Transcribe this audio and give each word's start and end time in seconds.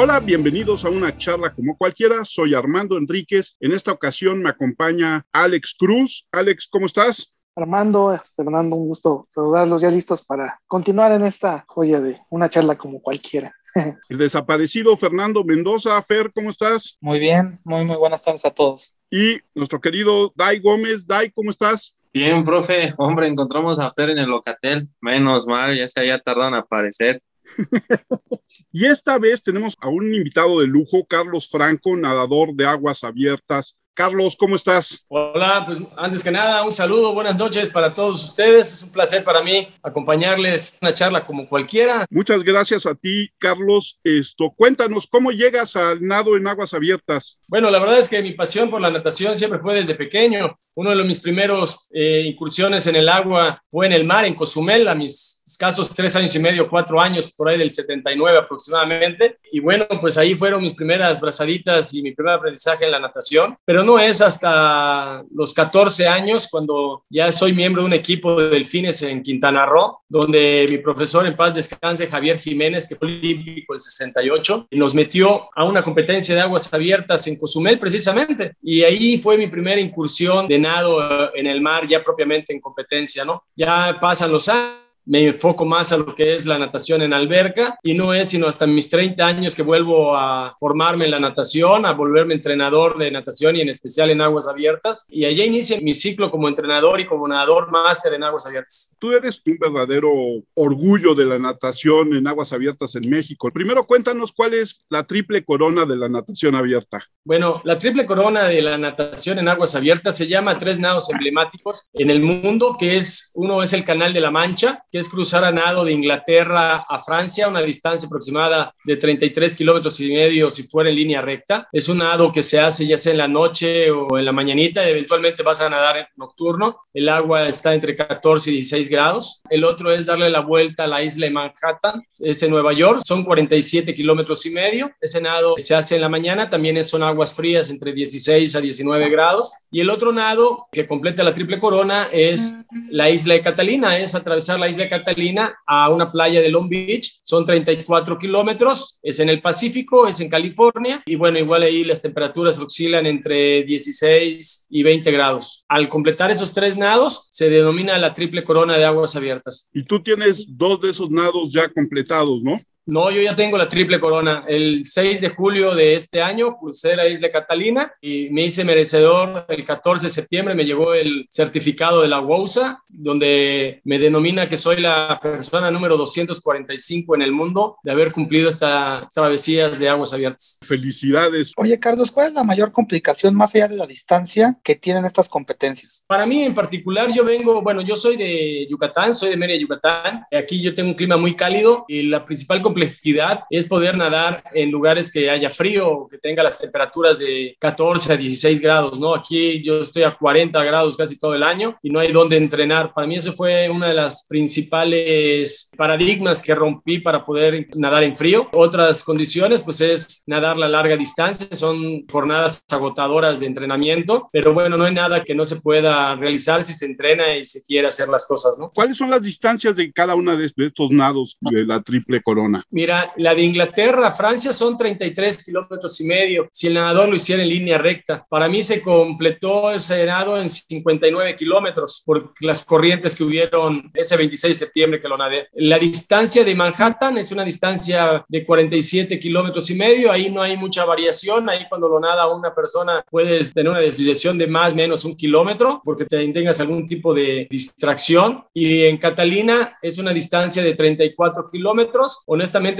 Hola, 0.00 0.20
bienvenidos 0.20 0.84
a 0.84 0.90
una 0.90 1.16
charla 1.16 1.52
como 1.52 1.76
cualquiera. 1.76 2.24
Soy 2.24 2.54
Armando 2.54 2.96
Enríquez. 2.96 3.56
En 3.58 3.72
esta 3.72 3.90
ocasión 3.90 4.40
me 4.40 4.48
acompaña 4.48 5.26
Alex 5.32 5.74
Cruz. 5.76 6.28
Alex, 6.30 6.68
¿cómo 6.70 6.86
estás? 6.86 7.36
Armando, 7.56 8.16
Fernando, 8.36 8.76
un 8.76 8.86
gusto 8.86 9.26
saludarlos 9.34 9.82
ya 9.82 9.90
listos 9.90 10.24
para 10.24 10.60
continuar 10.68 11.10
en 11.10 11.24
esta 11.24 11.64
joya 11.66 12.00
de 12.00 12.16
una 12.30 12.48
charla 12.48 12.78
como 12.78 13.02
cualquiera. 13.02 13.52
El 14.08 14.18
desaparecido 14.18 14.96
Fernando 14.96 15.42
Mendoza. 15.42 16.00
Fer, 16.02 16.30
¿cómo 16.32 16.50
estás? 16.50 16.96
Muy 17.00 17.18
bien, 17.18 17.58
muy, 17.64 17.84
muy 17.84 17.96
buenas 17.96 18.22
tardes 18.22 18.44
a 18.44 18.52
todos. 18.52 18.96
Y 19.10 19.40
nuestro 19.52 19.80
querido 19.80 20.32
Dai 20.36 20.60
Gómez. 20.60 21.08
Dai, 21.08 21.32
¿cómo 21.32 21.50
estás? 21.50 21.98
Bien, 22.12 22.44
profe. 22.44 22.94
Hombre, 22.98 23.26
encontramos 23.26 23.80
a 23.80 23.92
Fer 23.92 24.10
en 24.10 24.18
el 24.18 24.30
locatel. 24.30 24.88
Menos 25.00 25.48
mal, 25.48 25.76
ya 25.76 25.88
se 25.88 25.98
había 25.98 26.20
tardado 26.20 26.50
en 26.50 26.54
aparecer. 26.54 27.20
y 28.72 28.86
esta 28.86 29.18
vez 29.18 29.42
tenemos 29.42 29.76
a 29.80 29.88
un 29.88 30.14
invitado 30.14 30.60
de 30.60 30.66
lujo, 30.66 31.06
Carlos 31.06 31.48
Franco, 31.50 31.96
nadador 31.96 32.54
de 32.54 32.66
aguas 32.66 33.04
abiertas. 33.04 33.78
Carlos, 33.98 34.36
¿cómo 34.36 34.54
estás? 34.54 35.06
Hola, 35.08 35.64
pues 35.66 35.80
antes 35.96 36.22
que 36.22 36.30
nada, 36.30 36.62
un 36.62 36.70
saludo, 36.70 37.12
buenas 37.14 37.36
noches 37.36 37.68
para 37.68 37.92
todos 37.92 38.22
ustedes. 38.22 38.74
Es 38.74 38.82
un 38.84 38.90
placer 38.90 39.24
para 39.24 39.42
mí 39.42 39.66
acompañarles 39.82 40.78
una 40.80 40.94
charla 40.94 41.26
como 41.26 41.48
cualquiera. 41.48 42.06
Muchas 42.08 42.44
gracias 42.44 42.86
a 42.86 42.94
ti, 42.94 43.28
Carlos. 43.38 43.98
Esto, 44.04 44.54
cuéntanos 44.56 45.08
cómo 45.08 45.32
llegas 45.32 45.74
al 45.74 46.00
nado 46.00 46.36
en 46.36 46.46
aguas 46.46 46.74
abiertas. 46.74 47.40
Bueno, 47.48 47.72
la 47.72 47.80
verdad 47.80 47.98
es 47.98 48.08
que 48.08 48.22
mi 48.22 48.34
pasión 48.34 48.70
por 48.70 48.80
la 48.80 48.92
natación 48.92 49.34
siempre 49.34 49.58
fue 49.58 49.74
desde 49.74 49.96
pequeño. 49.96 50.56
Uno 50.78 50.94
de 50.94 51.02
mis 51.02 51.18
primeros 51.18 51.88
eh, 51.90 52.22
incursiones 52.24 52.86
en 52.86 52.94
el 52.94 53.08
agua 53.08 53.60
fue 53.68 53.86
en 53.86 53.92
el 53.92 54.04
mar, 54.04 54.24
en 54.24 54.34
Cozumel, 54.34 54.86
a 54.86 54.94
mis 54.94 55.42
escasos 55.44 55.92
tres 55.94 56.14
años 56.14 56.32
y 56.36 56.38
medio, 56.38 56.68
cuatro 56.68 57.00
años, 57.00 57.32
por 57.32 57.48
ahí 57.48 57.58
del 57.58 57.72
79 57.72 58.38
aproximadamente. 58.38 59.38
Y 59.50 59.58
bueno, 59.58 59.86
pues 60.00 60.16
ahí 60.16 60.36
fueron 60.36 60.62
mis 60.62 60.74
primeras 60.74 61.20
brazaditas 61.20 61.92
y 61.94 62.02
mi 62.02 62.12
primer 62.12 62.34
aprendizaje 62.34 62.84
en 62.84 62.92
la 62.92 63.00
natación. 63.00 63.56
Pero 63.64 63.82
no 63.82 63.98
es 63.98 64.20
hasta 64.20 65.24
los 65.34 65.52
14 65.52 66.06
años 66.06 66.46
cuando 66.48 67.02
ya 67.10 67.32
soy 67.32 67.54
miembro 67.54 67.82
de 67.82 67.86
un 67.86 67.94
equipo 67.94 68.40
de 68.40 68.50
delfines 68.50 69.02
en 69.02 69.22
Quintana 69.22 69.66
Roo, 69.66 69.98
donde 70.08 70.64
mi 70.70 70.78
profesor 70.78 71.26
en 71.26 71.34
paz 71.34 71.54
descanse, 71.54 72.06
Javier 72.06 72.38
Jiménez, 72.38 72.86
que 72.86 72.94
fue 72.94 73.08
olímpico 73.08 73.74
el 73.74 73.80
68, 73.80 74.68
nos 74.72 74.94
metió 74.94 75.48
a 75.56 75.64
una 75.64 75.82
competencia 75.82 76.36
de 76.36 76.42
aguas 76.42 76.72
abiertas 76.72 77.26
en 77.26 77.36
Cozumel 77.36 77.80
precisamente. 77.80 78.52
Y 78.62 78.84
ahí 78.84 79.18
fue 79.18 79.36
mi 79.36 79.48
primera 79.48 79.80
incursión 79.80 80.46
de 80.46 80.67
eh, 80.76 81.30
en 81.34 81.46
el 81.46 81.60
mar 81.60 81.86
ya 81.86 82.02
propiamente 82.02 82.52
en 82.52 82.60
competencia, 82.60 83.24
¿no? 83.24 83.44
Ya 83.54 83.98
pasan 84.00 84.32
los 84.32 84.48
años 84.48 84.87
me 85.08 85.26
enfoco 85.26 85.64
más 85.64 85.90
a 85.90 85.96
lo 85.96 86.14
que 86.14 86.34
es 86.34 86.44
la 86.44 86.58
natación 86.58 87.02
en 87.02 87.14
alberca 87.14 87.78
y 87.82 87.94
no 87.94 88.12
es 88.12 88.28
sino 88.28 88.46
hasta 88.46 88.66
mis 88.66 88.90
30 88.90 89.26
años 89.26 89.54
que 89.54 89.62
vuelvo 89.62 90.14
a 90.14 90.54
formarme 90.60 91.06
en 91.06 91.12
la 91.12 91.18
natación, 91.18 91.86
a 91.86 91.92
volverme 91.92 92.34
entrenador 92.34 92.98
de 92.98 93.10
natación 93.10 93.56
y 93.56 93.62
en 93.62 93.70
especial 93.70 94.10
en 94.10 94.20
aguas 94.20 94.46
abiertas. 94.48 95.06
Y 95.08 95.24
allá 95.24 95.44
inicia 95.44 95.80
mi 95.80 95.94
ciclo 95.94 96.30
como 96.30 96.46
entrenador 96.46 97.00
y 97.00 97.06
como 97.06 97.26
nadador 97.26 97.70
máster 97.70 98.12
en 98.14 98.22
aguas 98.22 98.46
abiertas. 98.46 98.96
Tú 99.00 99.12
eres 99.12 99.40
un 99.46 99.56
verdadero 99.58 100.10
orgullo 100.54 101.14
de 101.14 101.24
la 101.24 101.38
natación 101.38 102.14
en 102.14 102.26
aguas 102.28 102.52
abiertas 102.52 102.94
en 102.94 103.08
México. 103.08 103.50
Primero 103.50 103.84
cuéntanos 103.84 104.32
cuál 104.32 104.54
es 104.54 104.84
la 104.90 105.04
triple 105.04 105.42
corona 105.42 105.86
de 105.86 105.96
la 105.96 106.08
natación 106.08 106.54
abierta. 106.54 107.02
Bueno, 107.24 107.60
la 107.64 107.78
triple 107.78 108.04
corona 108.06 108.44
de 108.44 108.62
la 108.62 108.76
natación 108.76 109.38
en 109.38 109.48
aguas 109.48 109.74
abiertas 109.74 110.16
se 110.16 110.26
llama 110.26 110.58
tres 110.58 110.78
nados 110.78 111.10
emblemáticos 111.10 111.88
en 111.94 112.10
el 112.10 112.20
mundo, 112.20 112.76
que 112.78 112.96
es 112.96 113.32
uno 113.34 113.62
es 113.62 113.72
el 113.72 113.84
Canal 113.84 114.12
de 114.12 114.20
la 114.20 114.30
Mancha, 114.30 114.84
que 114.90 114.97
es 114.98 115.08
cruzar 115.08 115.44
a 115.44 115.52
nado 115.52 115.84
de 115.84 115.92
Inglaterra 115.92 116.84
a 116.88 116.98
Francia, 116.98 117.48
una 117.48 117.62
distancia 117.62 118.06
aproximada 118.06 118.74
de 118.84 118.96
33 118.96 119.54
kilómetros 119.54 120.00
y 120.00 120.12
medio 120.12 120.50
si 120.50 120.64
fuera 120.64 120.90
en 120.90 120.96
línea 120.96 121.20
recta. 121.20 121.68
Es 121.72 121.88
un 121.88 121.98
nado 121.98 122.32
que 122.32 122.42
se 122.42 122.60
hace 122.60 122.86
ya 122.86 122.96
sea 122.96 123.12
en 123.12 123.18
la 123.18 123.28
noche 123.28 123.90
o 123.90 124.18
en 124.18 124.24
la 124.24 124.32
mañanita, 124.32 124.88
eventualmente 124.88 125.42
vas 125.42 125.60
a 125.60 125.70
nadar 125.70 125.96
en 125.98 126.06
nocturno. 126.16 126.80
El 126.92 127.08
agua 127.08 127.48
está 127.48 127.74
entre 127.74 127.94
14 127.94 128.50
y 128.50 128.54
16 128.54 128.88
grados. 128.88 129.42
El 129.50 129.64
otro 129.64 129.92
es 129.92 130.06
darle 130.06 130.30
la 130.30 130.40
vuelta 130.40 130.84
a 130.84 130.86
la 130.86 131.02
isla 131.02 131.26
de 131.26 131.32
Manhattan, 131.32 132.02
es 132.20 132.42
en 132.42 132.50
Nueva 132.50 132.72
York, 132.72 133.02
son 133.04 133.24
47 133.24 133.94
kilómetros 133.94 134.44
y 134.46 134.50
medio. 134.50 134.90
Ese 135.00 135.20
nado 135.20 135.54
se 135.58 135.74
hace 135.74 135.94
en 135.96 136.00
la 136.00 136.08
mañana, 136.08 136.50
también 136.50 136.82
son 136.84 137.02
aguas 137.02 137.34
frías 137.34 137.70
entre 137.70 137.92
16 137.92 138.54
a 138.56 138.60
19 138.60 139.10
grados. 139.10 139.52
Y 139.70 139.80
el 139.80 139.90
otro 139.90 140.12
nado 140.12 140.66
que 140.72 140.86
completa 140.86 141.22
la 141.22 141.34
triple 141.34 141.58
corona 141.58 142.08
es 142.12 142.54
la 142.90 143.10
isla 143.10 143.34
de 143.34 143.42
Catalina, 143.42 143.98
es 143.98 144.14
atravesar 144.14 144.58
la 144.58 144.68
isla 144.68 144.87
Catalina 144.88 145.56
a 145.66 145.90
una 145.90 146.10
playa 146.10 146.40
de 146.40 146.50
Long 146.50 146.68
Beach. 146.68 147.20
Son 147.22 147.44
34 147.44 148.18
kilómetros, 148.18 148.98
es 149.02 149.20
en 149.20 149.28
el 149.28 149.40
Pacífico, 149.40 150.06
es 150.06 150.20
en 150.20 150.28
California. 150.28 151.02
Y 151.06 151.16
bueno, 151.16 151.38
igual 151.38 151.62
ahí 151.62 151.84
las 151.84 152.02
temperaturas 152.02 152.58
oscilan 152.58 153.06
entre 153.06 153.62
16 153.62 154.66
y 154.70 154.82
20 154.82 155.10
grados. 155.10 155.64
Al 155.68 155.88
completar 155.88 156.30
esos 156.30 156.52
tres 156.52 156.76
nados, 156.76 157.28
se 157.30 157.48
denomina 157.50 157.98
la 157.98 158.14
triple 158.14 158.44
corona 158.44 158.76
de 158.76 158.84
aguas 158.84 159.16
abiertas. 159.16 159.68
Y 159.72 159.82
tú 159.82 160.02
tienes 160.02 160.46
dos 160.48 160.80
de 160.80 160.90
esos 160.90 161.10
nados 161.10 161.52
ya 161.52 161.68
completados, 161.68 162.42
¿no? 162.42 162.58
No, 162.88 163.10
yo 163.10 163.20
ya 163.20 163.36
tengo 163.36 163.58
la 163.58 163.68
triple 163.68 164.00
corona. 164.00 164.46
El 164.48 164.82
6 164.82 165.20
de 165.20 165.28
julio 165.28 165.74
de 165.74 165.94
este 165.94 166.22
año 166.22 166.56
crucé 166.56 166.96
la 166.96 167.06
isla 167.06 167.30
Catalina 167.30 167.92
y 168.00 168.30
me 168.30 168.46
hice 168.46 168.64
merecedor. 168.64 169.44
El 169.46 169.62
14 169.62 170.06
de 170.06 170.10
septiembre 170.10 170.54
me 170.54 170.64
llegó 170.64 170.94
el 170.94 171.26
certificado 171.28 172.00
de 172.00 172.08
la 172.08 172.20
WOSA, 172.20 172.82
donde 172.88 173.82
me 173.84 173.98
denomina 173.98 174.48
que 174.48 174.56
soy 174.56 174.80
la 174.80 175.20
persona 175.22 175.70
número 175.70 175.98
245 175.98 177.14
en 177.14 177.20
el 177.20 177.30
mundo 177.30 177.76
de 177.82 177.92
haber 177.92 178.10
cumplido 178.10 178.48
estas 178.48 179.06
travesías 179.12 179.78
de 179.78 179.90
aguas 179.90 180.14
abiertas. 180.14 180.58
Felicidades. 180.62 181.52
Oye, 181.58 181.78
Carlos, 181.78 182.10
¿cuál 182.10 182.28
es 182.28 182.32
la 182.32 182.44
mayor 182.44 182.72
complicación 182.72 183.34
más 183.34 183.54
allá 183.54 183.68
de 183.68 183.76
la 183.76 183.86
distancia 183.86 184.58
que 184.64 184.76
tienen 184.76 185.04
estas 185.04 185.28
competencias? 185.28 186.06
Para 186.06 186.24
mí 186.24 186.42
en 186.42 186.54
particular, 186.54 187.12
yo 187.12 187.22
vengo, 187.22 187.60
bueno, 187.60 187.82
yo 187.82 187.96
soy 187.96 188.16
de 188.16 188.66
Yucatán, 188.70 189.14
soy 189.14 189.28
de 189.28 189.36
Mérida, 189.36 189.58
Yucatán. 189.58 190.22
Aquí 190.32 190.62
yo 190.62 190.72
tengo 190.72 190.88
un 190.88 190.96
clima 190.96 191.18
muy 191.18 191.36
cálido 191.36 191.84
y 191.86 192.04
la 192.04 192.24
principal 192.24 192.62
complicación 192.62 192.77
complejidad 192.78 193.40
es 193.50 193.66
poder 193.66 193.96
nadar 193.96 194.44
en 194.54 194.70
lugares 194.70 195.10
que 195.10 195.28
haya 195.28 195.50
frío, 195.50 196.06
que 196.10 196.18
tenga 196.18 196.42
las 196.42 196.58
temperaturas 196.58 197.18
de 197.18 197.56
14 197.58 198.12
a 198.12 198.16
16 198.16 198.60
grados, 198.60 199.00
¿no? 199.00 199.14
Aquí 199.14 199.62
yo 199.64 199.80
estoy 199.80 200.04
a 200.04 200.16
40 200.16 200.62
grados 200.62 200.96
casi 200.96 201.18
todo 201.18 201.34
el 201.34 201.42
año 201.42 201.76
y 201.82 201.90
no 201.90 201.98
hay 201.98 202.12
dónde 202.12 202.36
entrenar. 202.36 202.92
Para 202.94 203.06
mí 203.06 203.16
eso 203.16 203.32
fue 203.32 203.68
una 203.68 203.88
de 203.88 203.94
las 203.94 204.24
principales 204.28 205.70
paradigmas 205.76 206.40
que 206.40 206.54
rompí 206.54 206.98
para 206.98 207.24
poder 207.24 207.66
nadar 207.76 208.04
en 208.04 208.14
frío. 208.14 208.48
Otras 208.52 209.02
condiciones, 209.02 209.60
pues 209.60 209.80
es 209.80 210.22
nadar 210.26 210.56
la 210.56 210.68
larga 210.68 210.96
distancia, 210.96 211.48
son 211.52 212.06
jornadas 212.06 212.64
agotadoras 212.70 213.40
de 213.40 213.46
entrenamiento, 213.46 214.28
pero 214.32 214.54
bueno, 214.54 214.76
no 214.76 214.84
hay 214.84 214.94
nada 214.94 215.24
que 215.24 215.34
no 215.34 215.44
se 215.44 215.56
pueda 215.56 216.14
realizar 216.14 216.62
si 216.62 216.74
se 216.74 216.86
entrena 216.86 217.36
y 217.36 217.44
se 217.44 217.62
quiere 217.62 217.88
hacer 217.88 218.08
las 218.08 218.26
cosas, 218.26 218.56
¿no? 218.58 218.70
¿Cuáles 218.72 218.96
son 218.96 219.10
las 219.10 219.22
distancias 219.22 219.74
de 219.74 219.92
cada 219.92 220.14
una 220.14 220.36
de 220.36 220.46
estos 220.46 220.90
nados 220.90 221.36
de 221.40 221.64
la 221.64 221.82
triple 221.82 222.22
corona? 222.22 222.57
Mira, 222.70 223.12
la 223.16 223.34
de 223.34 223.42
Inglaterra 223.42 224.12
Francia 224.12 224.52
son 224.52 224.76
33 224.76 225.44
kilómetros 225.44 226.00
y 226.00 226.06
medio. 226.06 226.48
Si 226.52 226.66
el 226.66 226.74
nadador 226.74 227.08
lo 227.08 227.16
hiciera 227.16 227.42
en 227.42 227.48
línea 227.48 227.78
recta, 227.78 228.26
para 228.28 228.48
mí 228.48 228.62
se 228.62 228.82
completó 228.82 229.70
ese 229.70 230.04
nado 230.06 230.40
en 230.40 230.48
59 230.48 231.36
kilómetros 231.36 232.02
por 232.04 232.32
las 232.40 232.64
corrientes 232.64 233.16
que 233.16 233.24
hubieron 233.24 233.90
ese 233.94 234.16
26 234.16 234.58
de 234.58 234.66
septiembre 234.66 235.00
que 235.00 235.08
lo 235.08 235.16
nadé. 235.16 235.48
La 235.54 235.78
distancia 235.78 236.44
de 236.44 236.54
Manhattan 236.54 237.18
es 237.18 237.32
una 237.32 237.44
distancia 237.44 238.24
de 238.28 238.44
47 238.44 239.18
kilómetros 239.18 239.70
y 239.70 239.74
medio. 239.74 240.12
Ahí 240.12 240.30
no 240.30 240.42
hay 240.42 240.56
mucha 240.56 240.84
variación. 240.84 241.48
Ahí 241.48 241.66
cuando 241.68 241.88
lo 241.88 242.00
nada 242.00 242.26
una 242.28 242.54
persona 242.54 243.04
puedes 243.10 243.52
tener 243.52 243.70
una 243.70 243.80
desviación 243.80 244.38
de 244.38 244.46
más 244.46 244.72
o 244.72 244.76
menos 244.76 245.04
un 245.04 245.16
kilómetro 245.16 245.80
porque 245.84 246.04
tengas 246.04 246.60
algún 246.60 246.86
tipo 246.86 247.14
de 247.14 247.46
distracción. 247.50 248.44
Y 248.54 248.84
en 248.84 248.98
Catalina 248.98 249.78
es 249.82 249.98
una 249.98 250.12
distancia 250.12 250.62
de 250.62 250.74
34 250.74 251.50
kilómetros. 251.50 252.22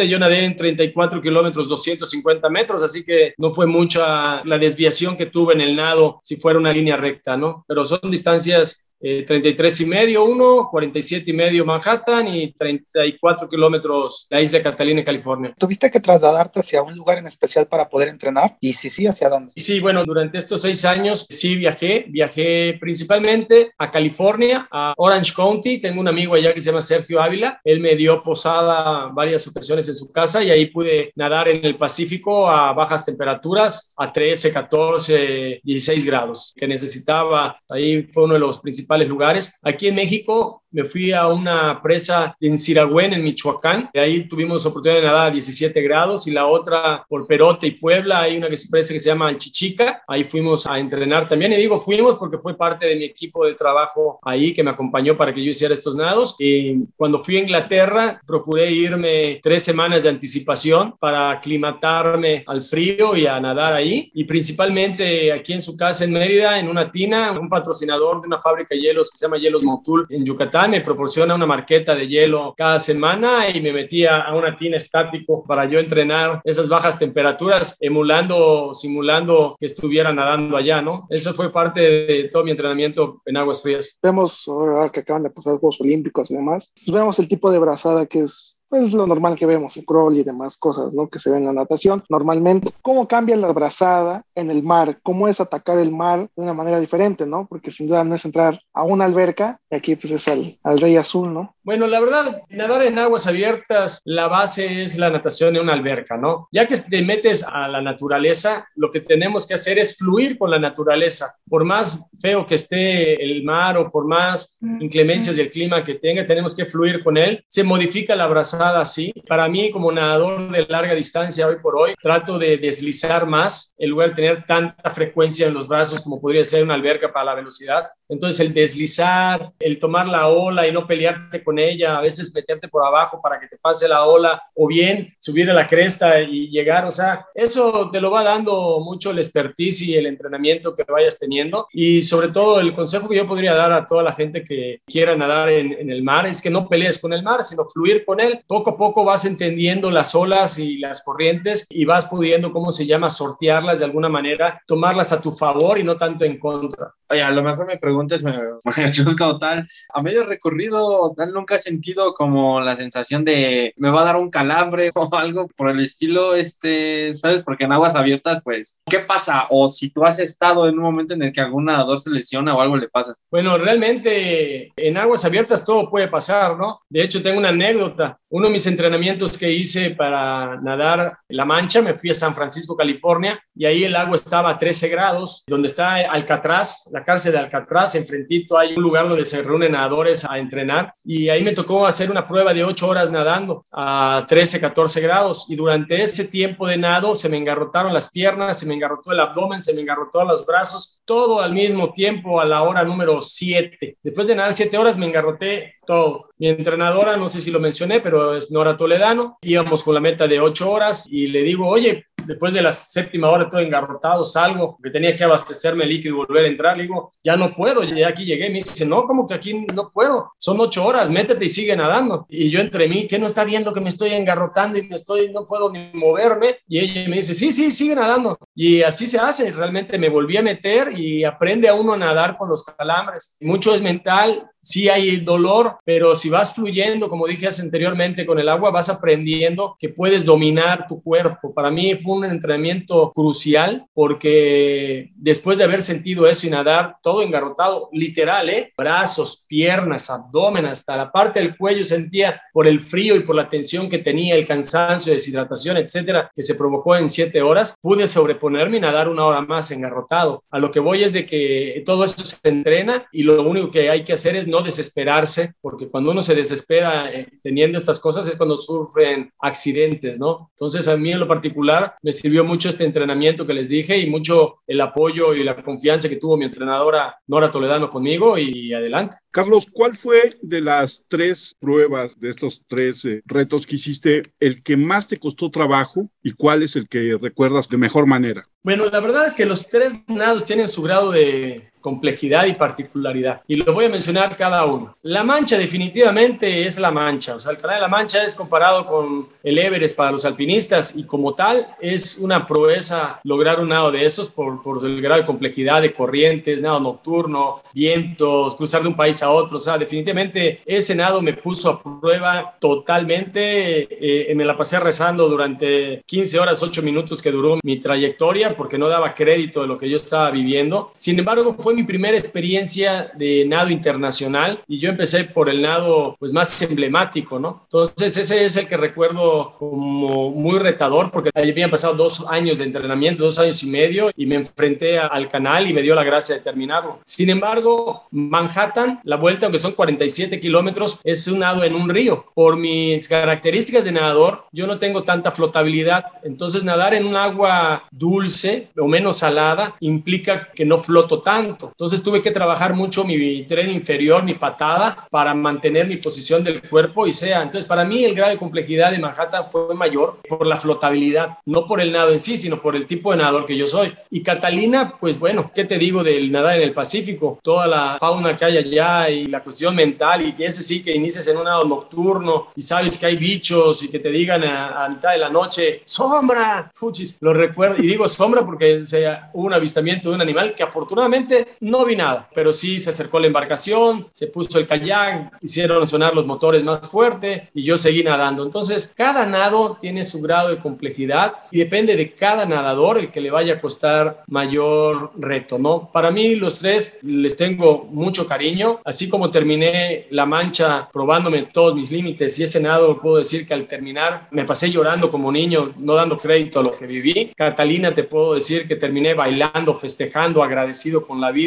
Yo 0.09 0.19
nadé 0.19 0.45
en 0.45 0.57
34 0.57 1.21
kilómetros, 1.23 1.69
250 1.69 2.49
metros, 2.49 2.83
así 2.83 3.05
que 3.05 3.35
no 3.39 3.51
fue 3.51 3.67
mucha 3.67 4.45
la 4.45 4.59
desviación 4.59 5.17
que 5.17 5.27
tuve 5.27 5.55
en 5.55 5.61
el 5.61 5.77
nado 5.77 6.21
si 6.23 6.37
fuera 6.37 6.59
una 6.59 6.73
línea 6.73 6.97
recta, 6.97 7.37
¿no? 7.37 7.65
Pero 7.69 7.85
son 7.85 8.01
distancias 8.11 8.88
33 9.01 9.81
eh, 9.81 9.83
y 9.83 9.87
medio 9.87 10.25
uno, 10.25 10.69
47 10.71 11.31
y 11.31 11.33
medio 11.33 11.65
Manhattan 11.65 12.29
y 12.29 12.53
34 12.53 13.49
kilómetros 13.49 14.27
la 14.31 14.41
isla 14.41 14.63
Catalina, 14.63 15.05
California. 15.05 15.55
¿Tuviste 15.59 15.91
que 15.91 16.01
trasladarte 16.01 16.61
hacia 16.61 16.83
un 16.83 16.95
lugar 16.97 17.19
en 17.19 17.27
especial 17.27 17.67
para 17.67 17.89
poder 17.89 18.09
entrenar? 18.09 18.57
Y 18.61 18.73
si 18.73 18.91
sí, 18.91 19.07
¿hacia 19.07 19.29
dónde? 19.29 19.53
Sí, 19.57 19.81
bueno, 19.81 20.05
durante 20.05 20.39
estos 20.39 20.63
seis 20.63 20.85
años 20.85 21.27
sí 21.29 21.57
viajé. 21.57 22.07
Viajé 22.09 22.77
principalmente 22.81 23.73
a 23.79 23.91
California, 23.91 24.69
a 24.71 24.95
Orange 24.97 25.33
County. 25.35 25.79
Tengo 25.79 26.01
un 26.01 26.09
amigo 26.09 26.35
allá 26.35 26.53
que 26.53 26.61
se 26.61 26.67
llama 26.67 26.81
Sergio 26.81 27.21
Ávila. 27.21 27.61
Él 27.65 27.81
me 27.81 27.95
dio 27.95 28.23
posada 28.23 29.07
varias 29.13 29.47
ocasiones 29.47 29.89
en 29.89 29.95
su 29.95 30.11
casa 30.11 30.43
y 30.43 30.51
ahí 30.51 30.67
pude 30.67 31.13
nadar 31.15 31.49
en 31.49 31.65
el 31.65 31.77
Pacífico 31.77 32.51
a 32.51 32.73
bajas 32.73 33.05
temperaturas, 33.05 33.95
a 33.97 34.13
13, 34.13 34.53
14, 34.53 35.61
16 35.63 36.07
grados, 36.07 36.55
que 36.57 36.67
necesitaba. 36.67 37.61
Ahí 37.69 38.09
fue 38.13 38.25
uno 38.25 38.35
de 38.35 38.41
los 38.41 38.59
principales 38.59 38.88
lugares. 39.09 39.55
Aquí 39.63 39.89
en 39.89 39.95
México 39.95 40.65
me 40.71 40.85
fui 40.85 41.13
a 41.13 41.27
una 41.29 41.81
presa 41.83 42.37
en 42.41 42.59
Siragüen, 42.59 43.13
en 43.15 43.25
Michoacán. 43.25 43.91
De 43.93 44.01
ahí 44.01 44.29
tuvimos 44.29 44.67
oportunidad 44.67 45.01
de 45.01 45.07
nadar 45.07 45.27
a 45.29 45.31
17 45.31 45.81
grados 45.83 46.27
y 46.27 46.31
la 46.33 46.47
otra 46.47 47.05
por 47.09 47.27
Perote 47.27 47.67
y 47.67 47.71
Puebla. 47.73 48.23
Hay 48.23 48.37
una 48.37 48.49
presa 48.49 48.93
que 48.93 49.01
se 49.01 49.09
llama 49.09 49.31
El 49.31 49.39
Chichica. 49.39 50.03
Ahí 50.07 50.25
fuimos 50.25 50.67
a 50.67 50.79
entrenar 50.79 51.27
también. 51.27 51.53
Y 51.53 51.57
digo 51.57 51.81
fuimos 51.81 52.17
porque 52.17 52.39
fue 52.39 52.57
parte 52.57 52.87
de 52.87 52.97
mi 52.97 53.05
equipo 53.05 53.47
de 53.47 53.55
trabajo 53.55 54.19
ahí 54.23 54.53
que 54.53 54.63
me 54.63 54.71
acompañó 54.71 55.17
para 55.17 55.33
que 55.33 55.43
yo 55.43 55.51
hiciera 55.51 55.73
estos 55.73 55.97
nados. 55.97 56.37
Y 56.39 56.85
cuando 56.97 57.19
fui 57.19 57.37
a 57.37 57.41
Inglaterra, 57.41 58.21
procuré 58.27 58.71
irme 58.71 59.41
tres 59.43 59.63
semanas 59.63 60.03
de 60.03 60.11
anticipación 60.11 60.95
para 60.99 61.31
aclimatarme 61.31 62.45
al 62.47 62.63
frío 62.63 63.17
y 63.17 63.27
a 63.27 63.41
nadar 63.41 63.73
ahí. 63.73 64.11
Y 64.15 64.25
principalmente 64.25 65.33
aquí 65.33 65.55
en 65.55 65.63
su 65.63 65.77
casa 65.77 66.05
en 66.05 66.13
Mérida, 66.13 66.59
en 66.59 66.69
una 66.69 66.91
tina, 66.91 67.33
un 67.39 67.49
patrocinador 67.49 68.21
de 68.21 68.27
una 68.27 68.41
fábrica 68.41 68.75
de 68.75 68.81
hielos 68.81 69.11
que 69.11 69.17
se 69.17 69.25
llama 69.25 69.39
Hielos 69.39 69.63
Motul 69.63 70.07
en 70.11 70.25
Yucatán 70.25 70.58
me 70.67 70.81
proporciona 70.81 71.35
una 71.35 71.47
marqueta 71.47 71.95
de 71.95 72.09
hielo 72.09 72.55
cada 72.57 72.79
semana 72.79 73.49
y 73.51 73.61
me 73.61 73.73
metía 73.73 74.23
a 74.23 74.35
una 74.35 74.57
tina 74.57 74.77
estático 74.77 75.45
para 75.47 75.67
yo 75.67 75.79
entrenar 75.79 76.41
esas 76.45 76.69
bajas 76.69 76.99
temperaturas, 76.99 77.77
emulando, 77.81 78.73
simulando 78.73 79.57
que 79.61 79.67
estuviera 79.67 80.13
nadando 80.13 80.57
allá, 80.57 80.83
¿no? 80.83 81.07
Eso 81.11 81.35
fue 81.35 81.53
parte 81.53 81.81
de 81.81 82.29
todo 82.33 82.45
mi 82.45 82.51
entrenamiento 82.51 83.23
en 83.27 83.37
aguas 83.37 83.63
frías. 83.63 83.99
Vemos 84.03 84.49
ahora 84.49 84.91
que 84.91 85.01
acaban 85.01 85.23
de 85.23 85.31
pasar 85.31 85.53
los 85.53 85.61
Juegos 85.61 85.81
Olímpicos 85.81 86.31
y 86.31 86.35
demás, 86.35 86.73
pues 86.85 86.95
vemos 86.95 87.19
el 87.19 87.29
tipo 87.29 87.53
de 87.53 87.59
brazada 87.59 88.07
que 88.07 88.21
es 88.21 88.58
pues 88.69 88.93
lo 88.93 89.07
normal 89.07 89.37
que 89.37 89.47
vemos, 89.47 89.81
crawl 89.87 90.17
y 90.17 90.23
demás 90.23 90.57
cosas, 90.57 90.93
¿no? 90.95 91.09
Que 91.09 91.19
se 91.19 91.31
ven 91.31 91.41
en 91.41 91.47
la 91.47 91.53
natación 91.53 92.05
normalmente. 92.09 92.71
¿Cómo 92.83 93.09
cambia 93.09 93.37
la 93.37 93.53
brazada 93.53 94.25
en 94.35 94.51
el 94.51 94.63
mar? 94.63 94.99
¿Cómo 95.03 95.29
es 95.29 95.41
atacar 95.41 95.79
el 95.79 95.93
mar 95.93 96.29
de 96.37 96.43
una 96.43 96.55
manera 96.55 96.81
diferente, 96.81 97.27
¿no? 97.27 97.47
Porque 97.47 97.71
sin 97.71 97.87
duda 97.87 98.05
no 98.05 98.15
es 98.15 98.25
entrar 98.25 98.61
a 98.73 98.83
una 98.83 99.05
alberca 99.05 99.61
y 99.71 99.77
aquí 99.77 99.97
pues 99.97 100.13
es 100.13 100.29
al, 100.29 100.59
al 100.63 100.81
rey 100.81 100.97
azul, 100.97 101.33
¿no? 101.33 101.55
Bueno, 101.69 101.87
la 101.87 102.01
verdad, 102.01 102.41
nadar 102.49 102.81
en 102.81 102.99
aguas 102.99 103.27
abiertas, 103.27 104.01
la 104.07 104.27
base 104.27 104.79
es 104.79 104.97
la 104.97 105.11
natación 105.11 105.55
en 105.55 105.61
una 105.61 105.75
alberca, 105.75 106.17
¿no? 106.17 106.49
Ya 106.51 106.67
que 106.67 106.79
te 106.79 107.03
metes 107.03 107.45
a 107.47 107.69
la 107.69 107.83
naturaleza, 107.83 108.67
lo 108.75 108.91
que 108.91 109.03
tenemos 109.03 109.47
que 109.47 109.53
hacer 109.53 109.79
es 109.79 109.95
fluir 109.95 110.39
con 110.39 110.51
la 110.51 110.59
naturaleza. 110.59 111.37
Por 111.47 111.67
más 111.67 112.01
feo 112.23 112.47
que 112.47 112.55
esté 112.55 113.23
el 113.23 113.45
mar 113.45 113.77
o 113.77 113.91
por 113.91 114.07
más 114.07 114.57
inclemencias 114.81 115.37
del 115.37 115.51
clima 115.51 115.85
que 115.85 115.97
tenga, 115.97 116.25
tenemos 116.25 116.57
que 116.57 116.65
fluir 116.65 117.05
con 117.05 117.19
él. 117.19 117.45
Se 117.49 117.63
modifica 117.63 118.17
la 118.17 118.29
brazada 118.29 118.81
así. 118.81 119.13
Para 119.29 119.47
mí, 119.47 119.71
como 119.71 119.93
nadador 119.93 120.51
de 120.51 120.65
larga 120.71 120.95
distancia 120.95 121.47
hoy 121.47 121.57
por 121.63 121.77
hoy, 121.77 121.95
trato 122.01 122.39
de 122.39 122.57
deslizar 122.57 123.27
más 123.27 123.75
en 123.77 123.91
lugar 123.91 124.09
de 124.09 124.15
tener 124.15 124.47
tanta 124.47 124.89
frecuencia 124.89 125.47
en 125.47 125.53
los 125.53 125.69
brazos 125.69 126.01
como 126.01 126.19
podría 126.19 126.45
ser 126.45 126.65
una 126.65 126.73
alberca 126.73 127.13
para 127.13 127.27
la 127.27 127.35
velocidad. 127.35 127.89
Entonces 128.09 128.41
el 128.41 128.55
deslizar, 128.55 129.53
el 129.59 129.79
tomar 129.79 130.07
la 130.07 130.29
ola 130.29 130.67
y 130.67 130.73
no 130.73 130.87
pelearte 130.87 131.43
con 131.43 131.59
ella, 131.59 131.99
a 131.99 132.01
veces 132.01 132.33
meterte 132.35 132.69
por 132.69 132.85
abajo 132.85 133.21
para 133.23 133.39
que 133.39 133.49
te 133.49 133.59
pase 133.59 133.89
la 133.89 134.05
ola 134.05 134.43
o 134.55 134.67
bien 134.67 135.15
subir 135.19 135.51
a 135.51 135.55
la 135.55 135.67
cresta 135.67 136.21
y 136.21 136.49
llegar, 136.49 136.85
o 136.85 136.91
sea, 136.91 137.27
eso 137.35 137.91
te 137.91 138.01
lo 138.01 138.11
va 138.11 138.25
dando 138.25 138.81
mucho 138.81 139.11
el 139.11 139.19
expertise 139.19 139.83
y 139.83 139.97
el 139.97 140.07
entrenamiento 140.07 140.75
que 140.75 140.85
vayas 140.85 141.19
teniendo 141.19 141.67
y 141.73 142.03
sobre 142.03 142.29
todo 142.29 142.61
el 142.61 142.75
consejo 142.75 143.09
que 143.09 143.17
yo 143.17 143.27
podría 143.27 143.55
dar 143.55 143.73
a 143.73 143.87
toda 143.87 144.03
la 144.03 144.13
gente 144.13 144.43
que 144.43 144.81
quiera 144.87 145.17
nadar 145.17 145.49
en, 145.51 145.73
en 145.73 145.91
el 145.91 146.03
mar 146.03 146.27
es 146.27 146.41
que 146.43 146.51
no 146.51 146.69
pelees 146.69 146.99
con 146.99 147.13
el 147.13 147.23
mar, 147.23 147.43
sino 147.43 147.67
fluir 147.67 148.05
con 148.05 148.21
él. 148.21 148.41
Poco 148.47 148.71
a 148.71 148.77
poco 148.77 149.05
vas 149.05 149.25
entendiendo 149.25 149.91
las 149.91 150.15
olas 150.15 150.59
y 150.59 150.79
las 150.79 151.03
corrientes 151.03 151.67
y 151.69 151.85
vas 151.85 152.07
pudiendo, 152.07 152.53
¿cómo 152.53 152.71
se 152.71 152.87
llama?, 152.87 153.11
sortearlas 153.11 153.79
de 153.79 153.85
alguna 153.85 154.09
manera, 154.09 154.63
tomarlas 154.67 155.13
a 155.13 155.21
tu 155.21 155.33
favor 155.33 155.79
y 155.79 155.85
no 155.85 155.97
tanto 155.97 156.25
en 156.25 156.39
contra. 156.39 156.95
Oye, 157.11 157.23
a 157.23 157.31
lo 157.31 157.43
mejor 157.43 157.67
me 157.67 157.79
preguntes, 157.99 158.23
me, 158.23 158.35
como 159.19 159.39
tal, 159.39 159.67
a 159.93 160.03
medio 160.03 160.25
recorrido, 160.25 161.13
tal, 161.17 161.33
nunca 161.33 161.57
he 161.57 161.59
sentido 161.59 162.15
como 162.15 162.61
la 162.61 162.77
sensación 162.77 163.25
de 163.25 163.73
me 163.77 163.91
va 163.91 164.03
a 164.03 164.05
dar 164.05 164.17
un 164.17 164.31
calambre 164.31 164.91
o 164.95 165.17
algo 165.17 165.49
por 165.57 165.71
el 165.71 165.81
estilo, 165.81 166.35
este, 166.35 167.13
¿sabes? 167.15 167.43
Porque 167.43 167.65
en 167.65 167.73
aguas 167.73 167.97
abiertas, 167.97 168.41
pues, 168.45 168.81
¿qué 168.87 169.01
pasa? 169.01 169.47
O 169.51 169.69
si 169.69 169.91
tú 169.91 170.05
has 170.05 170.19
estado 170.21 170.69
en 170.69 170.77
un 170.77 170.85
momento 170.85 171.15
en 171.15 171.23
el 171.23 171.33
que 171.33 171.41
algún 171.41 171.67
nadador 171.67 172.01
se 172.01 172.11
lesiona 172.11 172.55
o 172.55 172.61
algo 172.61 172.77
le 172.77 172.89
pasa. 172.89 173.15
Bueno, 173.31 173.59
realmente 173.59 174.73
en 174.77 174.97
aguas 174.97 175.25
abiertas 175.25 175.65
todo 175.65 175.91
puede 175.91 176.09
pasar, 176.09 176.57
¿no? 176.57 176.81
De 176.89 177.03
hecho, 177.03 177.23
tengo 177.23 177.39
una 177.39 177.49
anécdota. 177.51 178.19
Uno 178.31 178.47
de 178.47 178.53
mis 178.53 178.67
entrenamientos 178.67 179.39
que 179.39 179.51
hice 179.51 179.91
para 179.91 180.61
nadar 180.61 181.19
La 181.29 181.45
Mancha, 181.47 181.81
me 181.81 181.95
fui 181.95 182.11
a 182.11 182.15
San 182.15 182.35
Francisco, 182.35 182.77
California, 182.77 183.41
y 183.55 183.65
ahí 183.65 183.85
el 183.85 183.97
agua 183.97 184.17
estaba 184.17 184.51
a 184.51 184.59
13 184.59 184.89
grados, 184.89 185.45
donde 185.47 185.69
está 185.69 185.95
Alcatraz, 185.97 186.89
la 186.93 187.05
cárcel 187.05 187.33
de 187.33 187.39
Alcatraz, 187.39 187.88
enfrentito 187.95 188.59
hay 188.59 188.75
un 188.77 188.83
lugar 188.83 189.09
donde 189.09 189.25
se 189.25 189.43
reúnen 189.43 189.73
nadadores 189.73 190.25
a 190.29 190.39
entrenar, 190.39 190.95
y 191.05 191.29
ahí 191.29 191.43
me 191.43 191.53
tocó 191.53 191.87
hacer 191.87 192.11
una 192.11 192.27
prueba 192.27 192.53
de 192.53 192.65
8 192.65 192.89
horas 192.89 193.11
nadando 193.11 193.65
a 193.73 194.25
13, 194.29 194.61
14 194.61 195.01
grados, 195.01 195.47
y 195.49 195.57
durante 195.57 196.03
ese 196.03 196.25
tiempo 196.25 196.67
de 196.67 196.79
nado 196.79 197.15
se 197.15 197.29
me 197.29 197.37
engarrotaron 197.37 197.93
las 197.93 198.11
piernas, 198.11 198.59
se 198.59 198.67
me 198.67 198.75
engarrotó 198.75 199.13
el 199.13 199.21
abdomen, 199.21 199.63
se 199.63 199.75
me 199.75 199.81
engarrotó 199.81 200.25
los 200.25 200.45
brazos, 200.45 201.03
todo 201.05 201.41
al 201.41 201.53
mismo 201.53 201.93
tiempo 201.93 202.41
a 202.41 202.45
la 202.45 202.63
hora 202.63 202.85
número 202.85 203.21
7. 203.21 203.99
Después 204.03 204.27
de 204.27 204.35
nadar 204.35 204.53
7 204.53 204.77
horas 204.77 204.97
me 204.97 205.07
engarroté 205.07 205.75
todo. 205.87 206.28
Mi 206.39 206.49
entrenadora, 206.49 207.17
no 207.17 207.27
sé 207.27 207.41
si 207.41 207.51
lo 207.51 207.59
mencioné, 207.59 208.01
pero 208.01 208.37
es 208.37 208.53
Nora 208.53 208.77
Toledano. 208.77 209.39
Íbamos 209.43 209.83
con 209.83 209.95
la 209.95 210.01
meta 210.01 210.29
de 210.29 210.39
ocho 210.41 210.71
horas 210.71 211.07
y 211.11 211.27
le 211.27 211.43
digo, 211.43 211.67
oye, 211.67 212.07
después 212.25 212.53
de 212.53 212.63
la 212.63 212.71
séptima 212.71 213.31
hora 213.31 213.49
todo 213.49 213.61
engarrotado, 213.61 214.23
salgo, 214.23 214.79
que 214.83 214.91
tenía 214.91 215.17
que 215.17 215.25
abastecerme 215.25 215.87
líquido 215.87 216.15
y 216.15 216.19
volver 216.19 216.45
a 216.45 216.49
entrar. 216.49 216.77
Le 216.77 216.85
digo, 216.85 217.13
ya 217.25 217.37
no 217.37 217.55
puedo, 217.55 217.83
ya 217.83 218.09
aquí 218.09 218.25
llegué. 218.25 218.49
Me 218.49 218.55
dice, 218.55 218.87
no, 218.87 219.03
como 219.05 219.27
que 219.27 219.35
aquí 219.35 219.67
no 219.75 219.91
puedo. 219.91 220.33
Son 220.39 220.61
ocho 220.61 220.87
horas, 220.87 221.11
métete 221.11 221.45
y 221.45 221.49
sigue 221.49 221.75
nadando. 221.75 222.27
Y 222.29 222.51
yo 222.51 222.61
entre 222.61 222.87
mí, 222.87 223.07
que 223.09 223.19
no 223.19 223.27
está 223.27 223.45
viendo 223.45 223.73
que 223.73 223.81
me 223.81 223.89
estoy 223.89 224.11
engarrotando 224.11 224.79
y 224.79 224.87
me 224.87 224.95
estoy, 224.95 225.33
no 225.33 225.47
puedo 225.47 225.73
ni 225.73 225.91
moverme? 225.95 226.59
Y 226.69 226.79
ella 226.79 227.09
me 227.09 227.17
dice, 227.17 227.35
sí, 227.35 227.51
sí, 227.51 227.71
sigue 227.71 227.97
nadando. 227.97 228.39
Y 228.55 228.83
así 228.83 229.07
se 229.07 229.19
hace. 229.19 229.51
Realmente 229.51 229.99
me 229.99 230.09
volví 230.09 230.37
a 230.37 230.43
meter 230.43 230.97
y 230.97 231.25
aprende 231.25 231.69
a 231.69 231.75
uno 231.75 231.95
a 231.95 231.99
nadar 231.99 232.37
con 232.37 232.49
los 232.49 232.65
calambres. 232.65 233.35
Mucho 233.41 233.75
es 233.75 233.83
mental, 233.83 234.49
sí 234.61 234.89
hay 234.89 235.21
dolor, 235.21 235.79
pero 235.85 236.15
si 236.15 236.28
vas 236.29 236.55
fluyendo, 236.55 237.09
como 237.09 237.27
dije 237.27 237.49
anteriormente, 237.61 238.27
con 238.27 238.39
el 238.39 238.49
agua, 238.49 238.71
vas 238.71 238.89
aprendiendo 238.89 239.77
que 239.79 239.89
puedes 239.89 240.25
dominar 240.25 240.87
tu 240.87 241.03
cuerpo. 241.03 241.55
Para 241.55 241.71
mí 241.71 241.95
fue 241.95 242.17
un 242.17 242.25
entrenamiento 242.25 243.13
crucial 243.15 243.87
porque 243.95 245.11
después 245.17 245.59
de 245.59 245.65
haber 245.65 245.83
sentido 245.83 246.27
eso 246.27 246.47
y 246.47 246.51
nadar 246.51 246.97
todo 247.03 247.23
engarrotado, 247.23 247.89
literal, 247.93 248.49
¿eh? 248.49 248.73
brazos, 248.77 249.45
piernas, 249.49 250.11
abdomen, 250.11 250.67
hasta 250.67 250.97
la 250.97 251.11
parte 251.11 251.41
del 251.41 251.57
cuello 251.57 251.85
sentía 251.85 252.41
por 252.53 252.67
el 252.67 252.81
frío 252.81 253.17
y 253.17 253.21
por 253.21 253.37
la 253.37 253.49
tensión 253.49 253.89
que 253.89 253.99
tenía, 253.99 254.35
el 254.35 254.47
cansancio, 254.47 255.13
deshidratación, 255.13 255.77
etcétera, 255.77 256.31
que 256.35 256.43
se 256.43 256.55
provocó 256.55 256.97
en 256.97 257.09
siete 257.09 257.43
horas, 257.43 257.75
pude 257.81 258.07
sobreponerme 258.07 258.79
y 258.79 258.81
nadar 258.81 259.09
una 259.09 259.25
hora 259.25 259.41
más 259.41 259.71
engarrotado. 259.71 260.45
A 260.51 260.59
lo 260.59 260.71
que 260.71 260.81
voy 260.81 261.03
es 261.03 261.13
de 261.13 261.27
que 261.27 261.83
todo 261.85 262.05
eso 262.05 262.25
se 262.25 262.49
entrena 262.49 263.07
y 263.13 263.23
lo 263.23 263.43
único 263.43 263.71
que 263.71 263.91
hay 263.91 264.05
que 264.05 264.13
hacer 264.13 264.37
es 264.37 264.47
no 264.47 264.63
desesperarse, 264.63 265.55
porque 265.61 265.89
cuando 265.89 266.11
uno 266.11 266.18
se 266.23 266.35
desespera 266.35 267.13
eh, 267.13 267.27
teniendo 267.43 267.79
estas 267.79 268.01
cosas 268.01 268.27
es 268.29 268.37
cuando 268.37 268.57
sufren 268.57 269.31
accidentes, 269.41 270.19
¿no? 270.19 270.51
Entonces 270.53 270.89
a 270.89 270.97
mí 270.97 271.13
en 271.13 271.21
lo 271.21 271.29
particular 271.29 271.95
me 272.03 272.13
sirvió 272.13 272.45
mucho 272.45 272.69
este 272.69 272.85
entrenamiento 272.85 273.47
que 273.47 273.55
les 273.55 273.69
dije 273.69 273.99
y 273.99 274.09
mucho 274.09 274.63
el 274.67 274.81
apoyo 274.81 275.35
y 275.35 275.45
la 275.45 275.63
confianza 275.63 276.09
que 276.09 276.17
tuvo 276.17 276.37
mi 276.37 276.45
entrenadora 276.45 277.17
Nora 277.27 277.51
Toledano 277.51 277.91
conmigo 277.91 278.39
y 278.39 278.73
adelante. 278.73 279.17
Carlos, 279.31 279.67
¿cuál 279.73 279.97
fue 279.97 280.31
de 280.43 280.61
las 280.61 281.05
tres 281.09 281.55
pruebas, 281.59 282.19
de 282.19 282.31
estos 282.31 282.63
tres 282.67 283.05
eh, 283.05 283.23
retos 283.27 283.67
que 283.67 283.77
hiciste, 283.77 284.23
el 284.41 284.63
que 284.63 284.77
más 284.77 285.09
te 285.09 285.17
costó 285.17 285.51
trabajo 285.51 286.09
y 286.23 286.33
cuál 286.33 286.63
es 286.63 286.77
el 286.77 286.89
que 286.89 287.17
recuerdas 287.21 287.69
de 287.69 287.77
mejor 287.77 288.07
manera? 288.07 288.49
Bueno, 288.63 288.85
la 288.91 289.01
verdad 289.01 289.27
es 289.27 289.35
que 289.35 289.47
los 289.47 289.69
tres 289.69 289.93
nados 290.09 290.45
tienen 290.45 290.69
su 290.69 290.83
grado 290.83 291.13
de 291.13 291.71
complejidad 291.89 292.45
y 292.45 292.53
particularidad. 292.53 293.41
Y 293.49 293.57
lo 293.57 293.73
voy 293.73 293.87
a 293.87 293.89
mencionar 293.89 294.37
cada 294.37 294.67
uno. 294.67 294.95
La 295.03 295.25
Mancha 295.25 295.57
definitivamente 295.57 296.67
es 296.67 296.79
la 296.79 296.91
Mancha. 296.91 297.37
O 297.37 297.41
sea, 297.41 297.53
el 297.53 297.59
Canal 297.59 297.77
de 297.77 297.81
la 297.81 297.89
Mancha 297.89 298.23
es 298.23 298.35
comparado 298.35 298.85
con 298.85 299.27
el 299.43 299.57
Everest 299.57 299.97
para 299.97 300.13
los 300.13 300.27
alpinistas 300.27 300.95
y 300.95 301.05
como 301.05 301.33
tal 301.33 301.67
es 301.81 302.19
una 302.19 302.47
proeza 302.47 303.21
lograr 303.25 303.59
un 303.59 303.71
nado 303.71 303.91
de 303.91 304.05
esos 304.05 304.29
por, 304.29 304.63
por 304.63 304.85
el 304.85 305.01
grado 305.01 305.23
de 305.23 305.27
complejidad 305.27 305.81
de 305.81 305.95
corrientes, 305.95 306.61
nado 306.61 306.79
nocturno, 306.79 307.63
vientos, 307.73 308.55
cruzar 308.55 308.83
de 308.83 308.89
un 308.89 308.97
país 308.97 309.23
a 309.23 309.31
otro. 309.31 309.57
O 309.57 309.61
sea, 309.61 309.79
definitivamente 309.79 310.61
ese 310.67 310.95
nado 310.95 311.23
me 311.23 311.33
puso 311.33 311.71
a 311.71 311.83
prueba 311.83 312.55
totalmente. 312.61 313.89
Eh, 313.91 314.35
me 314.35 314.45
la 314.45 314.59
pasé 314.59 314.79
rezando 314.79 315.27
durante 315.27 316.03
15 316.05 316.39
horas, 316.39 316.63
8 316.63 316.83
minutos 316.83 317.23
que 317.23 317.33
duró 317.33 317.59
mi 317.63 317.79
trayectoria 317.79 318.55
porque 318.55 318.77
no 318.77 318.89
daba 318.89 319.15
crédito 319.15 319.63
de 319.63 319.69
lo 319.69 319.79
que 319.79 319.89
yo 319.89 319.97
estaba 319.97 320.31
viviendo. 320.31 320.93
Sin 320.95 321.19
embargo, 321.19 321.57
fue 321.59 321.78
mi 321.79 321.85
primera 321.85 322.17
experiencia 322.17 323.13
de 323.15 323.45
nado 323.47 323.71
internacional 323.71 324.63
y 324.67 324.81
yo 324.81 324.91
empecé 324.91 325.23
por 325.25 325.49
el 325.49 325.63
nado 325.63 326.17
pues 326.19 326.33
más 326.33 326.61
emblemático, 326.63 327.39
¿no? 327.39 327.61
Entonces 327.65 328.17
ese 328.17 328.45
es 328.45 328.57
el 328.57 328.67
que 328.67 328.77
recuerdo 328.77 329.55
como 329.59 330.31
muy 330.31 330.59
retador 330.59 331.13
porque 331.13 331.31
habían 331.35 331.71
pasado 331.71 331.95
dos 331.95 332.27
años 332.29 332.59
de 332.59 332.65
entrenamiento, 332.65 333.23
dos 333.23 333.39
años 333.39 333.63
y 333.63 333.71
medio 333.71 334.11
y 334.17 334.27
me 334.27 334.35
enfrenté 334.35 334.99
al 334.99 335.29
canal 335.29 335.69
y 335.69 335.73
me 335.73 335.83
dio 335.83 335.95
la 335.95 336.03
gracia 336.03 336.35
de 336.35 336.41
terminarlo. 336.41 336.99
Sin 337.05 337.31
embargo, 337.31 338.09
Manhattan, 338.11 339.01
la 339.05 339.17
vuelta, 339.17 339.47
aunque 339.47 339.59
son 339.59 339.73
47 339.73 340.41
kilómetros, 340.41 341.01
es 341.05 341.29
un 341.29 341.39
nado 341.41 341.63
en 341.63 341.75
un 341.75 341.89
río. 341.89 342.27
Por 342.35 342.57
mis 342.57 343.07
características 343.07 343.85
de 343.85 343.93
nadador, 343.93 344.47
yo 344.51 344.67
no 344.67 344.79
tengo 344.79 345.05
tanta 345.05 345.31
flotabilidad. 345.31 346.07
Entonces, 346.25 346.65
nadar 346.65 346.95
en 346.95 347.07
un 347.07 347.17
agua 347.17 347.85
dulce 347.93 348.69
o 348.77 348.89
menos 348.89 349.19
salada 349.19 349.77
implica 349.81 350.51
que 350.53 350.65
no 350.65 350.79
floto 350.79 351.21
tanto. 351.21 351.58
Entonces, 351.67 352.03
tuve 352.03 352.23
que 352.23 352.31
trabajar 352.31 352.75
mucho 352.75 353.05
mi 353.05 353.43
tren 353.45 353.71
inferior, 353.71 354.23
mi 354.23 354.35
patada, 354.35 355.07
para 355.11 355.35
mantener 355.35 355.87
mi 355.87 355.97
posición 355.97 356.45
del 356.45 356.63
cuerpo 356.69 357.07
y 357.07 357.13
sea. 357.13 357.43
Entonces, 357.43 357.67
para 357.67 357.85
mí, 357.85 358.05
el 358.05 358.15
grado 358.15 358.33
de 358.33 358.39
complejidad 358.39 358.91
de 358.91 358.99
Manhattan 358.99 359.47
fue 359.51 359.75
mayor 359.75 360.19
por 360.29 360.47
la 360.47 360.57
flotabilidad, 360.57 361.39
no 361.47 361.67
por 361.67 361.81
el 361.81 361.93
nado 361.93 362.13
en 362.13 362.19
sí, 362.19 362.37
sino 362.37 362.61
por 362.61 362.77
el 362.77 362.87
tipo 362.87 363.11
de 363.11 363.19
nadador 363.19 363.45
que 363.45 363.57
yo 363.57 363.67
soy. 363.67 363.95
Y 364.11 364.23
Catalina, 364.23 364.95
pues 364.99 365.19
bueno, 365.19 365.51
¿qué 365.55 365.65
te 365.65 365.79
digo 365.79 366.03
del 366.03 366.31
nadar 366.31 366.57
en 366.57 366.63
el 366.63 366.73
Pacífico? 366.73 367.39
Toda 367.43 367.67
la 367.67 367.97
fauna 367.99 368.37
que 368.37 368.45
hay 368.45 368.59
allá 368.59 369.11
y 369.11 369.27
la 369.27 369.43
cuestión 369.43 369.75
mental 369.75 370.27
y 370.27 370.35
que 370.35 370.47
ese 370.47 370.63
sí 370.63 370.83
que 370.83 370.95
inicies 370.95 371.27
en 371.29 371.37
un 371.37 371.45
nado 371.45 371.65
nocturno 371.65 372.49
y 372.55 372.63
sabes 372.63 372.99
que 372.99 373.07
hay 373.07 373.17
bichos 373.17 373.83
y 373.83 373.89
que 373.89 373.99
te 373.99 374.11
digan 374.11 374.45
a, 374.45 374.89
mitad 374.89 375.13
de 375.13 375.19
la 375.19 375.29
noche, 375.29 375.83
sombra, 375.85 376.71
fuchis, 376.75 377.19
lo 377.21 377.33
recuerdo 377.33 377.83
y 377.83 377.87
digo 377.87 378.09
sombra 378.09 378.45
porque 378.45 378.85
sea, 378.85 379.31
hubo 379.35 379.47
un 379.47 379.53
avistamiento 379.53 380.09
de 380.09 380.17
un 380.17 380.23
animal 380.23 380.55
que 380.55 380.63
afortunadamente 380.63 381.48
no 381.61 381.85
vi 381.85 381.97
nada, 381.97 382.29
pero 382.35 382.53
sí 382.53 382.79
se 382.79 382.91
acercó 382.91 383.19
la 383.19 383.27
embarcación, 383.27 384.07
se 384.11 384.29
puso 384.29 384.59
el 384.59 384.67
kayak, 384.67 385.33
hicieron 385.41 385.87
sonar 385.89 386.15
los 386.15 386.27
motores 386.27 386.65
más 386.65 386.89
fuerte 386.89 387.49
y 387.55 387.63
yo 387.63 387.77
seguí 387.77 388.03
nadando. 388.03 388.45
Entonces, 388.45 388.93
cada 388.97 389.27
nado 389.27 389.77
tiene 389.81 390.05
su 390.05 390.21
grado 390.21 390.49
de 390.49 390.59
complejidad 390.59 391.35
y 391.51 391.59
depende 391.59 391.97
de 391.97 392.13
cada 392.13 392.47
nadador 392.47 392.99
el 392.99 393.09
que 393.11 393.21
le 393.21 393.31
vaya 393.31 393.55
a 393.55 393.61
costar 393.61 394.23
mayor 394.27 395.13
reto, 395.17 395.59
¿no? 395.59 395.91
Para 395.93 396.11
mí 396.11 396.35
los 396.37 396.59
tres 396.59 396.99
les 397.03 397.37
tengo 397.37 397.89
mucho 397.91 398.27
cariño, 398.27 398.81
así 398.85 399.09
como 399.09 399.31
terminé 399.31 400.07
la 400.11 400.27
mancha 400.27 400.89
probándome 400.93 401.43
todos 401.43 401.75
mis 401.75 401.91
límites 401.91 402.39
y 402.39 402.43
ese 402.43 402.61
nado 402.61 403.01
puedo 403.01 403.17
decir 403.17 403.47
que 403.47 403.55
al 403.55 403.67
terminar 403.67 404.29
me 404.31 404.45
pasé 404.45 404.71
llorando 404.71 405.11
como 405.11 405.33
niño, 405.33 405.73
no 405.79 405.95
dando 405.95 406.17
crédito 406.17 406.61
a 406.61 406.63
lo 406.63 406.77
que 406.77 406.87
viví. 406.87 407.33
Catalina 407.37 407.95
te 407.95 408.05
puedo 408.05 408.35
decir 408.35 408.67
que 408.67 408.77
terminé 408.77 409.15
bailando, 409.15 409.75
festejando, 409.75 410.43
agradecido 410.43 411.07
con 411.07 411.21
la 411.21 411.31
vida. 411.31 411.38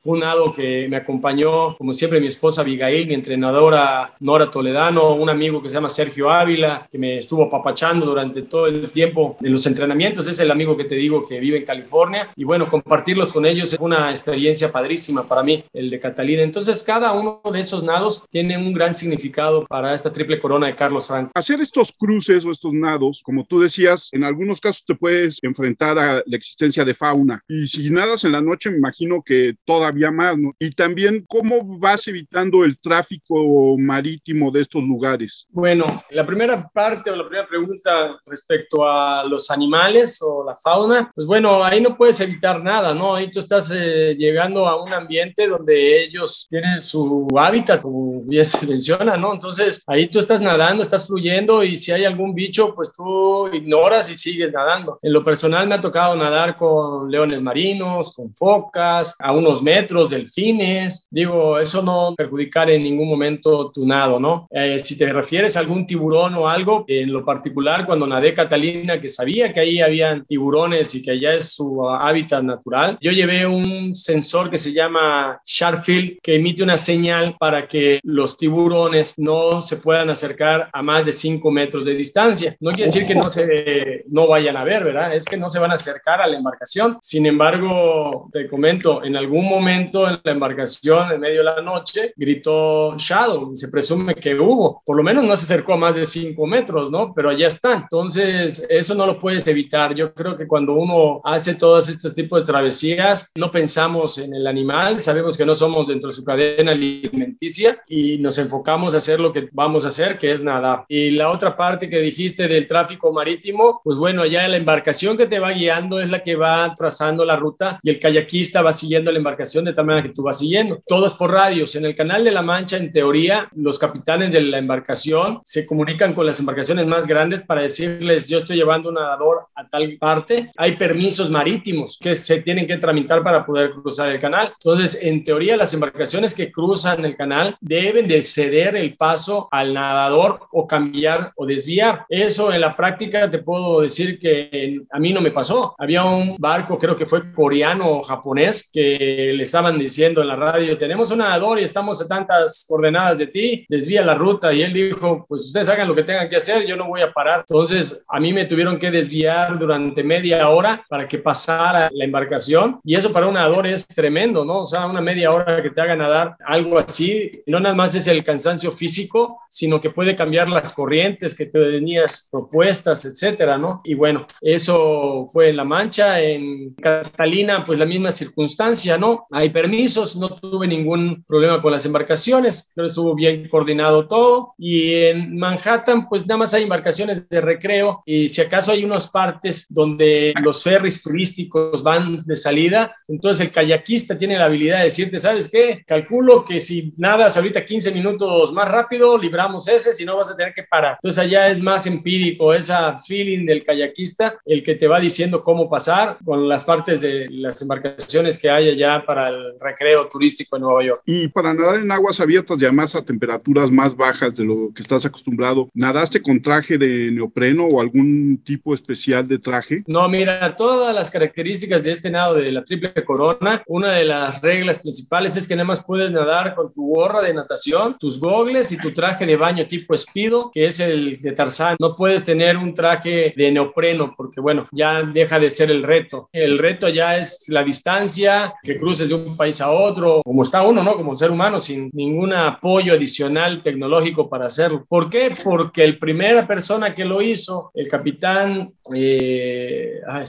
Fue 0.00 0.12
un 0.14 0.20
nado 0.20 0.52
que 0.52 0.86
me 0.88 0.96
acompañó, 0.96 1.76
como 1.76 1.92
siempre, 1.92 2.20
mi 2.20 2.26
esposa 2.26 2.60
Abigail, 2.62 3.06
mi 3.06 3.14
entrenadora 3.14 4.14
Nora 4.20 4.50
Toledano, 4.50 5.14
un 5.14 5.28
amigo 5.28 5.62
que 5.62 5.68
se 5.68 5.74
llama 5.74 5.88
Sergio 5.88 6.30
Ávila, 6.30 6.86
que 6.90 6.98
me 6.98 7.18
estuvo 7.18 7.48
papachando 7.48 8.06
durante 8.06 8.42
todo 8.42 8.66
el 8.66 8.90
tiempo 8.90 9.36
de 9.40 9.50
los 9.50 9.64
entrenamientos. 9.66 10.28
Es 10.28 10.40
el 10.40 10.50
amigo 10.50 10.76
que 10.76 10.84
te 10.84 10.94
digo 10.94 11.24
que 11.24 11.40
vive 11.40 11.58
en 11.58 11.64
California. 11.64 12.30
Y 12.36 12.44
bueno, 12.44 12.68
compartirlos 12.68 13.32
con 13.32 13.46
ellos 13.46 13.72
es 13.72 13.80
una 13.80 14.10
experiencia 14.10 14.70
padrísima 14.70 15.26
para 15.26 15.42
mí, 15.42 15.64
el 15.72 15.90
de 15.90 15.98
Catalina. 15.98 16.42
Entonces, 16.42 16.82
cada 16.82 17.12
uno 17.12 17.40
de 17.52 17.60
esos 17.60 17.82
nados 17.82 18.24
tiene 18.30 18.56
un 18.58 18.72
gran 18.72 18.94
significado 18.94 19.64
para 19.66 19.94
esta 19.94 20.12
triple 20.12 20.38
corona 20.38 20.66
de 20.66 20.74
Carlos 20.74 21.06
Franco. 21.06 21.30
Hacer 21.34 21.60
estos 21.60 21.92
cruces 21.92 22.44
o 22.44 22.50
estos 22.50 22.72
nados, 22.72 23.22
como 23.24 23.44
tú 23.44 23.60
decías, 23.60 24.08
en 24.12 24.24
algunos 24.24 24.60
casos 24.60 24.84
te 24.84 24.94
puedes 24.94 25.38
enfrentar 25.42 25.98
a 25.98 26.22
la 26.26 26.36
existencia 26.36 26.84
de 26.84 26.94
fauna. 26.94 27.42
Y 27.48 27.66
si 27.68 27.90
nadas 27.90 28.24
en 28.24 28.32
la 28.32 28.40
noche, 28.40 28.70
me 28.70 28.78
imagino 28.78 29.22
que 29.22 29.29
todavía 29.64 30.10
más, 30.10 30.36
¿no? 30.38 30.52
Y 30.58 30.70
también, 30.70 31.24
¿cómo 31.28 31.78
vas 31.78 32.06
evitando 32.08 32.64
el 32.64 32.78
tráfico 32.78 33.76
marítimo 33.78 34.50
de 34.50 34.60
estos 34.60 34.82
lugares? 34.82 35.46
Bueno, 35.50 35.84
la 36.10 36.26
primera 36.26 36.68
parte 36.68 37.10
o 37.10 37.16
la 37.16 37.24
primera 37.26 37.48
pregunta 37.48 38.18
respecto 38.26 38.88
a 38.88 39.24
los 39.24 39.50
animales 39.50 40.20
o 40.22 40.44
la 40.44 40.56
fauna, 40.56 41.10
pues 41.14 41.26
bueno, 41.26 41.64
ahí 41.64 41.80
no 41.80 41.96
puedes 41.96 42.20
evitar 42.20 42.62
nada, 42.62 42.94
¿no? 42.94 43.14
Ahí 43.14 43.30
tú 43.30 43.38
estás 43.38 43.72
eh, 43.74 44.14
llegando 44.16 44.66
a 44.66 44.82
un 44.82 44.92
ambiente 44.92 45.48
donde 45.48 46.04
ellos 46.04 46.46
tienen 46.48 46.78
su 46.78 47.28
hábitat, 47.36 47.82
como 47.82 48.22
bien 48.22 48.46
se 48.46 48.66
menciona, 48.66 49.16
¿no? 49.16 49.32
Entonces 49.32 49.82
ahí 49.86 50.06
tú 50.06 50.18
estás 50.18 50.40
nadando, 50.40 50.82
estás 50.82 51.06
fluyendo 51.06 51.62
y 51.62 51.76
si 51.76 51.92
hay 51.92 52.04
algún 52.04 52.34
bicho, 52.34 52.74
pues 52.74 52.92
tú 52.92 53.48
ignoras 53.52 54.10
y 54.10 54.16
sigues 54.16 54.52
nadando. 54.52 54.98
En 55.02 55.12
lo 55.12 55.24
personal 55.24 55.66
me 55.66 55.74
ha 55.76 55.80
tocado 55.80 56.16
nadar 56.16 56.56
con 56.56 57.10
leones 57.10 57.42
marinos, 57.42 58.12
con 58.14 58.34
focas, 58.34 59.16
a 59.20 59.32
unos 59.32 59.62
metros, 59.62 60.10
delfines. 60.10 61.08
Digo, 61.10 61.58
eso 61.58 61.82
no 61.82 62.14
perjudicar 62.16 62.70
en 62.70 62.82
ningún 62.82 63.08
momento 63.08 63.70
tu 63.70 63.86
nado, 63.86 64.18
¿no? 64.18 64.48
Eh, 64.50 64.78
si 64.78 64.96
te 64.96 65.12
refieres 65.12 65.56
a 65.56 65.60
algún 65.60 65.86
tiburón 65.86 66.34
o 66.34 66.48
algo, 66.48 66.84
en 66.86 67.12
lo 67.12 67.24
particular 67.24 67.86
cuando 67.86 68.06
nadé 68.06 68.34
Catalina, 68.34 69.00
que 69.00 69.08
sabía 69.08 69.52
que 69.52 69.60
ahí 69.60 69.80
habían 69.80 70.24
tiburones 70.24 70.94
y 70.94 71.02
que 71.02 71.12
allá 71.12 71.34
es 71.34 71.52
su 71.52 71.88
hábitat 71.88 72.42
natural, 72.42 72.98
yo 73.00 73.12
llevé 73.12 73.46
un 73.46 73.94
sensor 73.94 74.50
que 74.50 74.58
se 74.58 74.72
llama 74.72 75.40
Sharpfield 75.44 76.18
que 76.22 76.36
emite 76.36 76.62
una 76.62 76.78
señal 76.78 77.36
para 77.38 77.66
que 77.66 78.00
los 78.02 78.36
tiburones 78.36 79.14
no 79.16 79.60
se 79.60 79.76
puedan 79.76 80.10
acercar 80.10 80.68
a 80.72 80.82
más 80.82 81.04
de 81.04 81.12
5 81.12 81.50
metros 81.50 81.84
de 81.84 81.94
distancia. 81.94 82.56
No 82.60 82.70
quiere 82.70 82.86
decir 82.86 83.06
que 83.06 83.14
no 83.14 83.28
se 83.28 84.04
no 84.08 84.26
vayan 84.26 84.56
a 84.56 84.64
ver, 84.64 84.84
¿verdad? 84.84 85.14
Es 85.14 85.24
que 85.24 85.36
no 85.36 85.48
se 85.48 85.58
van 85.58 85.70
a 85.70 85.74
acercar 85.74 86.20
a 86.20 86.26
la 86.26 86.36
embarcación. 86.36 86.98
Sin 87.00 87.26
embargo, 87.26 88.28
te 88.32 88.48
comento, 88.48 89.02
en 89.10 89.16
algún 89.16 89.48
momento 89.48 90.08
en 90.08 90.20
la 90.22 90.32
embarcación, 90.32 91.12
en 91.12 91.20
medio 91.20 91.38
de 91.38 91.44
la 91.44 91.60
noche, 91.60 92.12
gritó 92.16 92.96
Shadow 92.96 93.50
y 93.52 93.56
se 93.56 93.68
presume 93.68 94.14
que 94.14 94.34
hubo. 94.34 94.82
Por 94.86 94.96
lo 94.96 95.02
menos 95.02 95.24
no 95.24 95.34
se 95.34 95.44
acercó 95.44 95.74
a 95.74 95.76
más 95.76 95.96
de 95.96 96.04
5 96.04 96.46
metros, 96.46 96.90
¿no? 96.90 97.12
Pero 97.12 97.30
allá 97.30 97.48
están. 97.48 97.82
Entonces, 97.82 98.64
eso 98.68 98.94
no 98.94 99.06
lo 99.06 99.18
puedes 99.18 99.46
evitar. 99.48 99.94
Yo 99.94 100.14
creo 100.14 100.36
que 100.36 100.46
cuando 100.46 100.74
uno 100.74 101.20
hace 101.24 101.54
todos 101.54 101.88
estos 101.88 102.14
tipos 102.14 102.40
de 102.40 102.46
travesías, 102.46 103.30
no 103.34 103.50
pensamos 103.50 104.18
en 104.18 104.32
el 104.32 104.46
animal, 104.46 105.00
sabemos 105.00 105.36
que 105.36 105.44
no 105.44 105.54
somos 105.54 105.88
dentro 105.88 106.08
de 106.08 106.16
su 106.16 106.24
cadena 106.24 106.72
alimenticia 106.72 107.82
y 107.88 108.18
nos 108.18 108.38
enfocamos 108.38 108.94
a 108.94 108.98
hacer 108.98 109.18
lo 109.18 109.32
que 109.32 109.48
vamos 109.52 109.84
a 109.84 109.88
hacer, 109.88 110.18
que 110.18 110.30
es 110.30 110.42
nadar. 110.42 110.84
Y 110.88 111.10
la 111.10 111.30
otra 111.30 111.56
parte 111.56 111.90
que 111.90 111.98
dijiste 111.98 112.46
del 112.46 112.68
tráfico 112.68 113.12
marítimo, 113.12 113.80
pues 113.82 113.98
bueno, 113.98 114.22
allá 114.22 114.46
la 114.46 114.56
embarcación 114.56 115.16
que 115.16 115.26
te 115.26 115.40
va 115.40 115.50
guiando 115.50 115.98
es 115.98 116.08
la 116.08 116.22
que 116.22 116.36
va 116.36 116.72
trazando 116.76 117.24
la 117.24 117.34
ruta 117.34 117.80
y 117.82 117.90
el 117.90 117.98
kayakista 117.98 118.62
va 118.62 118.72
siguiendo 118.72 118.99
la 119.04 119.18
embarcación 119.18 119.64
de 119.64 119.72
tal 119.72 119.86
manera 119.86 120.06
que 120.06 120.14
tú 120.14 120.22
vas 120.22 120.38
siguiendo. 120.38 120.82
Todo 120.86 121.06
es 121.06 121.12
por 121.14 121.32
radios. 121.32 121.74
En 121.76 121.84
el 121.84 121.94
canal 121.94 122.24
de 122.24 122.32
la 122.32 122.42
Mancha, 122.42 122.76
en 122.76 122.92
teoría, 122.92 123.48
los 123.54 123.78
capitanes 123.78 124.32
de 124.32 124.42
la 124.42 124.58
embarcación 124.58 125.40
se 125.44 125.66
comunican 125.66 126.14
con 126.14 126.26
las 126.26 126.40
embarcaciones 126.40 126.86
más 126.86 127.06
grandes 127.06 127.42
para 127.42 127.62
decirles, 127.62 128.28
yo 128.28 128.36
estoy 128.36 128.56
llevando 128.56 128.88
un 128.88 128.96
nadador 128.96 129.46
a 129.54 129.68
tal 129.68 129.96
parte. 129.98 130.50
Hay 130.56 130.76
permisos 130.76 131.30
marítimos 131.30 131.98
que 132.00 132.14
se 132.14 132.42
tienen 132.42 132.66
que 132.66 132.76
tramitar 132.76 133.22
para 133.22 133.44
poder 133.44 133.72
cruzar 133.72 134.10
el 134.10 134.20
canal. 134.20 134.52
Entonces, 134.62 134.98
en 135.02 135.24
teoría, 135.24 135.56
las 135.56 135.74
embarcaciones 135.74 136.34
que 136.34 136.50
cruzan 136.52 137.04
el 137.04 137.16
canal 137.16 137.56
deben 137.60 138.06
de 138.06 138.22
ceder 138.24 138.76
el 138.76 138.96
paso 138.96 139.48
al 139.50 139.74
nadador 139.74 140.40
o 140.52 140.66
cambiar 140.66 141.32
o 141.36 141.46
desviar. 141.46 142.04
Eso 142.08 142.52
en 142.52 142.60
la 142.60 142.76
práctica 142.76 143.30
te 143.30 143.38
puedo 143.38 143.80
decir 143.80 144.18
que 144.18 144.80
a 144.90 144.98
mí 144.98 145.12
no 145.12 145.20
me 145.20 145.30
pasó. 145.30 145.74
Había 145.78 146.04
un 146.04 146.36
barco, 146.38 146.78
creo 146.78 146.96
que 146.96 147.06
fue 147.06 147.32
coreano 147.32 147.88
o 147.88 148.02
japonés, 148.02 148.68
que 148.72 148.89
le 148.98 149.42
estaban 149.42 149.78
diciendo 149.78 150.22
en 150.22 150.28
la 150.28 150.36
radio, 150.36 150.78
tenemos 150.78 151.10
un 151.10 151.18
nadador 151.18 151.58
y 151.58 151.62
estamos 151.62 152.00
a 152.02 152.08
tantas 152.08 152.64
coordenadas 152.68 153.18
de 153.18 153.26
ti, 153.26 153.66
desvía 153.68 154.04
la 154.04 154.14
ruta. 154.14 154.52
Y 154.52 154.62
él 154.62 154.72
dijo, 154.72 155.24
pues 155.28 155.44
ustedes 155.44 155.68
hagan 155.68 155.88
lo 155.88 155.94
que 155.94 156.02
tengan 156.02 156.28
que 156.28 156.36
hacer, 156.36 156.66
yo 156.66 156.76
no 156.76 156.88
voy 156.88 157.00
a 157.00 157.12
parar. 157.12 157.40
Entonces, 157.40 158.04
a 158.08 158.20
mí 158.20 158.32
me 158.32 158.44
tuvieron 158.44 158.78
que 158.78 158.90
desviar 158.90 159.58
durante 159.58 160.02
media 160.02 160.48
hora 160.48 160.84
para 160.88 161.06
que 161.06 161.18
pasara 161.18 161.90
la 161.92 162.04
embarcación. 162.04 162.80
Y 162.84 162.94
eso 162.94 163.12
para 163.12 163.26
un 163.26 163.34
nadador 163.34 163.66
es 163.66 163.86
tremendo, 163.86 164.44
¿no? 164.44 164.62
O 164.62 164.66
sea, 164.66 164.86
una 164.86 165.00
media 165.00 165.30
hora 165.30 165.62
que 165.62 165.70
te 165.70 165.80
haga 165.80 165.96
nadar 165.96 166.36
algo 166.44 166.78
así, 166.78 167.30
no 167.46 167.60
nada 167.60 167.74
más 167.74 167.94
es 167.94 168.06
el 168.06 168.24
cansancio 168.24 168.72
físico, 168.72 169.40
sino 169.48 169.80
que 169.80 169.90
puede 169.90 170.16
cambiar 170.16 170.48
las 170.48 170.72
corrientes 170.72 171.34
que 171.34 171.46
te 171.46 171.58
tenías 171.70 172.28
propuestas, 172.30 173.04
etcétera, 173.04 173.58
¿no? 173.58 173.80
Y 173.84 173.94
bueno, 173.94 174.26
eso 174.40 175.26
fue 175.32 175.48
en 175.48 175.56
La 175.56 175.64
Mancha, 175.64 176.20
en 176.20 176.74
Catalina, 176.74 177.64
pues 177.64 177.78
la 177.78 177.86
misma 177.86 178.10
circunstancia, 178.10 178.69
¿no? 178.98 179.26
Hay 179.30 179.50
permisos, 179.50 180.16
no 180.16 180.28
tuve 180.28 180.66
ningún 180.66 181.24
problema 181.26 181.60
con 181.60 181.72
las 181.72 181.84
embarcaciones, 181.86 182.72
pero 182.74 182.86
estuvo 182.86 183.14
bien 183.14 183.48
coordinado 183.48 184.06
todo. 184.06 184.54
Y 184.58 184.94
en 184.94 185.36
Manhattan, 185.36 186.08
pues 186.08 186.26
nada 186.26 186.38
más 186.38 186.54
hay 186.54 186.62
embarcaciones 186.64 187.28
de 187.28 187.40
recreo 187.40 188.02
y 188.06 188.28
si 188.28 188.40
acaso 188.40 188.72
hay 188.72 188.84
unas 188.84 189.08
partes 189.08 189.66
donde 189.68 190.32
los 190.42 190.62
ferries 190.62 191.02
turísticos 191.02 191.82
van 191.82 192.16
de 192.16 192.36
salida, 192.36 192.94
entonces 193.08 193.46
el 193.46 193.52
kayakista 193.52 194.18
tiene 194.18 194.38
la 194.38 194.44
habilidad 194.44 194.78
de 194.78 194.84
decirte, 194.84 195.18
¿sabes 195.18 195.48
qué? 195.50 195.82
Calculo 195.86 196.44
que 196.44 196.60
si 196.60 196.94
nadas 196.96 197.36
ahorita 197.36 197.64
15 197.64 197.92
minutos 197.92 198.52
más 198.52 198.68
rápido, 198.68 199.18
libramos 199.18 199.68
ese, 199.68 199.92
si 199.92 200.04
no 200.04 200.16
vas 200.16 200.30
a 200.30 200.36
tener 200.36 200.54
que 200.54 200.64
parar. 200.64 200.94
Entonces 200.94 201.18
allá 201.18 201.48
es 201.48 201.60
más 201.60 201.86
empírico, 201.86 202.54
esa 202.54 202.98
feeling 202.98 203.46
del 203.46 203.64
kayakista, 203.64 204.38
el 204.44 204.62
que 204.62 204.74
te 204.74 204.86
va 204.86 205.00
diciendo 205.00 205.42
cómo 205.42 205.68
pasar 205.68 206.18
con 206.24 206.48
las 206.48 206.64
partes 206.64 207.00
de 207.00 207.26
las 207.30 207.60
embarcaciones 207.62 208.38
que 208.38 208.50
hay 208.50 208.59
hay 208.60 208.70
allá 208.70 209.04
para 209.04 209.28
el 209.28 209.54
recreo 209.60 210.08
turístico 210.08 210.56
en 210.56 210.62
Nueva 210.62 210.84
York. 210.84 211.02
Y 211.06 211.28
para 211.28 211.52
nadar 211.54 211.80
en 211.80 211.90
aguas 211.90 212.20
abiertas 212.20 212.60
y 212.60 212.64
además 212.64 212.94
a 212.94 213.04
temperaturas 213.04 213.70
más 213.70 213.96
bajas 213.96 214.36
de 214.36 214.44
lo 214.44 214.70
que 214.74 214.82
estás 214.82 215.04
acostumbrado, 215.06 215.68
¿nadaste 215.74 216.22
con 216.22 216.40
traje 216.40 216.78
de 216.78 217.10
neopreno 217.10 217.64
o 217.66 217.80
algún 217.80 218.40
tipo 218.44 218.74
especial 218.74 219.26
de 219.26 219.38
traje? 219.38 219.84
No, 219.86 220.08
mira, 220.08 220.54
todas 220.56 220.94
las 220.94 221.10
características 221.10 221.82
de 221.82 221.92
este 221.92 222.10
nado 222.10 222.34
de 222.34 222.52
la 222.52 222.62
triple 222.62 222.92
corona, 223.04 223.62
una 223.66 223.92
de 223.92 224.04
las 224.04 224.40
reglas 224.40 224.78
principales 224.78 225.36
es 225.36 225.48
que 225.48 225.56
nada 225.56 225.66
más 225.66 225.84
puedes 225.84 226.10
nadar 226.10 226.54
con 226.54 226.72
tu 226.72 226.94
gorra 226.94 227.22
de 227.22 227.34
natación, 227.34 227.96
tus 227.98 228.20
gogles 228.20 228.72
y 228.72 228.78
tu 228.78 228.92
traje 228.92 229.26
de 229.26 229.36
baño 229.36 229.66
tipo 229.66 229.96
Speedo, 229.96 230.50
que 230.52 230.66
es 230.66 230.80
el 230.80 231.20
de 231.20 231.32
Tarzán. 231.32 231.76
No 231.78 231.96
puedes 231.96 232.24
tener 232.24 232.56
un 232.56 232.74
traje 232.74 233.32
de 233.36 233.52
neopreno 233.52 234.14
porque, 234.16 234.40
bueno, 234.40 234.64
ya 234.72 235.02
deja 235.02 235.38
de 235.38 235.50
ser 235.50 235.70
el 235.70 235.82
reto. 235.82 236.28
El 236.32 236.58
reto 236.58 236.88
ya 236.88 237.16
es 237.16 237.44
la 237.48 237.62
distancia, 237.62 238.49
que 238.62 238.78
cruces 238.78 239.08
de 239.08 239.14
un 239.14 239.36
país 239.36 239.60
a 239.60 239.70
otro, 239.70 240.22
como 240.24 240.42
está 240.42 240.62
uno, 240.62 240.82
¿no? 240.82 240.96
Como 240.96 241.16
ser 241.16 241.30
humano, 241.30 241.58
sin 241.58 241.90
ningún 241.92 242.32
apoyo 242.32 242.94
adicional 242.94 243.62
tecnológico 243.62 244.28
para 244.28 244.46
hacerlo. 244.46 244.84
¿Por 244.88 245.08
qué? 245.10 245.34
Porque 245.42 245.84
el 245.84 245.98
primera 245.98 246.46
persona 246.46 246.94
que 246.94 247.04
lo 247.04 247.22
hizo, 247.22 247.70
el 247.74 247.88
capitán, 247.88 248.72
eh, 248.94 250.00
ah, 250.08 250.24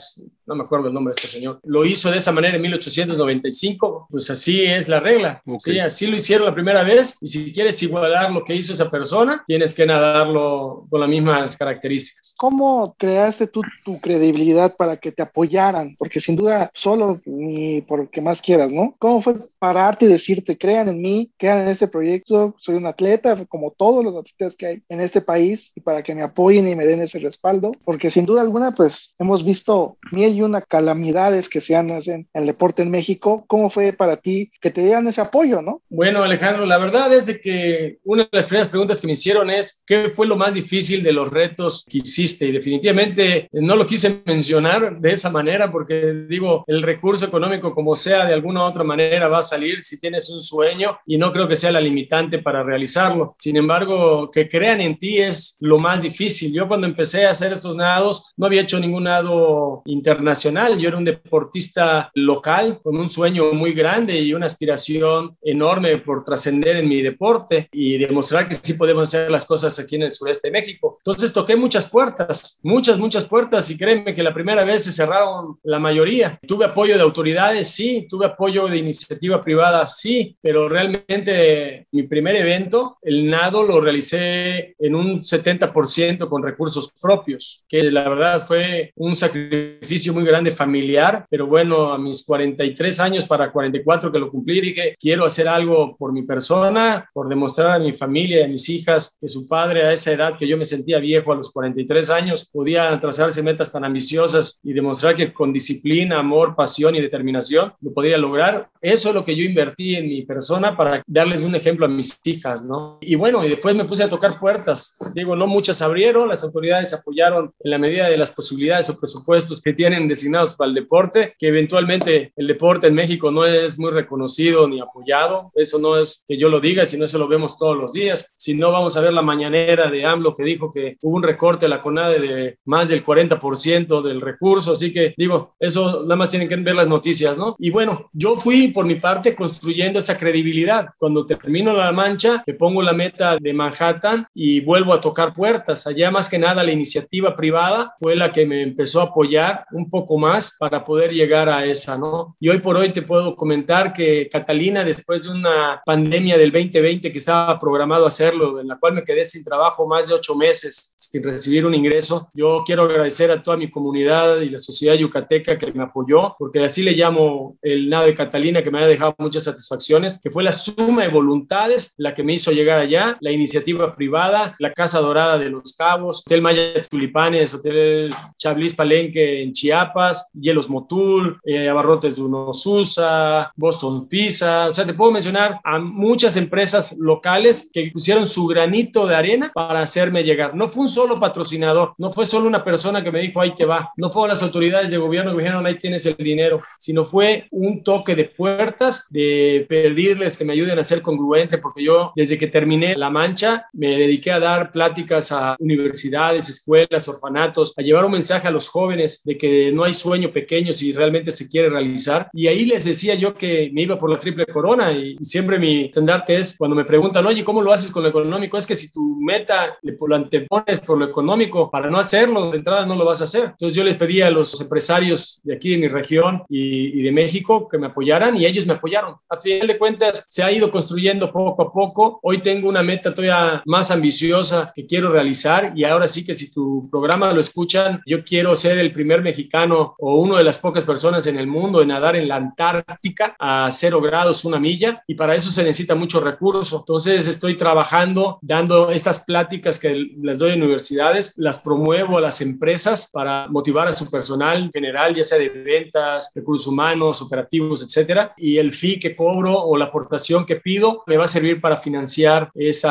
no 0.52 0.58
me 0.58 0.64
acuerdo 0.64 0.88
el 0.88 0.94
nombre 0.94 1.14
de 1.14 1.20
este 1.20 1.28
señor, 1.28 1.60
lo 1.64 1.86
hizo 1.86 2.12
de 2.12 2.18
esa 2.18 2.32
manera 2.32 2.56
en 2.56 2.62
1895, 2.62 4.08
pues 4.10 4.30
así 4.30 4.64
es 4.64 4.88
la 4.88 5.00
regla. 5.00 5.42
Sí, 5.60 5.80
así 5.80 6.08
lo 6.08 6.18
hicieron 6.18 6.46
la 6.46 6.54
primera 6.54 6.84
vez 6.84 7.16
y 7.22 7.28
si 7.28 7.54
quieres 7.54 7.82
igualar 7.84 8.32
lo 8.32 8.44
que 8.44 8.56
hizo 8.56 8.74
esa 8.74 8.90
persona, 8.90 9.44
tienes 9.48 9.74
que 9.74 9.86
nadarlo 9.86 10.86
con 10.90 11.00
las 11.00 11.10
mismas 11.10 11.56
características. 11.58 12.36
¿Cómo 12.38 12.96
creaste 12.98 13.48
tú 13.48 13.62
tu 13.86 14.00
credibilidad 14.02 14.76
para 14.76 14.98
que 14.98 15.12
te 15.12 15.22
apoyaran? 15.22 15.96
Porque 15.98 16.20
sin 16.20 16.36
duda, 16.36 16.70
solo 16.74 17.22
ni 17.26 17.82
por 17.82 18.10
que 18.10 18.22
más 18.22 18.42
quieras, 18.42 18.72
¿no? 18.72 18.96
¿Cómo 19.00 19.22
fue 19.22 19.36
pararte 19.60 20.06
y 20.06 20.10
decirte, 20.10 20.58
crean 20.58 20.90
en 20.90 21.02
mí, 21.02 21.32
crean 21.38 21.60
en 21.60 21.68
este 21.70 21.88
proyecto, 21.88 22.56
soy 22.58 22.76
un 22.76 22.88
atleta, 22.88 23.46
como 23.46 23.72
todos 23.72 24.04
los 24.04 24.16
atletas 24.16 24.56
que 24.56 24.66
hay 24.66 24.84
en 24.90 25.00
este 25.00 25.22
país, 25.22 25.72
y 25.76 25.82
para 25.82 26.04
que 26.04 26.16
me 26.16 26.24
apoyen 26.24 26.68
y 26.68 26.76
me 26.76 26.86
den 26.86 27.02
ese 27.02 27.20
respaldo? 27.20 27.72
Porque 27.86 28.12
sin 28.12 28.26
duda 28.26 28.42
alguna, 28.42 28.72
pues 28.72 29.16
hemos 29.20 29.46
visto 29.46 29.98
mil 30.12 30.34
y 30.42 30.44
una 30.44 30.62
calamidades 30.62 31.50
que 31.50 31.62
se 31.62 31.76
hacen 31.76 32.28
en 32.34 32.42
el 32.42 32.46
deporte 32.46 32.82
en 32.82 32.92
México. 32.92 33.46
¿Cómo 33.48 33.70
fue 33.70 33.94
para 33.94 34.18
ti 34.18 34.52
que 34.62 34.72
te 34.72 34.84
dieran 34.84 35.08
ese 35.08 35.22
apoyo, 35.22 35.62
no? 35.62 35.82
Bueno, 35.90 36.24
Alejandro, 36.24 36.66
la 36.66 36.78
verdad 36.78 37.12
es 37.14 37.26
de 37.26 37.40
que 37.40 38.00
una 38.04 38.24
de 38.24 38.30
las 38.32 38.46
primeras 38.46 38.68
preguntas 38.68 39.02
que 39.02 39.08
me 39.08 39.14
hicieron 39.14 39.50
es, 39.50 39.84
¿qué 39.86 40.12
fue 40.16 40.28
lo 40.28 40.36
más 40.36 40.54
difícil 40.54 41.04
de 41.04 41.12
los 41.12 41.30
retos 41.30 41.86
que 41.90 42.00
hiciste? 42.00 42.46
Y 42.46 42.52
definitivamente 42.52 43.50
no 43.52 43.76
lo 43.76 43.86
quise 43.86 44.22
mencionar 44.26 45.00
de 45.00 45.12
esa 45.12 45.30
manera 45.30 45.72
porque 45.72 46.26
digo, 46.28 46.64
el 46.68 46.82
recurso 46.82 47.26
económico 47.26 47.74
como 47.74 47.96
sea, 47.96 48.26
de 48.26 48.34
alguna 48.34 48.62
u 48.62 48.64
otra 48.64 48.84
manera 48.84 49.28
va 49.28 49.40
a 49.40 49.44
salir 49.44 49.82
si 49.82 50.00
tienes 50.00 50.30
un 50.30 50.42
sueño 50.42 50.98
y 51.06 51.18
no 51.18 51.32
creo 51.32 51.48
que 51.48 51.56
sea 51.56 51.72
la 51.72 51.82
limitante 51.82 52.40
para 52.40 52.64
realizarlo. 52.64 53.36
Sin 53.40 53.58
embargo, 53.58 54.30
que 54.32 54.48
crean 54.48 54.82
en 54.82 54.98
ti 54.98 55.20
es 55.20 55.58
lo 55.60 55.80
más 55.80 56.02
difícil. 56.02 56.54
Yo 56.54 56.68
cuando 56.68 56.88
empecé 56.88 57.26
a 57.26 57.32
hacer 57.32 57.54
estos 57.54 57.76
nados, 57.76 58.34
no 58.38 58.46
había 58.48 58.62
hecho 58.62 58.80
ningún 58.80 59.04
nado 59.04 59.82
internacional. 59.86 60.31
Yo 60.34 60.88
era 60.88 60.98
un 60.98 61.04
deportista 61.04 62.10
local 62.16 62.80
con 62.82 62.98
un 62.98 63.10
sueño 63.10 63.52
muy 63.52 63.74
grande 63.74 64.18
y 64.20 64.34
una 64.34 64.46
aspiración 64.46 65.38
enorme 65.42 65.98
por 65.98 66.24
trascender 66.24 66.78
en 66.78 66.88
mi 66.88 67.02
deporte 67.02 67.68
y 67.72 67.98
demostrar 67.98 68.48
que 68.48 68.56
sí 68.56 68.74
podemos 68.74 69.10
hacer 69.10 69.30
las 69.30 69.46
cosas 69.46 69.78
aquí 69.78 69.98
en 69.98 70.04
el 70.04 70.14
sureste 70.14 70.48
de 70.48 70.54
México. 70.54 70.98
Entonces 71.00 71.34
toqué 71.34 71.58
muchas 71.58 71.90
puertas, 71.90 72.60
muchas, 72.64 72.98
muchas 72.98 73.26
puertas 73.26 73.70
y 73.70 73.78
créeme 73.78 74.16
que 74.16 74.24
la 74.24 74.34
primera 74.34 74.64
vez 74.64 74.86
se 74.86 74.92
cerraron 74.92 75.60
la 75.64 75.80
mayoría. 75.80 76.40
Tuve 76.48 76.66
apoyo 76.66 76.96
de 76.96 77.04
autoridades, 77.04 77.68
sí, 77.68 78.08
tuve 78.10 78.28
apoyo 78.28 78.68
de 78.68 78.78
iniciativa 78.78 79.42
privada, 79.42 79.86
sí, 79.86 80.38
pero 80.42 80.70
realmente 80.70 81.88
mi 81.92 82.04
primer 82.04 82.38
evento, 82.38 82.98
el 83.02 83.28
nado, 83.28 83.64
lo 83.64 83.82
realicé 83.82 84.76
en 84.80 84.96
un 84.96 85.22
70% 85.22 86.30
con 86.30 86.42
recursos 86.42 86.94
propios, 87.02 87.66
que 87.68 87.84
la 87.84 88.08
verdad 88.08 88.46
fue 88.46 88.94
un 88.96 89.16
sacrificio 89.16 90.11
muy 90.12 90.24
grande 90.24 90.52
familiar, 90.52 91.26
pero 91.30 91.48
bueno, 91.48 91.94
a 91.94 91.98
mis 91.98 92.24
43 92.24 93.00
años 93.00 93.26
para 93.26 93.52
44 93.52 94.12
que 94.12 94.20
lo 94.20 94.30
cumplí, 94.30 94.62
dije, 94.62 94.96
quiero 95.00 95.26
hacer 95.26 95.48
algo 95.48 95.96
por 95.98 96.14
mi 96.14 96.24
persona, 96.24 97.10
por 97.14 97.30
demostrar 97.30 97.72
a 97.72 97.80
mi 97.80 97.94
familia 97.94 98.42
y 98.42 98.44
a 98.44 98.48
mis 98.48 98.68
hijas 98.70 99.16
que 99.20 99.28
su 99.28 99.48
padre 99.48 99.84
a 99.84 99.94
esa 99.94 100.12
edad 100.12 100.38
que 100.38 100.48
yo 100.48 100.58
me 100.58 100.66
sentía 100.66 101.00
viejo 101.00 101.32
a 101.32 101.36
los 101.36 101.52
43 101.52 102.10
años 102.10 102.48
podía 102.52 103.00
trazarse 103.00 103.44
metas 103.44 103.72
tan 103.72 103.86
ambiciosas 103.86 104.60
y 104.64 104.74
demostrar 104.74 105.16
que 105.16 105.34
con 105.34 105.54
disciplina, 105.54 106.20
amor, 106.20 106.56
pasión 106.56 106.96
y 106.96 107.02
determinación 107.02 107.74
lo 107.82 107.94
podría 107.94 108.18
lograr. 108.18 108.70
Eso 108.82 109.10
es 109.10 109.16
lo 109.16 109.26
que 109.26 109.36
yo 109.36 109.44
invertí 109.44 109.96
en 109.96 110.08
mi 110.08 110.24
persona 110.24 110.76
para 110.76 111.04
darles 111.08 111.44
un 111.44 111.56
ejemplo 111.56 111.86
a 111.86 111.90
mis 111.90 112.20
hijas, 112.24 112.66
¿no? 112.66 112.98
Y 113.02 113.16
bueno, 113.16 113.44
y 113.46 113.50
después 113.50 113.76
me 113.76 113.86
puse 113.86 114.04
a 114.04 114.10
tocar 114.10 114.40
puertas. 114.40 114.98
Digo, 115.14 115.36
no 115.36 115.48
muchas 115.48 115.82
abrieron, 115.82 116.28
las 116.28 116.44
autoridades 116.44 116.94
apoyaron 116.94 117.54
en 117.60 117.72
la 117.72 117.78
medida 117.78 118.10
de 118.10 118.18
las 118.18 118.32
posibilidades 118.32 118.90
o 118.90 119.00
presupuestos 119.00 119.62
que 119.62 119.74
tienen 119.74 120.01
designados 120.08 120.56
para 120.56 120.70
el 120.70 120.76
deporte, 120.76 121.36
que 121.38 121.48
eventualmente 121.48 122.34
el 122.36 122.48
deporte 122.48 122.88
en 122.88 122.96
México 122.96 123.32
no 123.32 123.46
es 123.46 123.78
muy 123.80 123.92
reconocido 123.92 124.68
ni 124.68 124.80
apoyado. 124.80 125.52
Eso 125.56 125.80
no 125.80 125.98
es 125.98 126.24
que 126.28 126.38
yo 126.38 126.50
lo 126.50 126.60
diga, 126.60 126.86
sino 126.86 127.06
eso 127.06 127.18
lo 127.18 127.28
vemos 127.28 127.58
todos 127.58 127.78
los 127.78 127.94
días. 127.94 128.34
Si 128.36 128.54
no, 128.54 128.72
vamos 128.72 128.98
a 128.98 129.02
ver 129.02 129.14
la 129.14 129.22
mañanera 129.22 129.90
de 129.90 130.06
AMLO 130.06 130.36
que 130.36 130.44
dijo 130.44 130.72
que 130.72 130.98
hubo 131.02 131.18
un 131.18 131.24
recorte 131.24 131.66
a 131.66 131.70
la 131.70 131.82
CONADE 131.82 132.20
de 132.20 132.58
más 132.66 132.90
del 132.90 133.06
40% 133.06 134.02
del 134.02 134.22
recurso. 134.22 134.72
Así 134.74 134.92
que 134.92 135.14
digo, 135.18 135.56
eso 135.60 136.04
nada 136.04 136.16
más 136.16 136.30
tienen 136.30 136.48
que 136.48 136.56
ver 136.56 136.76
las 136.76 136.88
noticias, 136.88 137.38
¿no? 137.38 137.56
Y 137.60 137.70
bueno, 137.70 138.10
yo 138.14 138.36
fui 138.36 138.70
por 138.70 138.86
mi 138.86 138.96
parte 138.96 139.36
construyendo 139.36 140.00
esa 140.00 140.18
credibilidad. 140.18 140.88
Cuando 140.98 141.26
termino 141.26 141.74
la 141.74 141.92
mancha, 141.92 142.44
me 142.46 142.54
pongo 142.54 142.82
la 142.82 142.94
meta 142.94 143.38
de 143.40 143.54
Manhattan 143.54 144.28
y 144.34 144.62
vuelvo 144.62 144.94
a 144.94 145.02
tocar 145.02 145.34
puertas. 145.34 145.88
Allá 145.88 146.12
más 146.12 146.30
que 146.30 146.40
nada 146.40 146.64
la 146.64 146.72
iniciativa 146.72 147.36
privada 147.36 147.96
fue 148.00 148.16
la 148.16 148.32
que 148.32 148.46
me 148.46 148.64
empezó 148.64 149.02
a 149.02 149.06
apoyar 149.06 149.66
un 149.72 149.90
poco 149.92 150.18
más 150.18 150.56
para 150.58 150.84
poder 150.84 151.12
llegar 151.12 151.50
a 151.50 151.66
esa, 151.66 151.98
¿no? 151.98 152.36
Y 152.40 152.50
hoy 152.50 152.58
por 152.60 152.76
hoy 152.78 152.90
te 152.90 153.04
puedo 153.04 153.36
comentar 153.36 153.94
que 153.94 154.28
Catalina, 154.28 154.84
después 154.84 155.24
de 155.24 155.32
una 155.32 155.82
pandemia 155.86 156.38
del 156.38 156.52
2020 156.52 157.12
que 157.12 157.18
estaba 157.18 157.60
programado 157.60 158.08
hacerlo, 158.08 158.60
en 158.60 158.68
la 158.68 158.80
cual 158.80 158.94
me 158.94 159.04
quedé 159.04 159.24
sin 159.24 159.44
trabajo 159.44 159.86
más 159.86 160.08
de 160.08 160.16
ocho 160.16 160.36
meses, 160.36 160.96
sin 160.98 161.22
recibir 161.22 161.66
un 161.66 161.76
ingreso, 161.76 162.30
yo 162.34 162.64
quiero 162.66 162.84
agradecer 162.84 163.30
a 163.30 163.44
toda 163.44 163.58
mi 163.58 163.70
comunidad 163.70 164.42
y 164.42 164.50
la 164.50 164.58
sociedad 164.58 164.96
yucateca 164.96 165.58
que 165.58 165.72
me 165.72 165.84
apoyó, 165.84 166.36
porque 166.40 166.64
así 166.64 166.82
le 166.82 166.94
llamo 166.94 167.58
el 167.62 167.90
nado 167.90 168.06
de 168.06 168.16
Catalina, 168.16 168.64
que 168.64 168.72
me 168.72 168.80
ha 168.80 168.88
dejado 168.88 169.14
muchas 169.18 169.44
satisfacciones, 169.44 170.20
que 170.22 170.32
fue 170.32 170.44
la 170.44 170.52
suma 170.52 171.04
de 171.04 171.10
voluntades 171.10 171.94
la 171.98 172.16
que 172.16 172.24
me 172.24 172.34
hizo 172.34 172.52
llegar 172.52 172.80
allá, 172.80 173.18
la 173.20 173.32
iniciativa 173.32 173.96
privada, 173.96 174.56
la 174.60 174.72
Casa 174.74 175.00
Dorada 175.00 175.38
de 175.38 175.50
los 175.50 175.74
Cabos, 175.74 176.24
Hotel 176.26 176.42
Maya 176.42 176.82
Tulipanes, 176.90 177.54
Hotel 177.54 178.14
Chablis 178.38 178.74
Palenque 178.74 179.44
en 179.44 179.52
Chiapas, 179.82 180.30
Hielos 180.34 180.70
Motul, 180.70 181.40
eh, 181.44 181.70
Abarrotes 181.70 182.16
de 182.16 182.22
Unosusa, 182.22 183.52
Boston 183.56 184.08
Pizza, 184.08 184.68
o 184.68 184.72
sea, 184.72 184.86
te 184.86 184.94
puedo 184.94 185.12
mencionar 185.12 185.60
a 185.64 185.80
muchas 185.80 186.38
empresas 186.38 186.96
locales 186.98 187.70
que 187.74 187.90
pusieron 187.92 188.26
su 188.26 188.46
granito 188.48 189.08
de 189.08 189.16
arena 189.16 189.52
para 189.54 189.82
hacerme 189.82 190.24
llegar. 190.24 190.56
No 190.56 190.68
fue 190.68 190.84
un 190.84 190.90
solo 190.90 191.20
patrocinador, 191.20 191.94
no 191.98 192.12
fue 192.12 192.26
solo 192.26 192.48
una 192.48 192.64
persona 192.64 193.04
que 193.04 193.12
me 193.12 193.22
dijo, 193.22 193.42
ahí 193.42 193.56
te 193.56 193.66
va, 193.66 193.92
no 193.98 194.10
fueron 194.10 194.30
las 194.30 194.44
autoridades 194.44 194.92
de 194.92 194.98
gobierno 194.98 195.32
que 195.32 195.38
me 195.38 195.44
dijeron, 195.44 195.66
ahí 195.66 195.76
tienes 195.76 196.06
el 196.06 196.16
dinero, 196.16 196.62
sino 196.78 197.06
fue 197.06 197.48
un 197.52 197.84
toque 197.84 198.16
de 198.16 198.26
puertas, 198.26 199.06
de 199.10 199.66
pedirles 199.68 200.38
que 200.38 200.46
me 200.46 200.54
ayuden 200.54 200.78
a 200.80 200.84
ser 200.84 201.02
congruente, 201.02 201.58
porque 201.58 201.84
yo 201.84 202.12
desde 202.16 202.38
que 202.38 202.48
terminé 202.48 202.96
La 202.96 203.10
Mancha 203.10 203.68
me 203.74 203.98
dediqué 203.98 204.32
a 204.32 204.40
dar 204.40 204.72
pláticas 204.72 205.32
a 205.32 205.56
universidades, 205.60 206.50
escuelas, 206.50 207.08
orfanatos, 207.08 207.74
a 207.78 207.82
llevar 207.82 208.06
un 208.06 208.12
mensaje 208.12 208.48
a 208.48 208.52
los 208.52 208.70
jóvenes 208.70 209.22
de 209.24 209.38
que 209.38 209.71
no 209.72 209.84
hay 209.84 209.94
sueño 209.94 210.32
pequeño 210.32 210.72
si 210.72 210.94
realmente 210.94 211.32
se 211.32 211.50
quiere 211.50 211.70
realizar. 211.70 212.30
Y 212.34 212.48
ahí 212.48 212.66
les 212.66 212.86
decía 212.86 213.16
yo 213.16 213.34
que 213.34 213.70
me 213.74 213.84
iba 213.84 213.98
por 213.98 214.10
la 214.10 214.20
triple 214.20 214.46
corona 214.46 214.92
y 214.92 215.18
siempre 215.22 215.60
mi 215.60 215.86
estandarte 215.86 216.38
es 216.38 216.56
cuando 216.58 216.76
me 216.76 216.86
preguntan, 216.86 217.26
oye, 217.26 217.44
¿cómo 217.44 217.62
lo 217.62 217.72
haces 217.72 217.92
con 217.92 218.04
lo 218.04 218.10
económico? 218.10 218.58
Es 218.58 218.68
que 218.68 218.76
si 218.76 218.92
tu 218.92 219.18
meta 219.20 219.78
le 219.82 219.96
lo 220.00 220.16
antepones 220.16 220.80
por 220.80 220.98
lo 220.98 221.06
económico, 221.06 221.70
para 221.70 221.90
no 221.90 222.00
hacerlo, 222.00 222.50
de 222.50 222.58
entrada 222.58 222.86
no 222.86 222.96
lo 222.96 223.06
vas 223.06 223.22
a 223.22 223.26
hacer. 223.26 223.46
Entonces 223.46 223.76
yo 223.76 223.84
les 223.84 223.96
pedí 223.96 224.22
a 224.22 224.32
los 224.32 224.60
empresarios 224.60 225.40
de 225.44 225.56
aquí 225.56 225.72
de 225.72 225.78
mi 225.78 225.88
región 225.88 226.44
y, 226.50 227.00
y 227.00 227.04
de 227.04 227.12
México 227.12 227.68
que 227.70 227.78
me 227.78 227.88
apoyaran 227.88 228.36
y 228.36 228.46
ellos 228.46 228.66
me 228.66 228.74
apoyaron. 228.74 229.16
A 229.30 229.38
final 229.38 229.68
de 229.68 229.78
cuentas, 229.78 230.26
se 230.28 230.44
ha 230.44 230.52
ido 230.52 230.72
construyendo 230.72 231.32
poco 231.32 231.62
a 231.62 231.72
poco. 231.72 232.20
Hoy 232.24 232.40
tengo 232.40 232.68
una 232.68 232.84
meta 232.84 233.14
todavía 233.14 233.62
más 233.66 233.92
ambiciosa 233.92 234.72
que 234.74 234.86
quiero 234.86 235.12
realizar 235.12 235.74
y 235.76 235.84
ahora 235.84 236.08
sí 236.08 236.26
que 236.26 236.34
si 236.34 236.52
tu 236.52 236.90
programa 236.90 237.32
lo 237.32 237.40
escuchan, 237.40 238.02
yo 238.06 238.24
quiero 238.24 238.56
ser 238.56 238.78
el 238.80 238.92
primer 238.92 239.22
mexicano 239.22 239.61
o 239.70 240.16
uno 240.16 240.38
de 240.38 240.44
las 240.44 240.58
pocas 240.58 240.86
personas 240.86 241.28
en 241.28 241.38
el 241.38 241.48
mundo 241.48 241.82
en 241.82 241.90
nadar 241.90 242.16
en 242.16 242.28
la 242.28 242.38
Antártica 242.38 243.36
a 243.38 243.70
cero 243.70 244.02
grados 244.02 244.46
una 244.46 244.60
milla 244.60 245.04
y 245.08 245.16
para 245.16 245.36
eso 245.36 245.50
se 245.52 245.64
necesita 245.64 245.94
mucho 245.96 246.20
recurso. 246.20 246.80
Entonces 246.80 247.28
estoy 247.28 247.58
trabajando 247.58 248.40
dando 248.42 248.90
estas 248.90 249.24
pláticas 249.24 249.80
que 249.80 249.94
les 249.94 250.40
doy 250.40 250.54
en 250.54 250.64
universidades, 250.64 251.34
las 251.38 251.62
promuevo 251.62 252.18
a 252.18 252.22
las 252.22 252.42
empresas 252.42 253.10
para 253.12 253.48
motivar 253.50 253.88
a 253.88 253.94
su 253.94 254.10
personal 254.10 254.70
general, 254.74 255.14
ya 255.14 255.24
sea 255.24 255.38
de 255.38 255.50
ventas, 255.50 256.32
recursos 256.34 256.68
humanos, 256.68 257.22
operativos, 257.22 257.84
etcétera. 257.84 258.34
Y 258.38 258.58
el 258.58 258.72
fee 258.72 259.00
que 259.00 259.16
cobro 259.16 259.58
o 259.58 259.78
la 259.78 259.86
aportación 259.86 260.46
que 260.46 260.56
pido 260.56 261.04
me 261.06 261.18
va 261.18 261.26
a 261.26 261.28
servir 261.28 261.62
para 261.62 261.78
financiar 261.78 262.52
ese 262.56 262.88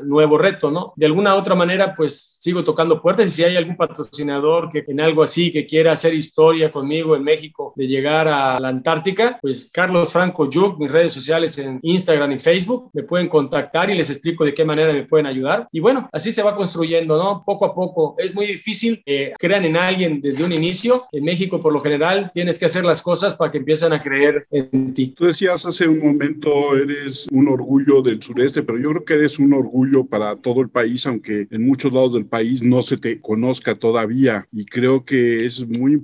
nuevo 0.00 0.38
reto, 0.38 0.70
¿no? 0.70 0.92
De 0.96 1.06
alguna 1.06 1.34
otra 1.34 1.54
manera, 1.54 1.94
pues 1.94 2.38
sigo 2.40 2.64
tocando 2.64 3.00
puertas 3.00 3.26
y 3.26 3.30
si 3.30 3.44
hay 3.44 3.56
algún 3.56 3.76
patrocinador 3.76 4.70
que 4.70 4.84
en 4.86 5.00
algo 5.00 5.22
así 5.22 5.52
que 5.52 5.66
quiera 5.66 5.92
hacer 5.92 6.13
historia 6.14 6.72
conmigo 6.72 7.16
en 7.16 7.24
México 7.24 7.72
de 7.76 7.86
llegar 7.86 8.28
a 8.28 8.58
la 8.60 8.68
Antártica, 8.68 9.38
pues 9.40 9.70
Carlos 9.72 10.12
Franco 10.12 10.48
Yuk, 10.48 10.78
mis 10.78 10.90
redes 10.90 11.12
sociales 11.12 11.56
en 11.58 11.78
Instagram 11.82 12.32
y 12.32 12.38
Facebook, 12.38 12.90
me 12.92 13.02
pueden 13.02 13.28
contactar 13.28 13.90
y 13.90 13.94
les 13.94 14.10
explico 14.10 14.44
de 14.44 14.54
qué 14.54 14.64
manera 14.64 14.92
me 14.92 15.04
pueden 15.04 15.26
ayudar. 15.26 15.68
Y 15.72 15.80
bueno, 15.80 16.08
así 16.12 16.30
se 16.30 16.42
va 16.42 16.56
construyendo, 16.56 17.16
¿no? 17.16 17.42
Poco 17.44 17.66
a 17.66 17.74
poco. 17.74 18.14
Es 18.18 18.34
muy 18.34 18.46
difícil 18.46 19.02
que 19.04 19.32
crean 19.38 19.64
en 19.64 19.76
alguien 19.76 20.20
desde 20.20 20.44
un 20.44 20.52
inicio. 20.52 21.04
En 21.12 21.24
México, 21.24 21.60
por 21.60 21.72
lo 21.72 21.80
general, 21.80 22.30
tienes 22.32 22.58
que 22.58 22.66
hacer 22.66 22.84
las 22.84 23.02
cosas 23.02 23.34
para 23.34 23.50
que 23.50 23.58
empiecen 23.58 23.92
a 23.92 24.02
creer 24.02 24.46
en 24.50 24.92
ti. 24.92 25.14
Tú 25.16 25.26
decías 25.26 25.66
hace 25.66 25.88
un 25.88 26.00
momento, 26.00 26.76
eres 26.76 27.26
un 27.32 27.48
orgullo 27.48 28.02
del 28.02 28.22
sureste, 28.22 28.62
pero 28.62 28.78
yo 28.78 28.90
creo 28.90 29.04
que 29.04 29.14
eres 29.14 29.38
un 29.38 29.52
orgullo 29.52 30.04
para 30.04 30.36
todo 30.36 30.60
el 30.60 30.68
país, 30.68 31.06
aunque 31.06 31.46
en 31.50 31.66
muchos 31.66 31.92
lados 31.92 32.14
del 32.14 32.26
país 32.26 32.62
no 32.62 32.82
se 32.82 32.96
te 32.96 33.20
conozca 33.20 33.74
todavía. 33.74 34.46
Y 34.52 34.64
creo 34.64 35.04
que 35.04 35.44
es 35.44 35.66
muy 35.66 35.92
importante 35.92 36.03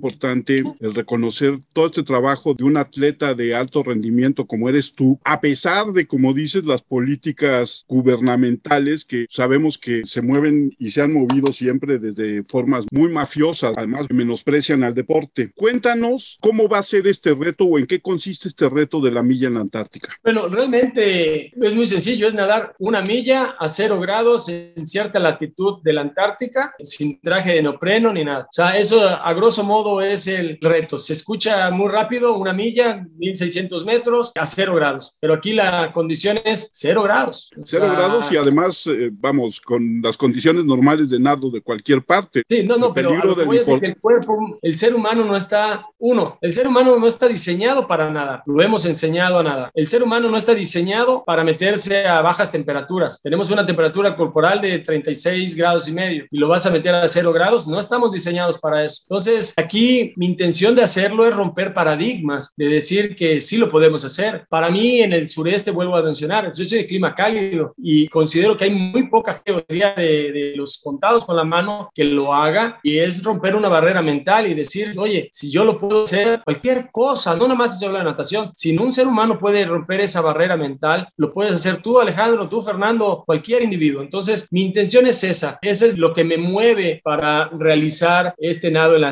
el 0.79 0.93
reconocer 0.93 1.59
todo 1.73 1.87
este 1.87 2.03
trabajo 2.03 2.53
de 2.53 2.63
un 2.63 2.77
atleta 2.77 3.33
de 3.33 3.55
alto 3.55 3.83
rendimiento 3.83 4.45
como 4.45 4.69
eres 4.69 4.93
tú, 4.93 5.19
a 5.23 5.41
pesar 5.41 5.87
de, 5.87 6.07
como 6.07 6.33
dices, 6.33 6.65
las 6.65 6.81
políticas 6.81 7.85
gubernamentales 7.87 9.05
que 9.05 9.25
sabemos 9.29 9.77
que 9.77 10.01
se 10.05 10.21
mueven 10.21 10.75
y 10.77 10.91
se 10.91 11.01
han 11.01 11.13
movido 11.13 11.53
siempre 11.53 11.99
desde 11.99 12.43
formas 12.43 12.85
muy 12.91 13.11
mafiosas, 13.11 13.77
además 13.77 14.07
menosprecian 14.09 14.83
al 14.83 14.93
deporte. 14.93 15.51
Cuéntanos 15.55 16.37
cómo 16.41 16.67
va 16.67 16.79
a 16.79 16.83
ser 16.83 17.07
este 17.07 17.33
reto 17.33 17.65
o 17.65 17.79
en 17.79 17.85
qué 17.85 18.01
consiste 18.01 18.47
este 18.47 18.69
reto 18.69 19.01
de 19.01 19.11
la 19.11 19.23
milla 19.23 19.47
en 19.47 19.55
la 19.55 19.61
Antártica. 19.61 20.13
Bueno, 20.23 20.47
realmente 20.47 21.51
es 21.59 21.75
muy 21.75 21.85
sencillo, 21.85 22.27
es 22.27 22.33
nadar 22.33 22.75
una 22.79 23.01
milla 23.01 23.55
a 23.59 23.67
cero 23.67 23.99
grados 23.99 24.49
en 24.49 24.85
cierta 24.85 25.19
latitud 25.19 25.81
de 25.83 25.93
la 25.93 26.01
Antártica, 26.01 26.73
sin 26.81 27.19
traje 27.21 27.55
de 27.55 27.63
neopreno 27.63 28.13
ni 28.13 28.23
nada. 28.23 28.43
O 28.43 28.53
sea, 28.53 28.77
eso 28.77 29.07
a 29.07 29.33
grosso 29.33 29.63
modo 29.63 29.80
es 30.01 30.27
el 30.27 30.57
reto. 30.61 30.97
Se 30.97 31.13
escucha 31.13 31.69
muy 31.71 31.89
rápido, 31.89 32.35
una 32.35 32.53
milla, 32.53 33.05
1600 33.17 33.85
metros, 33.85 34.31
a 34.35 34.45
cero 34.45 34.75
grados, 34.75 35.13
pero 35.19 35.33
aquí 35.33 35.53
la 35.53 35.91
condición 35.91 36.39
es 36.43 36.69
cero 36.73 37.03
grados. 37.03 37.49
Cero 37.65 37.89
grados 37.91 38.31
y 38.31 38.37
además, 38.37 38.85
eh, 38.87 39.09
vamos, 39.11 39.59
con 39.59 40.01
las 40.01 40.17
condiciones 40.17 40.65
normales 40.65 41.09
de 41.09 41.19
nado 41.19 41.49
de 41.49 41.61
cualquier 41.61 42.03
parte. 42.03 42.43
Sí, 42.47 42.63
no, 42.63 42.77
no, 42.77 42.93
pero 42.93 43.11
el 43.11 43.95
cuerpo, 43.97 44.59
el 44.61 44.75
ser 44.75 44.95
humano 44.95 45.25
no 45.25 45.35
está, 45.35 45.85
uno, 45.97 46.37
el 46.41 46.53
ser 46.53 46.67
humano 46.67 46.97
no 46.97 47.07
está 47.07 47.27
diseñado 47.27 47.87
para 47.87 48.11
nada, 48.11 48.43
lo 48.45 48.61
hemos 48.61 48.85
enseñado 48.85 49.39
a 49.39 49.43
nada. 49.43 49.71
El 49.73 49.87
ser 49.87 50.03
humano 50.03 50.29
no 50.29 50.37
está 50.37 50.53
diseñado 50.53 51.23
para 51.25 51.43
meterse 51.43 52.05
a 52.05 52.21
bajas 52.21 52.51
temperaturas. 52.51 53.21
Tenemos 53.21 53.49
una 53.49 53.65
temperatura 53.65 54.15
corporal 54.15 54.61
de 54.61 54.79
36 54.79 55.55
grados 55.55 55.87
y 55.87 55.93
medio 55.93 56.25
y 56.29 56.37
lo 56.37 56.47
vas 56.47 56.65
a 56.65 56.71
meter 56.71 56.93
a 56.93 57.07
cero 57.07 57.33
grados, 57.33 57.67
no 57.67 57.79
estamos 57.79 58.11
diseñados 58.11 58.59
para 58.59 58.83
eso. 58.83 59.03
Entonces, 59.09 59.53
aquí 59.57 59.70
mi 59.73 60.25
intención 60.25 60.75
de 60.75 60.83
hacerlo 60.83 61.25
es 61.25 61.35
romper 61.35 61.73
paradigmas, 61.73 62.53
de 62.55 62.67
decir 62.67 63.15
que 63.15 63.39
sí 63.39 63.57
lo 63.57 63.69
podemos 63.69 64.03
hacer. 64.03 64.45
Para 64.49 64.69
mí, 64.69 65.01
en 65.01 65.13
el 65.13 65.27
sureste, 65.27 65.71
vuelvo 65.71 65.95
a 65.95 66.03
mencionar, 66.03 66.51
yo 66.53 66.65
soy 66.65 66.79
de 66.79 66.87
clima 66.87 67.15
cálido 67.15 67.73
y 67.77 68.07
considero 68.07 68.57
que 68.57 68.65
hay 68.65 68.71
muy 68.71 69.07
poca 69.07 69.41
geografía 69.45 69.93
de, 69.95 70.31
de 70.31 70.53
los 70.55 70.81
contados 70.83 71.25
con 71.25 71.35
la 71.35 71.43
mano 71.43 71.89
que 71.93 72.03
lo 72.03 72.33
haga 72.33 72.79
y 72.83 72.97
es 72.97 73.23
romper 73.23 73.55
una 73.55 73.69
barrera 73.69 74.01
mental 74.01 74.47
y 74.47 74.53
decir, 74.53 74.91
oye, 74.97 75.29
si 75.31 75.51
yo 75.51 75.63
lo 75.63 75.79
puedo 75.79 76.03
hacer, 76.03 76.41
cualquier 76.43 76.89
cosa, 76.91 77.35
no 77.35 77.43
nada 77.43 77.55
más 77.55 77.79
se 77.79 77.85
habla 77.85 77.99
de 77.99 78.05
natación, 78.05 78.51
si 78.55 78.75
un 78.77 78.91
ser 78.91 79.07
humano 79.07 79.39
puede 79.39 79.65
romper 79.65 80.01
esa 80.01 80.21
barrera 80.21 80.57
mental, 80.57 81.07
lo 81.17 81.33
puedes 81.33 81.53
hacer 81.53 81.81
tú, 81.81 81.99
Alejandro, 81.99 82.49
tú, 82.49 82.61
Fernando, 82.61 83.23
cualquier 83.25 83.61
individuo. 83.61 84.01
Entonces, 84.01 84.47
mi 84.51 84.63
intención 84.63 85.05
es 85.07 85.23
esa, 85.23 85.59
eso 85.61 85.85
es 85.85 85.97
lo 85.97 86.13
que 86.13 86.23
me 86.23 86.37
mueve 86.37 87.01
para 87.03 87.49
realizar 87.49 88.33
este 88.37 88.71
nado 88.71 88.95
en 88.95 89.01
la 89.01 89.09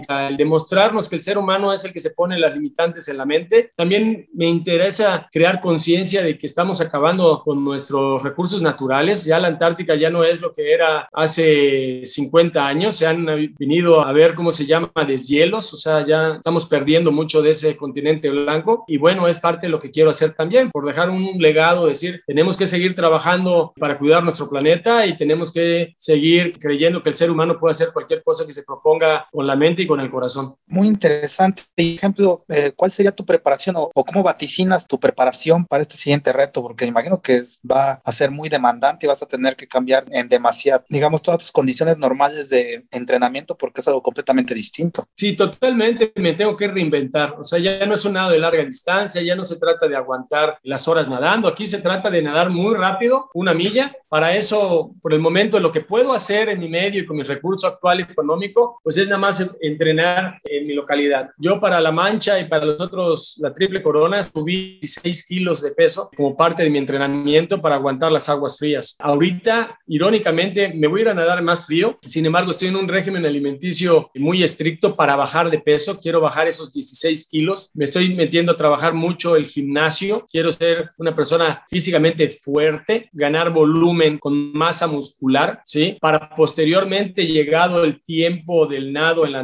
Antártica, 0.00 0.28
el 0.28 0.36
demostrarnos 0.36 1.08
que 1.08 1.16
el 1.16 1.22
ser 1.22 1.38
humano 1.38 1.72
es 1.72 1.84
el 1.84 1.92
que 1.92 2.00
se 2.00 2.10
pone 2.10 2.38
las 2.38 2.54
limitantes 2.54 3.08
en 3.08 3.18
la 3.18 3.24
mente. 3.24 3.72
También 3.76 4.28
me 4.32 4.46
interesa 4.46 5.28
crear 5.30 5.60
conciencia 5.60 6.22
de 6.22 6.38
que 6.38 6.46
estamos 6.46 6.80
acabando 6.80 7.42
con 7.44 7.64
nuestros 7.64 8.22
recursos 8.22 8.62
naturales. 8.62 9.24
Ya 9.24 9.38
la 9.38 9.48
Antártica 9.48 9.94
ya 9.94 10.10
no 10.10 10.24
es 10.24 10.40
lo 10.40 10.52
que 10.52 10.72
era 10.72 11.08
hace 11.12 12.02
50 12.04 12.66
años, 12.66 12.94
se 12.94 13.06
han 13.06 13.26
venido 13.58 14.04
a 14.04 14.12
ver 14.12 14.34
cómo 14.34 14.50
se 14.50 14.66
llama 14.66 14.90
deshielos, 15.06 15.72
o 15.72 15.76
sea, 15.76 16.06
ya 16.06 16.36
estamos 16.36 16.66
perdiendo 16.66 17.12
mucho 17.12 17.42
de 17.42 17.50
ese 17.50 17.76
continente 17.76 18.30
blanco 18.30 18.84
y 18.86 18.96
bueno, 18.96 19.28
es 19.28 19.38
parte 19.38 19.66
de 19.66 19.70
lo 19.70 19.78
que 19.78 19.90
quiero 19.90 20.10
hacer 20.10 20.32
también, 20.32 20.70
por 20.70 20.86
dejar 20.86 21.10
un 21.10 21.38
legado, 21.38 21.86
decir, 21.86 22.22
tenemos 22.26 22.56
que 22.56 22.66
seguir 22.66 22.94
trabajando 22.94 23.72
para 23.78 23.98
cuidar 23.98 24.22
nuestro 24.22 24.48
planeta 24.48 25.06
y 25.06 25.16
tenemos 25.16 25.52
que 25.52 25.92
seguir 25.96 26.52
creyendo 26.58 27.02
que 27.02 27.10
el 27.10 27.14
ser 27.14 27.30
humano 27.30 27.58
puede 27.58 27.72
hacer 27.72 27.90
cualquier 27.92 28.22
cosa 28.22 28.46
que 28.46 28.52
se 28.52 28.62
proponga 28.62 29.26
con 29.32 29.46
la 29.46 29.56
mente 29.56 29.82
y 29.82 29.86
con 29.90 30.00
el 30.00 30.10
corazón. 30.10 30.54
Muy 30.66 30.86
interesante. 30.86 31.64
Por 31.74 31.84
ejemplo, 31.84 32.44
eh, 32.48 32.72
¿cuál 32.76 32.92
sería 32.92 33.10
tu 33.10 33.26
preparación 33.26 33.74
o, 33.76 33.90
o, 33.92 34.04
cómo 34.04 34.22
vaticinas 34.22 34.86
tu 34.86 35.00
preparación 35.00 35.64
para 35.64 35.82
este 35.82 35.96
siguiente 35.96 36.32
reto? 36.32 36.62
Porque 36.62 36.86
imagino 36.86 37.20
que 37.20 37.34
es, 37.34 37.60
va 37.68 38.00
a 38.04 38.12
ser 38.12 38.30
muy 38.30 38.48
demandante 38.48 39.04
y 39.04 39.08
vas 39.08 39.22
a 39.22 39.26
tener 39.26 39.56
que 39.56 39.66
cambiar 39.66 40.04
en 40.12 40.28
demasiado, 40.28 40.84
digamos, 40.88 41.22
todas 41.22 41.40
tus 41.40 41.50
condiciones 41.50 41.98
normales 41.98 42.50
de 42.50 42.86
entrenamiento 42.92 43.56
porque 43.58 43.80
es 43.80 43.88
algo 43.88 44.00
completamente 44.00 44.54
distinto. 44.54 45.04
Sí, 45.16 45.34
totalmente 45.34 46.12
me 46.14 46.34
tengo 46.34 46.56
que 46.56 46.68
reinventar. 46.68 47.34
O 47.38 47.42
sea, 47.42 47.58
ya 47.58 47.84
no 47.84 47.94
es 47.94 48.04
un 48.04 48.12
nado 48.12 48.30
de 48.30 48.38
larga 48.38 48.64
distancia, 48.64 49.20
ya 49.22 49.34
no 49.34 49.42
se 49.42 49.56
trata 49.56 49.88
de 49.88 49.96
aguantar 49.96 50.58
las 50.62 50.86
horas 50.86 51.08
nadando, 51.08 51.48
aquí 51.48 51.66
se 51.66 51.78
trata 51.78 52.10
de 52.10 52.22
nadar 52.22 52.50
muy 52.50 52.76
rápido, 52.76 53.28
una 53.34 53.54
milla. 53.54 53.92
Para 54.08 54.36
eso, 54.36 54.92
por 55.02 55.12
el 55.12 55.20
momento, 55.20 55.58
lo 55.58 55.72
que 55.72 55.80
puedo 55.80 56.12
hacer 56.12 56.48
en 56.48 56.60
mi 56.60 56.68
medio 56.68 57.02
y 57.02 57.06
con 57.06 57.16
mi 57.16 57.22
recurso 57.22 57.66
actual 57.66 58.00
económico, 58.00 58.80
pues 58.82 58.96
es 58.98 59.06
nada 59.06 59.18
más 59.18 59.40
entrenar 59.80 60.38
en 60.44 60.66
mi 60.66 60.74
localidad. 60.74 61.30
Yo 61.38 61.58
para 61.58 61.80
La 61.80 61.90
Mancha 61.90 62.38
y 62.38 62.46
para 62.46 62.66
los 62.66 62.80
otros, 62.82 63.36
la 63.38 63.54
Triple 63.54 63.82
Corona, 63.82 64.22
subí 64.22 64.78
16 64.80 65.26
kilos 65.26 65.62
de 65.62 65.70
peso 65.70 66.10
como 66.14 66.36
parte 66.36 66.62
de 66.62 66.70
mi 66.70 66.78
entrenamiento 66.78 67.62
para 67.62 67.76
aguantar 67.76 68.12
las 68.12 68.28
aguas 68.28 68.58
frías. 68.58 68.94
Ahorita, 68.98 69.78
irónicamente, 69.86 70.74
me 70.74 70.86
voy 70.86 71.00
a 71.00 71.02
ir 71.04 71.08
a 71.08 71.14
nadar 71.14 71.40
más 71.42 71.64
frío, 71.64 71.98
sin 72.02 72.26
embargo, 72.26 72.50
estoy 72.50 72.68
en 72.68 72.76
un 72.76 72.88
régimen 72.88 73.24
alimenticio 73.24 74.10
muy 74.16 74.42
estricto 74.42 74.94
para 74.94 75.16
bajar 75.16 75.50
de 75.50 75.58
peso, 75.58 75.98
quiero 75.98 76.20
bajar 76.20 76.46
esos 76.46 76.74
16 76.74 77.28
kilos, 77.30 77.70
me 77.72 77.86
estoy 77.86 78.14
metiendo 78.14 78.52
a 78.52 78.56
trabajar 78.56 78.92
mucho 78.92 79.34
el 79.34 79.46
gimnasio, 79.46 80.26
quiero 80.30 80.52
ser 80.52 80.90
una 80.98 81.16
persona 81.16 81.64
físicamente 81.70 82.28
fuerte, 82.30 83.08
ganar 83.12 83.50
volumen 83.50 84.18
con 84.18 84.52
masa 84.52 84.86
muscular, 84.86 85.62
¿sí? 85.64 85.96
Para 86.02 86.28
posteriormente, 86.36 87.26
llegado 87.26 87.82
el 87.82 88.02
tiempo 88.02 88.66
del 88.66 88.92
nado 88.92 89.24
en 89.24 89.32
la 89.32 89.40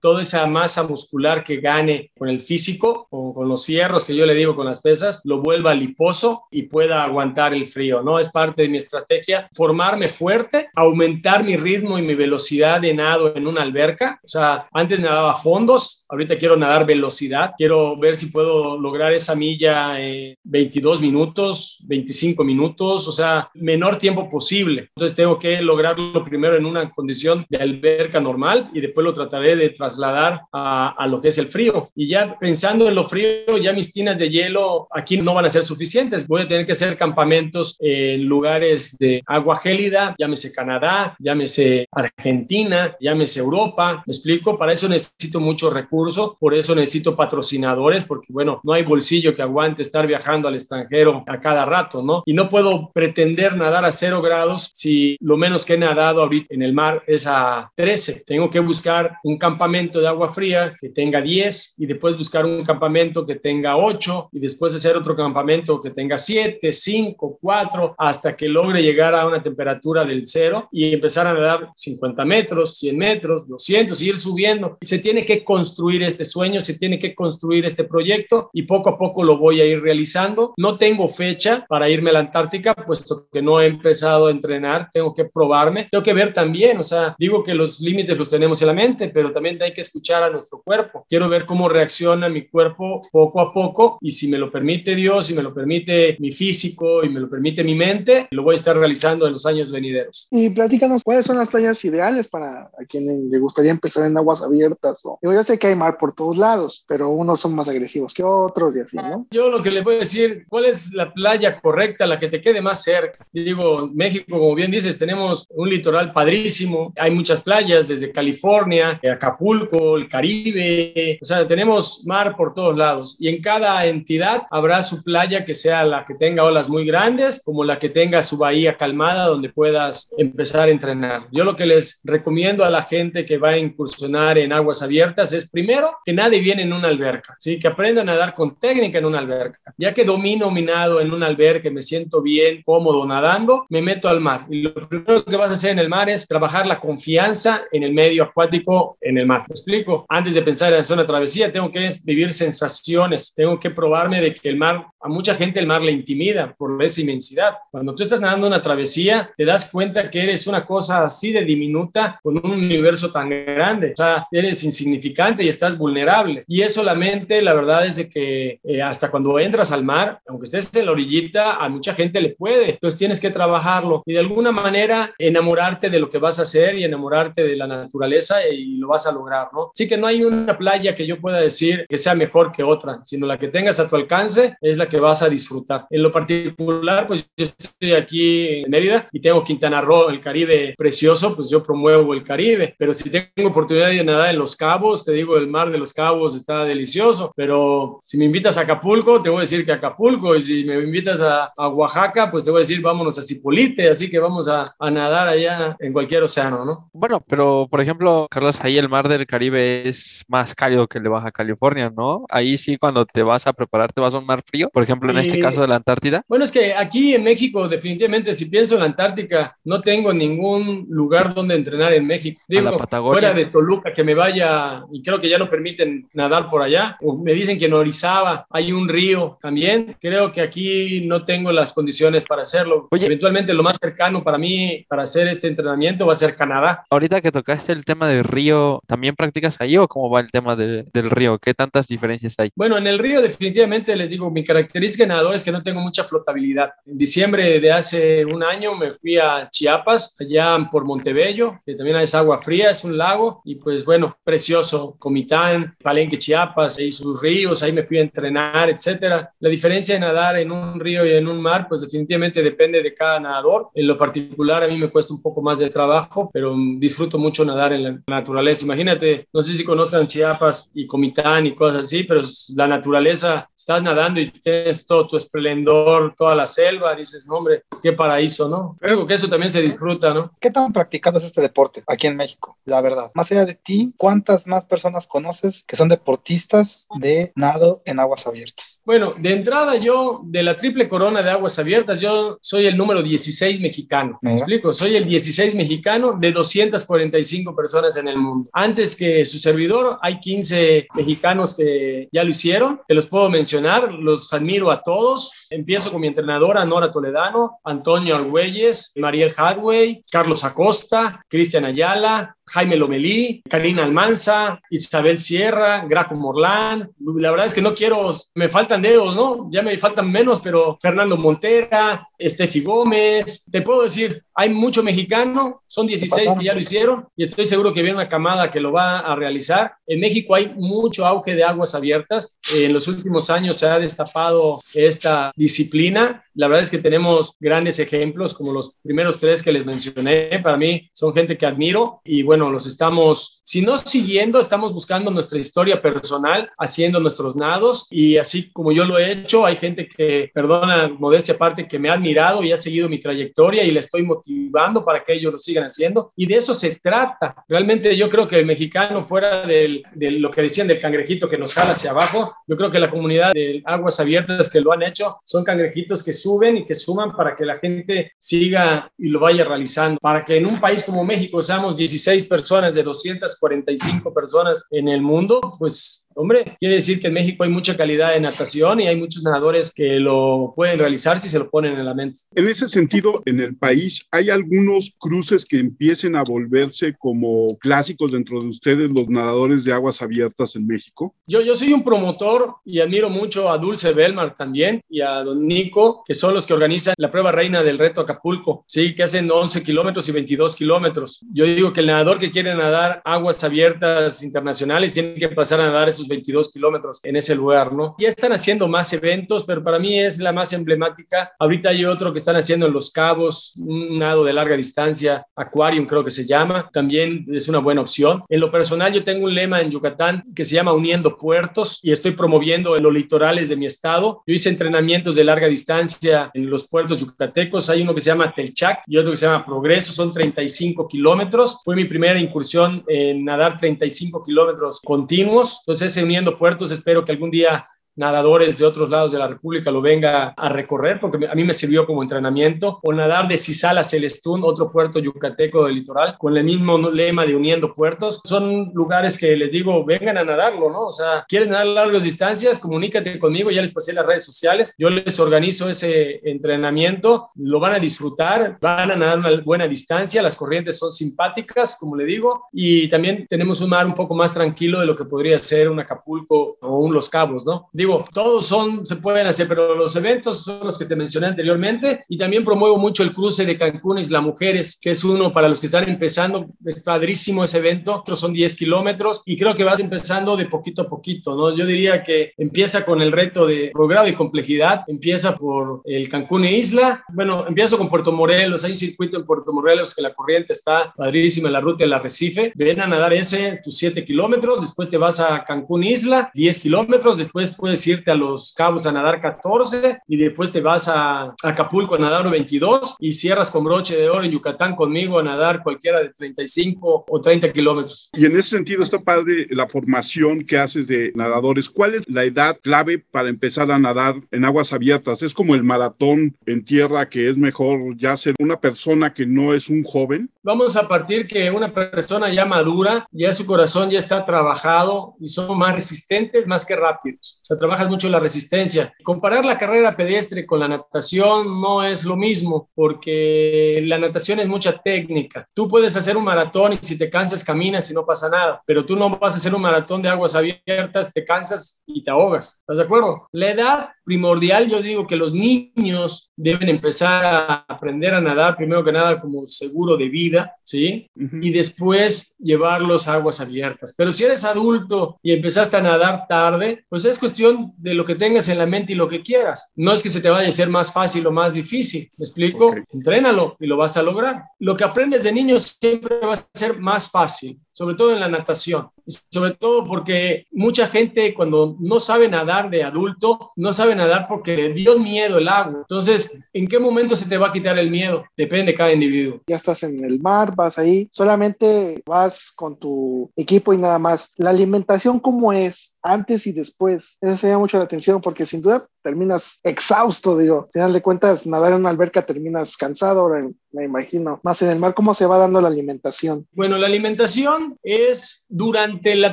Toda 0.00 0.22
esa 0.22 0.46
masa 0.46 0.82
muscular 0.82 1.44
que 1.44 1.58
gane 1.58 2.10
con 2.18 2.28
el 2.28 2.40
físico 2.40 3.06
o 3.10 3.34
con 3.34 3.48
los 3.48 3.66
fierros 3.66 4.04
que 4.04 4.14
yo 4.14 4.26
le 4.26 4.34
digo 4.34 4.56
con 4.56 4.66
las 4.66 4.80
pesas, 4.80 5.20
lo 5.24 5.40
vuelva 5.40 5.74
liposo 5.74 6.44
y 6.50 6.62
pueda 6.62 7.04
aguantar 7.04 7.54
el 7.54 7.66
frío, 7.66 8.02
¿no? 8.02 8.18
Es 8.18 8.30
parte 8.30 8.62
de 8.62 8.68
mi 8.68 8.76
estrategia, 8.76 9.48
formarme 9.52 10.08
fuerte, 10.08 10.68
aumentar 10.74 11.44
mi 11.44 11.56
ritmo 11.56 11.98
y 11.98 12.02
mi 12.02 12.14
velocidad 12.14 12.80
de 12.80 12.94
nado 12.94 13.36
en 13.36 13.46
una 13.46 13.62
alberca, 13.62 14.20
o 14.22 14.28
sea, 14.28 14.68
antes 14.72 15.00
nadaba 15.00 15.34
fondos, 15.34 16.04
ahorita 16.08 16.38
quiero 16.38 16.56
nadar 16.56 16.86
velocidad, 16.86 17.52
quiero 17.56 17.96
ver 17.96 18.16
si 18.16 18.26
puedo 18.26 18.78
lograr 18.78 19.12
esa 19.12 19.34
milla 19.34 20.00
en 20.00 20.36
22 20.44 21.00
minutos, 21.00 21.78
25 21.84 22.44
minutos, 22.44 23.08
o 23.08 23.12
sea, 23.12 23.50
menor 23.54 23.96
tiempo 23.96 24.28
posible. 24.28 24.90
Entonces 24.96 25.16
tengo 25.16 25.38
que 25.38 25.60
lograrlo 25.62 26.24
primero 26.24 26.56
en 26.56 26.66
una 26.66 26.90
condición 26.90 27.46
de 27.48 27.58
alberca 27.58 28.20
normal 28.20 28.70
y 28.72 28.80
después 28.80 29.04
lo 29.04 29.12
trataré 29.36 29.56
de 29.56 29.70
trasladar 29.70 30.42
a, 30.52 30.94
a 30.96 31.06
lo 31.06 31.20
que 31.20 31.28
es 31.28 31.38
el 31.38 31.48
frío. 31.48 31.90
Y 31.94 32.08
ya 32.08 32.38
pensando 32.38 32.88
en 32.88 32.94
lo 32.94 33.04
frío, 33.04 33.58
ya 33.60 33.72
mis 33.72 33.92
tinas 33.92 34.18
de 34.18 34.30
hielo 34.30 34.88
aquí 34.90 35.18
no 35.18 35.34
van 35.34 35.44
a 35.44 35.50
ser 35.50 35.62
suficientes. 35.62 36.26
Voy 36.26 36.42
a 36.42 36.48
tener 36.48 36.64
que 36.64 36.72
hacer 36.72 36.96
campamentos 36.96 37.76
en 37.80 38.24
lugares 38.24 38.96
de 38.98 39.22
agua 39.26 39.56
gélida, 39.56 40.14
llámese 40.18 40.52
Canadá, 40.52 41.16
llámese 41.18 41.86
Argentina, 41.90 42.96
llámese 43.00 43.40
Europa. 43.40 44.02
¿Me 44.06 44.12
explico? 44.12 44.58
Para 44.58 44.72
eso 44.72 44.88
necesito 44.88 45.40
mucho 45.40 45.70
recurso, 45.70 46.36
por 46.40 46.54
eso 46.54 46.74
necesito 46.74 47.14
patrocinadores, 47.16 48.04
porque 48.04 48.28
bueno, 48.32 48.60
no 48.62 48.72
hay 48.72 48.82
bolsillo 48.82 49.34
que 49.34 49.42
aguante 49.42 49.82
estar 49.82 50.06
viajando 50.06 50.48
al 50.48 50.54
extranjero 50.54 51.24
a 51.26 51.40
cada 51.40 51.64
rato, 51.64 52.02
¿no? 52.02 52.22
Y 52.26 52.32
no 52.32 52.48
puedo 52.48 52.90
pretender 52.92 53.56
nadar 53.56 53.84
a 53.84 53.92
cero 53.92 54.22
grados 54.22 54.70
si 54.72 55.16
lo 55.20 55.36
menos 55.36 55.64
que 55.64 55.74
he 55.74 55.78
nadado 55.78 56.22
ahorita 56.22 56.54
en 56.54 56.62
el 56.62 56.72
mar 56.72 57.02
es 57.06 57.26
a 57.26 57.70
13. 57.74 58.24
Tengo 58.26 58.50
que 58.50 58.60
buscar 58.60 59.16
un 59.26 59.38
campamento 59.38 60.00
de 60.00 60.06
agua 60.06 60.28
fría 60.28 60.76
que 60.80 60.90
tenga 60.90 61.20
10 61.20 61.74
y 61.78 61.86
después 61.86 62.16
buscar 62.16 62.46
un 62.46 62.62
campamento 62.62 63.26
que 63.26 63.34
tenga 63.34 63.76
8 63.76 64.28
y 64.32 64.38
después 64.38 64.72
hacer 64.72 64.96
otro 64.96 65.16
campamento 65.16 65.80
que 65.80 65.90
tenga 65.90 66.16
7, 66.16 66.72
5, 66.72 67.38
4, 67.40 67.96
hasta 67.98 68.36
que 68.36 68.48
logre 68.48 68.82
llegar 68.82 69.16
a 69.16 69.26
una 69.26 69.42
temperatura 69.42 70.04
del 70.04 70.24
cero 70.24 70.68
y 70.70 70.94
empezar 70.94 71.26
a 71.26 71.34
nadar 71.34 71.70
50 71.74 72.24
metros, 72.24 72.78
100 72.78 72.96
metros, 72.96 73.48
200 73.48 74.00
y 74.00 74.08
ir 74.10 74.18
subiendo. 74.18 74.78
Se 74.80 75.00
tiene 75.00 75.24
que 75.24 75.42
construir 75.42 76.04
este 76.04 76.22
sueño, 76.22 76.60
se 76.60 76.78
tiene 76.78 77.00
que 77.00 77.12
construir 77.12 77.64
este 77.64 77.82
proyecto 77.82 78.50
y 78.52 78.62
poco 78.62 78.90
a 78.90 78.98
poco 78.98 79.24
lo 79.24 79.38
voy 79.38 79.60
a 79.60 79.66
ir 79.66 79.82
realizando. 79.82 80.54
No 80.56 80.78
tengo 80.78 81.08
fecha 81.08 81.66
para 81.68 81.90
irme 81.90 82.10
a 82.10 82.12
la 82.12 82.20
Antártica, 82.20 82.74
puesto 82.74 83.26
que 83.32 83.42
no 83.42 83.60
he 83.60 83.66
empezado 83.66 84.28
a 84.28 84.30
entrenar, 84.30 84.88
tengo 84.92 85.12
que 85.12 85.24
probarme, 85.24 85.88
tengo 85.90 86.04
que 86.04 86.14
ver 86.14 86.32
también, 86.32 86.78
o 86.78 86.84
sea, 86.84 87.16
digo 87.18 87.42
que 87.42 87.54
los 87.56 87.80
límites 87.80 88.16
los 88.16 88.30
tenemos 88.30 88.62
en 88.62 88.68
la 88.68 88.74
mente, 88.74 89.05
pero 89.12 89.32
también 89.32 89.62
hay 89.62 89.72
que 89.72 89.80
escuchar 89.80 90.22
a 90.22 90.30
nuestro 90.30 90.62
cuerpo. 90.62 91.04
Quiero 91.08 91.28
ver 91.28 91.46
cómo 91.46 91.68
reacciona 91.68 92.28
mi 92.28 92.46
cuerpo 92.46 93.00
poco 93.12 93.40
a 93.40 93.52
poco 93.52 93.98
y 94.00 94.10
si 94.10 94.28
me 94.28 94.38
lo 94.38 94.50
permite 94.50 94.94
Dios, 94.94 95.26
si 95.26 95.34
me 95.34 95.42
lo 95.42 95.54
permite 95.54 96.16
mi 96.18 96.32
físico 96.32 97.04
y 97.04 97.08
me 97.08 97.20
lo 97.20 97.28
permite 97.28 97.64
mi 97.64 97.74
mente, 97.74 98.26
lo 98.30 98.42
voy 98.42 98.54
a 98.54 98.56
estar 98.56 98.76
realizando 98.76 99.26
en 99.26 99.32
los 99.32 99.46
años 99.46 99.72
venideros. 99.72 100.28
Y 100.30 100.50
platícanos, 100.50 101.02
¿cuáles 101.02 101.26
son 101.26 101.38
las 101.38 101.48
playas 101.48 101.84
ideales 101.84 102.28
para 102.28 102.70
a 102.78 102.84
quienes 102.88 103.18
le 103.18 103.38
gustaría 103.38 103.70
empezar 103.70 104.06
en 104.06 104.16
aguas 104.16 104.42
abiertas? 104.42 105.00
O, 105.04 105.18
yo 105.22 105.42
sé 105.42 105.58
que 105.58 105.68
hay 105.68 105.74
mar 105.74 105.98
por 105.98 106.14
todos 106.14 106.36
lados, 106.36 106.84
pero 106.88 107.10
unos 107.10 107.40
son 107.40 107.54
más 107.54 107.68
agresivos 107.68 108.14
que 108.14 108.22
otros 108.22 108.76
y 108.76 108.80
así, 108.80 108.96
¿no? 108.96 109.26
Yo 109.30 109.50
lo 109.50 109.62
que 109.62 109.70
le 109.70 109.82
voy 109.82 109.96
a 109.96 109.98
decir, 109.98 110.46
¿cuál 110.48 110.66
es 110.66 110.92
la 110.92 111.12
playa 111.12 111.60
correcta, 111.60 112.06
la 112.06 112.18
que 112.18 112.28
te 112.28 112.40
quede 112.40 112.60
más 112.60 112.82
cerca? 112.82 113.26
Digo, 113.32 113.90
México, 113.92 114.24
como 114.28 114.54
bien 114.54 114.70
dices, 114.70 114.98
tenemos 114.98 115.46
un 115.50 115.68
litoral 115.68 116.12
padrísimo, 116.12 116.92
hay 116.96 117.10
muchas 117.10 117.40
playas 117.40 117.88
desde 117.88 118.12
California, 118.12 118.95
Acapulco, 119.10 119.96
el 119.96 120.08
Caribe, 120.08 121.18
o 121.20 121.24
sea, 121.24 121.46
tenemos 121.46 122.02
mar 122.06 122.36
por 122.36 122.54
todos 122.54 122.76
lados 122.76 123.16
y 123.18 123.28
en 123.28 123.40
cada 123.40 123.84
entidad 123.86 124.42
habrá 124.50 124.82
su 124.82 125.02
playa 125.02 125.44
que 125.44 125.54
sea 125.54 125.84
la 125.84 126.04
que 126.04 126.14
tenga 126.14 126.44
olas 126.44 126.68
muy 126.68 126.84
grandes, 126.84 127.42
como 127.44 127.64
la 127.64 127.78
que 127.78 127.88
tenga 127.88 128.22
su 128.22 128.36
bahía 128.36 128.76
calmada 128.76 129.26
donde 129.26 129.50
puedas 129.50 130.10
empezar 130.16 130.68
a 130.68 130.70
entrenar. 130.70 131.26
Yo 131.32 131.44
lo 131.44 131.56
que 131.56 131.66
les 131.66 132.00
recomiendo 132.04 132.64
a 132.64 132.70
la 132.70 132.82
gente 132.82 133.24
que 133.24 133.38
va 133.38 133.50
a 133.50 133.58
incursionar 133.58 134.38
en 134.38 134.52
aguas 134.52 134.82
abiertas 134.82 135.32
es 135.32 135.50
primero 135.50 135.96
que 136.04 136.12
nadie 136.12 136.40
viene 136.40 136.62
en 136.62 136.72
una 136.72 136.88
alberca, 136.88 137.36
¿sí? 137.38 137.58
que 137.58 137.68
aprendan 137.68 138.08
a 138.08 138.12
nadar 138.12 138.34
con 138.34 138.58
técnica 138.58 138.98
en 138.98 139.04
una 139.04 139.18
alberca. 139.18 139.58
Ya 139.76 139.92
que 139.92 140.04
domino 140.04 140.50
minado 140.50 141.00
en 141.00 141.12
una 141.12 141.26
alberca, 141.26 141.70
me 141.70 141.82
siento 141.82 142.22
bien, 142.22 142.62
cómodo 142.62 143.06
nadando, 143.06 143.66
me 143.68 143.82
meto 143.82 144.08
al 144.08 144.20
mar. 144.20 144.42
Y 144.48 144.62
lo 144.62 144.74
primero 144.74 145.24
que 145.24 145.36
vas 145.36 145.50
a 145.50 145.52
hacer 145.54 145.72
en 145.72 145.78
el 145.78 145.88
mar 145.88 146.08
es 146.08 146.26
trabajar 146.26 146.66
la 146.66 146.80
confianza 146.80 147.62
en 147.72 147.82
el 147.82 147.92
medio 147.92 148.24
acuático 148.24 148.85
en 149.00 149.18
el 149.18 149.26
mar. 149.26 149.44
¿Me 149.48 149.52
explico? 149.52 150.06
Antes 150.08 150.34
de 150.34 150.42
pensar 150.42 150.72
en 150.72 150.80
hacer 150.80 150.96
una 150.96 151.06
travesía, 151.06 151.52
tengo 151.52 151.70
que 151.70 151.88
vivir 152.04 152.32
sensaciones, 152.32 153.32
tengo 153.34 153.58
que 153.58 153.70
probarme 153.70 154.20
de 154.20 154.34
que 154.34 154.48
el 154.48 154.56
mar, 154.56 154.86
a 155.00 155.08
mucha 155.08 155.34
gente 155.34 155.60
el 155.60 155.66
mar 155.66 155.82
le 155.82 155.92
intimida 155.92 156.54
por 156.56 156.82
esa 156.82 157.00
inmensidad. 157.00 157.54
Cuando 157.70 157.94
tú 157.94 158.02
estás 158.02 158.20
nadando 158.20 158.46
una 158.46 158.62
travesía, 158.62 159.30
te 159.36 159.44
das 159.44 159.70
cuenta 159.70 160.10
que 160.10 160.22
eres 160.22 160.46
una 160.46 160.64
cosa 160.64 161.04
así 161.04 161.32
de 161.32 161.44
diminuta 161.44 162.18
con 162.22 162.36
un 162.36 162.50
universo 162.50 163.10
tan 163.10 163.30
grande. 163.30 163.92
O 163.92 163.96
sea, 163.96 164.26
eres 164.30 164.62
insignificante 164.64 165.44
y 165.44 165.48
estás 165.48 165.76
vulnerable. 165.78 166.44
Y 166.46 166.62
eso 166.62 166.82
la 166.82 166.94
mente, 166.94 167.42
la 167.42 167.54
verdad 167.54 167.86
es 167.86 167.96
de 167.96 168.08
que 168.08 168.60
eh, 168.62 168.82
hasta 168.82 169.10
cuando 169.10 169.38
entras 169.38 169.72
al 169.72 169.84
mar, 169.84 170.20
aunque 170.26 170.44
estés 170.44 170.74
en 170.74 170.86
la 170.86 170.92
orillita, 170.92 171.56
a 171.56 171.68
mucha 171.68 171.94
gente 171.94 172.20
le 172.20 172.30
puede. 172.30 172.70
Entonces 172.70 172.98
tienes 172.98 173.20
que 173.20 173.30
trabajarlo 173.30 174.02
y 174.06 174.12
de 174.12 174.20
alguna 174.20 174.52
manera 174.52 175.14
enamorarte 175.18 175.90
de 175.90 176.00
lo 176.00 176.08
que 176.08 176.18
vas 176.18 176.38
a 176.38 176.42
hacer 176.42 176.76
y 176.76 176.84
enamorarte 176.84 177.44
de 177.44 177.56
la 177.56 177.66
naturaleza 177.66 178.46
y 178.48 178.75
lo 178.76 178.88
vas 178.88 179.06
a 179.06 179.12
lograr, 179.12 179.48
¿no? 179.52 179.70
Sí 179.74 179.88
que 179.88 179.96
no 179.96 180.06
hay 180.06 180.22
una 180.22 180.56
playa 180.56 180.94
que 180.94 181.06
yo 181.06 181.20
pueda 181.20 181.40
decir 181.40 181.86
que 181.88 181.96
sea 181.96 182.14
mejor 182.14 182.52
que 182.52 182.62
otra, 182.62 183.00
sino 183.04 183.26
la 183.26 183.38
que 183.38 183.48
tengas 183.48 183.80
a 183.80 183.88
tu 183.88 183.96
alcance 183.96 184.56
es 184.60 184.78
la 184.78 184.88
que 184.88 184.98
vas 184.98 185.22
a 185.22 185.28
disfrutar. 185.28 185.86
En 185.90 186.02
lo 186.02 186.10
particular, 186.10 187.06
pues 187.06 187.28
yo 187.36 187.44
estoy 187.44 187.92
aquí 187.92 188.62
en 188.64 188.70
Mérida 188.70 189.08
y 189.12 189.20
tengo 189.20 189.42
Quintana 189.44 189.80
Roo, 189.80 190.08
el 190.08 190.20
Caribe 190.20 190.74
precioso, 190.76 191.34
pues 191.34 191.50
yo 191.50 191.62
promuevo 191.62 192.14
el 192.14 192.22
Caribe, 192.22 192.74
pero 192.78 192.92
si 192.94 193.10
tengo 193.10 193.48
oportunidad 193.48 193.88
de 193.88 194.04
nadar 194.04 194.30
en 194.30 194.38
Los 194.38 194.56
Cabos, 194.56 195.04
te 195.04 195.12
digo, 195.12 195.36
el 195.36 195.48
mar 195.48 195.70
de 195.70 195.78
Los 195.78 195.92
Cabos 195.92 196.34
está 196.34 196.64
delicioso, 196.64 197.32
pero 197.36 198.00
si 198.04 198.18
me 198.18 198.24
invitas 198.24 198.58
a 198.58 198.62
Acapulco, 198.62 199.22
te 199.22 199.30
voy 199.30 199.38
a 199.38 199.40
decir 199.40 199.64
que 199.64 199.72
Acapulco, 199.72 200.34
y 200.34 200.40
si 200.40 200.64
me 200.64 200.76
invitas 200.78 201.20
a, 201.20 201.52
a 201.56 201.68
Oaxaca, 201.68 202.30
pues 202.30 202.44
te 202.44 202.50
voy 202.50 202.58
a 202.58 202.60
decir, 202.60 202.80
vámonos 202.80 203.18
a 203.18 203.22
Cipolite, 203.22 203.90
así 203.90 204.10
que 204.10 204.18
vamos 204.18 204.48
a, 204.48 204.64
a 204.78 204.90
nadar 204.90 205.28
allá 205.28 205.76
en 205.78 205.92
cualquier 205.92 206.22
océano, 206.22 206.64
¿no? 206.64 206.90
Bueno, 206.92 207.22
pero 207.26 207.66
por 207.70 207.80
ejemplo, 207.80 208.26
Carlos, 208.30 208.60
ahí 208.66 208.78
el 208.78 208.88
mar 208.88 209.08
del 209.08 209.26
Caribe 209.26 209.88
es 209.88 210.24
más 210.28 210.54
cálido 210.54 210.86
que 210.86 210.98
el 210.98 211.04
de 211.04 211.10
Baja 211.10 211.30
California, 211.30 211.92
¿no? 211.96 212.26
Ahí 212.28 212.56
sí, 212.56 212.76
cuando 212.76 213.06
te 213.06 213.22
vas 213.22 213.46
a 213.46 213.52
preparar, 213.52 213.92
te 213.92 214.00
vas 214.00 214.14
a 214.14 214.18
un 214.18 214.26
mar 214.26 214.42
frío, 214.44 214.68
por 214.72 214.82
ejemplo, 214.82 215.10
en 215.10 215.18
este 215.18 215.38
caso 215.38 215.60
de 215.60 215.68
la 215.68 215.76
Antártida. 215.76 216.22
Bueno, 216.28 216.44
es 216.44 216.52
que 216.52 216.74
aquí 216.74 217.14
en 217.14 217.24
México, 217.24 217.68
definitivamente, 217.68 218.34
si 218.34 218.46
pienso 218.46 218.74
en 218.74 218.80
la 218.80 218.86
Antártica, 218.86 219.56
no 219.64 219.80
tengo 219.80 220.12
ningún 220.12 220.86
lugar 220.88 221.34
donde 221.34 221.54
entrenar 221.54 221.92
en 221.92 222.06
México. 222.06 222.40
Digo, 222.48 222.78
fuera 223.06 223.32
de 223.32 223.46
Toluca, 223.46 223.94
que 223.94 224.04
me 224.04 224.14
vaya, 224.14 224.84
y 224.92 225.02
creo 225.02 225.18
que 225.18 225.28
ya 225.28 225.38
no 225.38 225.48
permiten 225.48 226.08
nadar 226.12 226.50
por 226.50 226.62
allá, 226.62 226.96
o 227.02 227.16
me 227.16 227.32
dicen 227.32 227.58
que 227.58 227.66
en 227.66 227.74
Orizaba 227.74 228.46
hay 228.50 228.72
un 228.72 228.88
río 228.88 229.38
también. 229.40 229.96
Creo 230.00 230.32
que 230.32 230.40
aquí 230.40 231.06
no 231.06 231.24
tengo 231.24 231.52
las 231.52 231.72
condiciones 231.72 232.24
para 232.24 232.42
hacerlo. 232.42 232.88
Oye, 232.90 233.06
Eventualmente, 233.06 233.54
lo 233.54 233.62
más 233.62 233.78
cercano 233.80 234.22
para 234.22 234.38
mí, 234.38 234.84
para 234.88 235.02
hacer 235.02 235.28
este 235.28 235.48
entrenamiento, 235.48 236.06
va 236.06 236.12
a 236.12 236.16
ser 236.16 236.34
Canadá. 236.34 236.84
Ahorita 236.90 237.20
que 237.20 237.32
tocaste 237.32 237.72
el 237.72 237.84
tema 237.84 238.08
del 238.08 238.24
río, 238.24 238.55
¿también 238.86 239.14
practicas 239.14 239.60
ahí 239.60 239.76
o 239.76 239.88
cómo 239.88 240.10
va 240.10 240.20
el 240.20 240.30
tema 240.30 240.56
de, 240.56 240.86
del 240.92 241.10
río? 241.10 241.38
¿Qué 241.38 241.54
tantas 241.54 241.86
diferencias 241.88 242.34
hay? 242.38 242.50
Bueno, 242.54 242.76
en 242.76 242.86
el 242.86 242.98
río 242.98 243.20
definitivamente 243.20 243.96
les 243.96 244.10
digo, 244.10 244.30
mi 244.30 244.44
característica 244.44 245.04
de 245.04 245.08
nadador 245.08 245.34
es 245.34 245.44
que 245.44 245.52
no 245.52 245.62
tengo 245.62 245.80
mucha 245.80 246.04
flotabilidad. 246.04 246.70
En 246.86 246.98
diciembre 246.98 247.60
de 247.60 247.72
hace 247.72 248.24
un 248.24 248.42
año 248.42 248.74
me 248.74 248.92
fui 248.94 249.16
a 249.18 249.48
Chiapas, 249.50 250.16
allá 250.18 250.56
por 250.70 250.84
Montebello, 250.84 251.60
que 251.64 251.74
también 251.74 251.98
es 251.98 252.14
agua 252.14 252.38
fría, 252.38 252.70
es 252.70 252.84
un 252.84 252.96
lago, 252.96 253.42
y 253.44 253.56
pues 253.56 253.84
bueno, 253.84 254.16
precioso, 254.24 254.96
Comitán, 254.98 255.76
Palenque, 255.82 256.18
Chiapas, 256.18 256.78
ahí 256.78 256.90
sus 256.90 257.20
ríos, 257.20 257.62
ahí 257.62 257.72
me 257.72 257.84
fui 257.84 257.98
a 257.98 258.02
entrenar, 258.02 258.70
etcétera. 258.70 259.32
La 259.40 259.48
diferencia 259.48 259.94
de 259.94 260.00
nadar 260.00 260.36
en 260.36 260.50
un 260.50 260.80
río 260.80 261.04
y 261.06 261.12
en 261.12 261.28
un 261.28 261.40
mar, 261.40 261.66
pues 261.68 261.80
definitivamente 261.80 262.42
depende 262.42 262.82
de 262.82 262.94
cada 262.94 263.20
nadador. 263.20 263.68
En 263.74 263.86
lo 263.86 263.98
particular, 263.98 264.62
a 264.62 264.68
mí 264.68 264.76
me 264.78 264.90
cuesta 264.90 265.14
un 265.14 265.22
poco 265.22 265.42
más 265.42 265.58
de 265.58 265.70
trabajo, 265.70 266.30
pero 266.32 266.54
disfruto 266.78 267.18
mucho 267.18 267.44
nadar 267.44 267.72
en 267.72 267.82
la 267.82 267.98
naturaleza. 268.06 268.45
Imagínate, 268.62 269.28
no 269.32 269.40
sé 269.42 269.56
si 269.56 269.64
conozcan 269.64 270.06
Chiapas 270.06 270.70
y 270.74 270.86
Comitán 270.86 271.46
y 271.46 271.54
cosas 271.54 271.86
así, 271.86 272.04
pero 272.04 272.22
la 272.54 272.68
naturaleza, 272.68 273.48
estás 273.56 273.82
nadando 273.82 274.20
y 274.20 274.30
tienes 274.30 274.86
todo 274.86 275.06
tu 275.08 275.16
esplendor, 275.16 276.14
toda 276.16 276.34
la 276.34 276.46
selva, 276.46 276.94
dices, 276.94 277.26
hombre, 277.28 277.64
qué 277.82 277.92
paraíso, 277.92 278.48
¿no? 278.48 278.76
Creo 278.80 279.06
que 279.06 279.14
eso 279.14 279.28
también 279.28 279.50
se 279.50 279.60
disfruta, 279.60 280.14
¿no? 280.14 280.32
¿Qué 280.40 280.50
tan 280.50 280.72
practicado 280.72 281.18
es 281.18 281.24
este 281.24 281.40
deporte 281.40 281.82
aquí 281.86 282.06
en 282.06 282.16
México? 282.16 282.58
La 282.64 282.80
verdad, 282.80 283.10
más 283.14 283.30
allá 283.32 283.44
de 283.44 283.54
ti, 283.54 283.94
¿cuántas 283.96 284.46
más 284.46 284.64
personas 284.64 285.06
conoces 285.06 285.64
que 285.66 285.76
son 285.76 285.88
deportistas 285.88 286.86
de 287.00 287.32
nado 287.34 287.82
en 287.84 287.98
aguas 287.98 288.26
abiertas? 288.26 288.82
Bueno, 288.84 289.14
de 289.18 289.32
entrada 289.32 289.76
yo, 289.76 290.20
de 290.24 290.42
la 290.42 290.56
triple 290.56 290.88
corona 290.88 291.22
de 291.22 291.30
aguas 291.30 291.58
abiertas, 291.58 292.00
yo 292.00 292.38
soy 292.40 292.66
el 292.66 292.76
número 292.76 293.02
16 293.02 293.60
mexicano. 293.60 294.18
¿Me 294.22 294.32
explico? 294.32 294.72
Soy 294.72 294.96
el 294.96 295.06
16 295.06 295.54
mexicano 295.54 296.16
de 296.18 296.32
245 296.32 297.54
personas 297.54 297.96
en 297.96 298.08
el 298.08 298.18
mundo. 298.18 298.35
Antes 298.52 298.96
que 298.96 299.24
su 299.24 299.38
servidor, 299.38 299.98
hay 300.02 300.20
15 300.20 300.88
mexicanos 300.94 301.56
que 301.56 302.08
ya 302.12 302.24
lo 302.24 302.30
hicieron. 302.30 302.80
Te 302.86 302.94
los 302.94 303.06
puedo 303.06 303.28
mencionar, 303.30 303.92
los 303.92 304.32
admiro 304.32 304.70
a 304.70 304.82
todos. 304.82 305.46
Empiezo 305.50 305.90
con 305.90 306.00
mi 306.00 306.08
entrenadora, 306.08 306.64
Nora 306.64 306.90
Toledano, 306.90 307.58
Antonio 307.64 308.16
Argüelles, 308.16 308.92
Mariel 308.96 309.32
Hadway, 309.36 310.02
Carlos 310.10 310.44
Acosta, 310.44 311.24
Cristian 311.28 311.64
Ayala, 311.64 312.36
Jaime 312.48 312.76
Lomelí, 312.76 313.42
Karina 313.48 313.82
Almanza, 313.82 314.60
Isabel 314.70 315.18
Sierra, 315.18 315.84
Graco 315.88 316.14
Morlán. 316.14 316.90
La 317.16 317.30
verdad 317.30 317.46
es 317.46 317.54
que 317.54 317.62
no 317.62 317.74
quiero, 317.74 318.12
me 318.34 318.48
faltan 318.48 318.82
dedos, 318.82 319.16
¿no? 319.16 319.48
Ya 319.50 319.62
me 319.62 319.76
faltan 319.78 320.10
menos, 320.10 320.40
pero 320.40 320.78
Fernando 320.80 321.16
Montera, 321.16 322.08
Estefi 322.16 322.60
Gómez. 322.62 323.44
Te 323.50 323.62
puedo 323.62 323.82
decir, 323.82 324.22
hay 324.38 324.50
mucho 324.50 324.82
mexicano, 324.82 325.62
son 325.66 325.86
16 325.86 326.34
que 326.38 326.44
ya 326.44 326.52
lo 326.52 326.60
hicieron 326.60 327.08
y 327.16 327.22
estoy 327.22 327.46
seguro 327.46 327.72
que 327.72 327.80
viene 327.82 327.96
una 327.96 328.08
camada 328.08 328.50
que 328.50 328.60
lo 328.60 328.70
va 328.70 328.98
a 328.98 329.16
realizar. 329.16 329.76
En 329.86 329.98
México 329.98 330.34
hay 330.34 330.52
mucho 330.54 331.06
auge 331.06 331.34
de 331.34 331.42
aguas 331.42 331.74
abiertas. 331.74 332.38
En 332.54 332.74
los 332.74 332.86
últimos 332.86 333.30
años 333.30 333.56
se 333.56 333.66
ha 333.66 333.78
destapado 333.78 334.60
esta 334.74 335.32
disciplina 335.34 336.22
La 336.36 336.48
verdad 336.48 336.62
es 336.62 336.70
que 336.70 336.78
tenemos 336.78 337.34
grandes 337.40 337.78
ejemplos 337.78 338.34
como 338.34 338.52
los 338.52 338.76
primeros 338.82 339.18
tres 339.18 339.42
que 339.42 339.52
les 339.52 339.64
mencioné. 339.64 340.38
Para 340.42 340.58
mí 340.58 340.88
son 340.92 341.14
gente 341.14 341.38
que 341.38 341.46
admiro 341.46 342.02
y 342.04 342.22
bueno, 342.22 342.50
los 342.50 342.66
estamos, 342.66 343.40
si 343.42 343.62
no 343.62 343.78
siguiendo, 343.78 344.38
estamos 344.38 344.74
buscando 344.74 345.10
nuestra 345.10 345.38
historia 345.38 345.80
personal, 345.80 346.50
haciendo 346.58 347.00
nuestros 347.00 347.36
nados 347.36 347.86
y 347.90 348.18
así 348.18 348.50
como 348.52 348.70
yo 348.70 348.84
lo 348.84 348.98
he 348.98 349.12
hecho, 349.12 349.46
hay 349.46 349.56
gente 349.56 349.88
que, 349.88 350.30
perdona, 350.34 350.88
modestia 350.88 351.34
aparte, 351.34 351.66
que 351.66 351.78
me 351.78 351.88
ha 351.88 351.94
admirado 351.94 352.42
y 352.42 352.52
ha 352.52 352.56
seguido 352.58 352.88
mi 352.88 353.00
trayectoria 353.00 353.64
y 353.64 353.70
le 353.70 353.80
estoy 353.80 354.02
motivando 354.02 354.84
para 354.84 355.02
que 355.02 355.14
ellos 355.14 355.32
lo 355.32 355.38
sigan 355.38 355.64
haciendo. 355.64 356.12
Y 356.16 356.26
de 356.26 356.34
eso 356.34 356.52
se 356.52 356.76
trata. 356.76 357.44
Realmente 357.48 357.96
yo 357.96 358.10
creo 358.10 358.28
que 358.28 358.38
el 358.38 358.46
mexicano, 358.46 359.02
fuera 359.02 359.46
de 359.46 359.82
lo 359.94 360.30
que 360.30 360.42
decían 360.42 360.68
del 360.68 360.80
cangrejito 360.80 361.30
que 361.30 361.38
nos 361.38 361.54
jala 361.54 361.70
hacia 361.70 361.92
abajo, 361.92 362.34
yo 362.46 362.56
creo 362.56 362.70
que 362.70 362.78
la 362.78 362.90
comunidad 362.90 363.32
de 363.32 363.62
aguas 363.64 363.98
abiertas 364.00 364.50
que 364.50 364.60
lo 364.60 364.72
han 364.72 364.82
hecho 364.82 365.18
son 365.24 365.42
cangrejitos 365.42 366.02
que 366.02 366.12
suben 366.26 366.56
y 366.56 366.66
que 366.66 366.74
suman 366.74 367.14
para 367.14 367.36
que 367.36 367.44
la 367.44 367.58
gente 367.58 368.12
siga 368.18 368.90
y 368.98 369.08
lo 369.10 369.20
vaya 369.20 369.44
realizando. 369.44 369.98
Para 370.00 370.24
que 370.24 370.36
en 370.36 370.46
un 370.46 370.58
país 370.58 370.82
como 370.84 371.04
México 371.04 371.40
seamos 371.40 371.76
16 371.76 372.24
personas 372.24 372.74
de 372.74 372.82
245 372.82 374.12
personas 374.12 374.66
en 374.70 374.88
el 374.88 375.02
mundo, 375.02 375.40
pues 375.58 376.05
Hombre, 376.18 376.56
quiere 376.58 376.76
decir 376.76 376.98
que 376.98 377.08
en 377.08 377.12
México 377.12 377.44
hay 377.44 377.50
mucha 377.50 377.76
calidad 377.76 378.14
de 378.14 378.20
natación 378.20 378.80
y 378.80 378.86
hay 378.86 378.96
muchos 378.96 379.22
nadadores 379.22 379.70
que 379.70 380.00
lo 380.00 380.54
pueden 380.56 380.78
realizar 380.78 381.20
si 381.20 381.28
se 381.28 381.38
lo 381.38 381.50
ponen 381.50 381.78
en 381.78 381.84
la 381.84 381.92
mente. 381.92 382.20
En 382.34 382.48
ese 382.48 382.68
sentido, 382.68 383.22
en 383.26 383.38
el 383.38 383.54
país, 383.54 384.06
¿hay 384.10 384.30
algunos 384.30 384.96
cruces 384.98 385.44
que 385.44 385.58
empiecen 385.58 386.16
a 386.16 386.22
volverse 386.22 386.94
como 386.98 387.48
clásicos 387.58 388.12
dentro 388.12 388.40
de 388.40 388.46
ustedes, 388.46 388.90
los 388.90 389.10
nadadores 389.10 389.64
de 389.64 389.74
aguas 389.74 390.00
abiertas 390.00 390.56
en 390.56 390.66
México? 390.66 391.14
Yo, 391.26 391.42
yo 391.42 391.54
soy 391.54 391.74
un 391.74 391.84
promotor 391.84 392.54
y 392.64 392.80
admiro 392.80 393.10
mucho 393.10 393.52
a 393.52 393.58
Dulce 393.58 393.92
Belmar 393.92 394.34
también 394.34 394.80
y 394.88 395.02
a 395.02 395.22
Don 395.22 395.46
Nico, 395.46 396.02
que 396.06 396.14
son 396.14 396.32
los 396.32 396.46
que 396.46 396.54
organizan 396.54 396.94
la 396.96 397.10
prueba 397.10 397.30
reina 397.30 397.62
del 397.62 397.78
reto 397.78 398.00
Acapulco, 398.00 398.64
¿sí? 398.66 398.94
que 398.94 399.02
hacen 399.02 399.30
11 399.30 399.62
kilómetros 399.62 400.08
y 400.08 400.12
22 400.12 400.56
kilómetros. 400.56 401.20
Yo 401.30 401.44
digo 401.44 401.74
que 401.74 401.80
el 401.80 401.88
nadador 401.88 402.16
que 402.16 402.30
quiere 402.30 402.54
nadar 402.54 403.02
aguas 403.04 403.44
abiertas 403.44 404.22
internacionales 404.22 404.94
tiene 404.94 405.16
que 405.16 405.28
pasar 405.28 405.60
a 405.60 405.66
nadar 405.66 405.90
esos 405.90 406.05
22 406.08 406.52
kilómetros 406.52 407.00
en 407.02 407.16
ese 407.16 407.34
lugar, 407.34 407.72
¿no? 407.72 407.94
Ya 407.98 408.08
están 408.08 408.32
haciendo 408.32 408.68
más 408.68 408.92
eventos, 408.92 409.44
pero 409.44 409.62
para 409.62 409.78
mí 409.78 409.98
es 409.98 410.18
la 410.18 410.32
más 410.32 410.52
emblemática. 410.52 411.32
Ahorita 411.38 411.70
hay 411.70 411.84
otro 411.84 412.12
que 412.12 412.18
están 412.18 412.36
haciendo 412.36 412.66
en 412.66 412.72
Los 412.72 412.90
Cabos, 412.90 413.54
un 413.56 413.98
nado 413.98 414.24
de 414.24 414.32
larga 414.32 414.56
distancia, 414.56 415.26
Aquarium 415.34 415.86
creo 415.86 416.04
que 416.04 416.10
se 416.10 416.26
llama, 416.26 416.68
también 416.72 417.26
es 417.32 417.48
una 417.48 417.58
buena 417.58 417.80
opción. 417.80 418.22
En 418.28 418.40
lo 418.40 418.50
personal 418.50 418.92
yo 418.92 419.04
tengo 419.04 419.26
un 419.26 419.34
lema 419.34 419.60
en 419.60 419.70
Yucatán 419.70 420.24
que 420.34 420.44
se 420.44 420.54
llama 420.54 420.72
Uniendo 420.72 421.16
Puertos 421.16 421.80
y 421.82 421.92
estoy 421.92 422.12
promoviendo 422.12 422.76
en 422.76 422.82
los 422.82 422.92
litorales 422.92 423.48
de 423.48 423.56
mi 423.56 423.66
estado. 423.66 424.22
Yo 424.26 424.34
hice 424.34 424.48
entrenamientos 424.48 425.14
de 425.14 425.24
larga 425.24 425.46
distancia 425.46 426.30
en 426.34 426.48
los 426.48 426.68
puertos 426.68 426.98
yucatecos, 426.98 427.70
hay 427.70 427.82
uno 427.82 427.94
que 427.94 428.00
se 428.00 428.10
llama 428.10 428.32
Telchac 428.32 428.82
y 428.86 428.96
otro 428.96 429.10
que 429.10 429.16
se 429.16 429.26
llama 429.26 429.44
Progreso, 429.44 429.92
son 429.92 430.12
35 430.12 430.86
kilómetros. 430.88 431.60
Fue 431.64 431.76
mi 431.76 431.84
primera 431.84 432.18
incursión 432.18 432.84
en 432.88 433.24
nadar 433.24 433.58
35 433.58 434.22
kilómetros 434.22 434.80
continuos, 434.84 435.60
entonces 435.62 435.95
uniendo 436.02 436.38
puertos. 436.38 436.72
Espero 436.72 437.04
que 437.04 437.12
algún 437.12 437.30
día 437.30 437.68
nadadores 437.96 438.58
de 438.58 438.64
otros 438.64 438.88
lados 438.88 439.12
de 439.12 439.18
la 439.18 439.28
República 439.28 439.70
lo 439.70 439.80
venga 439.80 440.34
a 440.36 440.48
recorrer, 440.48 441.00
porque 441.00 441.26
a 441.26 441.34
mí 441.34 441.44
me 441.44 441.52
sirvió 441.52 441.86
como 441.86 442.02
entrenamiento, 442.02 442.78
o 442.82 442.92
nadar 442.92 443.28
de 443.28 443.38
Cisal 443.38 443.78
a 443.78 443.82
Celestún, 443.82 444.42
otro 444.44 444.70
puerto 444.70 444.98
yucateco 444.98 445.64
del 445.64 445.76
litoral, 445.76 446.16
con 446.18 446.36
el 446.36 446.44
mismo 446.44 446.78
lema 446.78 447.24
de 447.24 447.34
uniendo 447.34 447.74
puertos. 447.74 448.20
Son 448.24 448.70
lugares 448.74 449.18
que 449.18 449.36
les 449.36 449.52
digo, 449.52 449.84
vengan 449.84 450.18
a 450.18 450.24
nadarlo, 450.24 450.70
¿no? 450.70 450.86
O 450.86 450.92
sea, 450.92 451.24
¿quieres 451.28 451.48
nadar 451.48 451.66
largas 451.66 452.02
distancias? 452.02 452.58
Comunícate 452.58 453.18
conmigo, 453.18 453.50
ya 453.50 453.62
les 453.62 453.72
pasé 453.72 453.92
las 453.92 454.06
redes 454.06 454.24
sociales, 454.24 454.74
yo 454.78 454.90
les 454.90 455.18
organizo 455.18 455.68
ese 455.68 456.20
entrenamiento, 456.28 457.28
lo 457.36 457.60
van 457.60 457.74
a 457.74 457.78
disfrutar, 457.78 458.58
van 458.60 458.90
a 458.90 458.96
nadar 458.96 459.18
una 459.18 459.40
buena 459.42 459.66
distancia, 459.66 460.22
las 460.22 460.36
corrientes 460.36 460.78
son 460.78 460.92
simpáticas, 460.92 461.76
como 461.78 461.96
le 461.96 462.04
digo, 462.04 462.44
y 462.52 462.88
también 462.88 463.26
tenemos 463.28 463.60
un 463.60 463.70
mar 463.70 463.86
un 463.86 463.94
poco 463.94 464.14
más 464.14 464.34
tranquilo 464.34 464.80
de 464.80 464.86
lo 464.86 464.96
que 464.96 465.04
podría 465.04 465.38
ser 465.38 465.68
un 465.68 465.80
Acapulco 465.80 466.58
o 466.60 466.78
un 466.78 466.92
Los 466.92 467.08
Cabos, 467.08 467.46
¿no? 467.46 467.68
Todos 468.12 468.46
son, 468.46 468.86
se 468.86 468.96
pueden 468.96 469.26
hacer, 469.26 469.48
pero 469.48 469.74
los 469.74 469.94
eventos 469.96 470.44
son 470.44 470.60
los 470.64 470.78
que 470.78 470.84
te 470.84 470.96
mencioné 470.96 471.28
anteriormente. 471.28 472.04
Y 472.08 472.16
también 472.16 472.44
promuevo 472.44 472.76
mucho 472.78 473.02
el 473.02 473.12
cruce 473.12 473.44
de 473.44 473.58
Cancún 473.58 473.98
Isla 473.98 474.20
Mujeres, 474.20 474.78
que 474.80 474.90
es 474.90 475.04
uno 475.04 475.32
para 475.32 475.48
los 475.48 475.60
que 475.60 475.66
están 475.66 475.88
empezando, 475.88 476.46
es 476.64 476.82
padrísimo 476.82 477.44
ese 477.44 477.58
evento, 477.58 477.94
otros 477.94 478.18
son 478.20 478.32
10 478.32 478.56
kilómetros 478.56 479.22
y 479.24 479.36
creo 479.36 479.54
que 479.54 479.64
vas 479.64 479.80
empezando 479.80 480.36
de 480.36 480.46
poquito 480.46 480.82
a 480.82 480.88
poquito, 480.88 481.34
¿no? 481.36 481.56
Yo 481.56 481.66
diría 481.66 482.02
que 482.02 482.32
empieza 482.36 482.84
con 482.84 483.02
el 483.02 483.12
reto 483.12 483.46
de 483.46 483.72
grado 483.74 484.08
y 484.08 484.14
complejidad, 484.14 484.84
empieza 484.88 485.36
por 485.36 485.82
el 485.84 486.08
Cancún 486.08 486.44
e 486.44 486.56
Isla, 486.56 487.04
bueno, 487.12 487.46
empiezo 487.46 487.78
con 487.78 487.88
Puerto 487.88 488.12
Morelos, 488.12 488.64
hay 488.64 488.72
un 488.72 488.78
circuito 488.78 489.16
en 489.16 489.24
Puerto 489.24 489.52
Morelos 489.52 489.94
que 489.94 490.02
la 490.02 490.14
corriente 490.14 490.52
está 490.52 490.92
padrísima, 490.96 491.50
la 491.50 491.60
ruta 491.60 491.84
del 491.84 491.92
arrecife, 491.92 492.52
ven 492.54 492.80
a 492.80 492.86
nadar 492.86 493.12
ese, 493.12 493.60
tus 493.62 493.76
7 493.78 494.04
kilómetros, 494.04 494.60
después 494.60 494.88
te 494.88 494.96
vas 494.96 495.20
a 495.20 495.44
Cancún 495.44 495.84
Isla, 495.84 496.30
10 496.34 496.60
kilómetros, 496.60 497.18
después 497.18 497.54
puedes 497.54 497.75
irte 497.84 498.12
a 498.12 498.14
Los 498.14 498.54
Cabos 498.54 498.86
a 498.86 498.92
nadar 498.92 499.20
14 499.20 499.98
y 500.06 500.16
después 500.16 500.52
te 500.52 500.60
vas 500.60 500.86
a 500.86 501.34
Acapulco 501.42 501.96
a 501.96 501.98
nadar 501.98 502.30
22 502.30 502.96
y 503.00 503.12
cierras 503.12 503.50
con 503.50 503.64
broche 503.64 503.96
de 503.96 504.08
oro 504.08 504.22
en 504.22 504.30
Yucatán 504.30 504.76
conmigo 504.76 505.18
a 505.18 505.22
nadar 505.22 505.62
cualquiera 505.62 506.00
de 506.00 506.10
35 506.10 507.06
o 507.08 507.20
30 507.20 507.52
kilómetros. 507.52 508.10
Y 508.12 508.26
en 508.26 508.36
ese 508.36 508.50
sentido 508.50 508.82
está 508.82 508.98
padre 508.98 509.46
la 509.50 509.68
formación 509.68 510.44
que 510.44 510.58
haces 510.58 510.86
de 510.86 511.12
nadadores. 511.14 511.68
¿Cuál 511.68 511.94
es 511.94 512.08
la 512.08 512.24
edad 512.24 512.58
clave 512.62 512.98
para 512.98 513.28
empezar 513.28 513.70
a 513.70 513.78
nadar 513.78 514.14
en 514.30 514.44
aguas 514.44 514.72
abiertas? 514.72 515.22
Es 515.22 515.34
como 515.34 515.54
el 515.54 515.64
maratón 515.64 516.36
en 516.46 516.64
tierra 516.64 517.08
que 517.08 517.28
es 517.28 517.36
mejor 517.36 517.96
ya 517.96 518.16
ser 518.16 518.34
una 518.38 518.60
persona 518.60 519.12
que 519.12 519.26
no 519.26 519.54
es 519.54 519.68
un 519.68 519.82
joven. 519.82 520.30
Vamos 520.42 520.76
a 520.76 520.86
partir 520.86 521.26
que 521.26 521.50
una 521.50 521.72
persona 521.72 522.32
ya 522.32 522.44
madura, 522.44 523.06
ya 523.10 523.32
su 523.32 523.46
corazón 523.46 523.90
ya 523.90 523.98
está 523.98 524.24
trabajado 524.24 525.14
y 525.20 525.28
son 525.28 525.58
más 525.58 525.74
resistentes 525.74 526.46
más 526.46 526.64
que 526.64 526.76
rápidos. 526.76 527.40
O 527.42 527.44
sea, 527.44 527.58
trabajas 527.66 527.88
mucho 527.88 528.08
la 528.08 528.20
resistencia. 528.20 528.94
Comparar 529.02 529.44
la 529.44 529.58
carrera 529.58 529.96
pedestre 529.96 530.46
con 530.46 530.60
la 530.60 530.68
natación 530.68 531.60
no 531.60 531.82
es 531.82 532.04
lo 532.04 532.14
mismo, 532.14 532.70
porque 532.76 533.82
la 533.84 533.98
natación 533.98 534.38
es 534.38 534.46
mucha 534.46 534.78
técnica. 534.78 535.48
Tú 535.52 535.66
puedes 535.66 535.96
hacer 535.96 536.16
un 536.16 536.22
maratón 536.22 536.74
y 536.74 536.78
si 536.80 536.96
te 536.96 537.10
cansas 537.10 537.42
caminas 537.42 537.90
y 537.90 537.94
no 537.94 538.06
pasa 538.06 538.28
nada, 538.28 538.62
pero 538.64 538.86
tú 538.86 538.94
no 538.94 539.10
vas 539.10 539.34
a 539.34 539.38
hacer 539.38 539.52
un 539.52 539.62
maratón 539.62 540.00
de 540.00 540.08
aguas 540.08 540.36
abiertas, 540.36 541.12
te 541.12 541.24
cansas 541.24 541.82
y 541.86 542.04
te 542.04 542.10
ahogas. 542.12 542.58
¿Estás 542.60 542.78
de 542.78 542.84
acuerdo? 542.84 543.26
La 543.32 543.50
edad 543.50 543.88
primordial, 544.04 544.68
yo 544.68 544.80
digo 544.80 545.04
que 545.04 545.16
los 545.16 545.32
niños 545.32 546.30
deben 546.36 546.68
empezar 546.68 547.24
a 547.24 547.64
aprender 547.66 548.14
a 548.14 548.20
nadar, 548.20 548.56
primero 548.56 548.84
que 548.84 548.92
nada 548.92 549.20
como 549.20 549.44
seguro 549.46 549.96
de 549.96 550.08
vida, 550.08 550.54
¿sí? 550.62 551.10
Y 551.16 551.50
después 551.50 552.36
llevarlos 552.38 553.08
a 553.08 553.14
aguas 553.14 553.40
abiertas. 553.40 553.92
Pero 553.98 554.12
si 554.12 554.22
eres 554.22 554.44
adulto 554.44 555.18
y 555.20 555.32
empezaste 555.32 555.76
a 555.76 555.82
nadar 555.82 556.26
tarde, 556.28 556.84
pues 556.88 557.04
es 557.04 557.18
cuestión 557.18 557.55
de 557.76 557.94
lo 557.94 558.04
que 558.04 558.14
tengas 558.14 558.48
en 558.48 558.58
la 558.58 558.66
mente 558.66 558.92
y 558.92 558.96
lo 558.96 559.08
que 559.08 559.22
quieras. 559.22 559.70
No 559.76 559.92
es 559.92 560.02
que 560.02 560.08
se 560.08 560.20
te 560.20 560.30
vaya 560.30 560.48
a 560.48 560.52
ser 560.52 560.68
más 560.68 560.92
fácil 560.92 561.26
o 561.26 561.32
más 561.32 561.54
difícil. 561.54 562.10
¿Me 562.16 562.24
explico? 562.24 562.74
Entrénalo 562.92 563.56
y 563.58 563.66
lo 563.66 563.76
vas 563.76 563.96
a 563.96 564.02
lograr. 564.02 564.44
Lo 564.58 564.76
que 564.76 564.84
aprendes 564.84 565.22
de 565.24 565.32
niño 565.32 565.58
siempre 565.58 566.18
va 566.20 566.34
a 566.34 566.48
ser 566.54 566.78
más 566.78 567.10
fácil, 567.10 567.60
sobre 567.76 567.94
todo 567.94 568.14
en 568.14 568.20
la 568.20 568.28
natación 568.28 568.88
sobre 569.06 569.52
todo 569.52 569.84
porque 569.84 570.46
mucha 570.52 570.88
gente 570.88 571.34
cuando 571.34 571.76
no 571.78 572.00
sabe 572.00 572.28
nadar 572.28 572.70
de 572.70 572.82
adulto, 572.82 573.52
no 573.56 573.72
sabe 573.72 573.94
nadar 573.94 574.26
porque 574.28 574.56
le 574.56 574.68
dio 574.70 574.98
miedo 574.98 575.38
el 575.38 575.48
agua. 575.48 575.80
Entonces, 575.80 576.38
¿en 576.52 576.66
qué 576.66 576.78
momento 576.78 577.14
se 577.14 577.28
te 577.28 577.38
va 577.38 577.48
a 577.48 577.52
quitar 577.52 577.78
el 577.78 577.90
miedo? 577.90 578.24
Depende 578.36 578.72
de 578.72 578.74
cada 578.74 578.92
individuo. 578.92 579.40
Ya 579.46 579.56
estás 579.56 579.82
en 579.82 580.04
el 580.04 580.20
mar, 580.20 580.54
vas 580.54 580.78
ahí, 580.78 581.08
solamente 581.12 582.02
vas 582.06 582.52
con 582.54 582.76
tu 582.76 583.30
equipo 583.36 583.72
y 583.72 583.78
nada 583.78 583.98
más. 583.98 584.32
La 584.36 584.50
alimentación, 584.50 585.20
¿cómo 585.20 585.52
es? 585.52 585.96
Antes 586.02 586.46
y 586.46 586.52
después. 586.52 587.18
Eso 587.20 587.36
se 587.36 587.48
llama 587.48 587.60
mucho 587.60 587.78
la 587.78 587.84
atención 587.84 588.20
porque 588.20 588.46
sin 588.46 588.60
duda 588.60 588.88
terminas 589.06 589.60
exhausto, 589.62 590.36
digo. 590.36 590.64
Al 590.64 590.72
final 590.72 590.92
de 590.92 591.00
cuentas, 591.00 591.46
nadar 591.46 591.70
en 591.70 591.78
una 591.78 591.90
alberca 591.90 592.26
terminas 592.26 592.76
cansado, 592.76 593.20
ahora 593.20 593.48
me 593.70 593.84
imagino. 593.84 594.40
Más 594.42 594.60
en 594.62 594.70
el 594.70 594.80
mar, 594.80 594.94
¿cómo 594.94 595.14
se 595.14 595.26
va 595.26 595.38
dando 595.38 595.60
la 595.60 595.68
alimentación? 595.68 596.48
Bueno, 596.52 596.76
la 596.76 596.88
alimentación 596.88 597.78
es 597.84 598.46
durante 598.48 599.14
la 599.14 599.32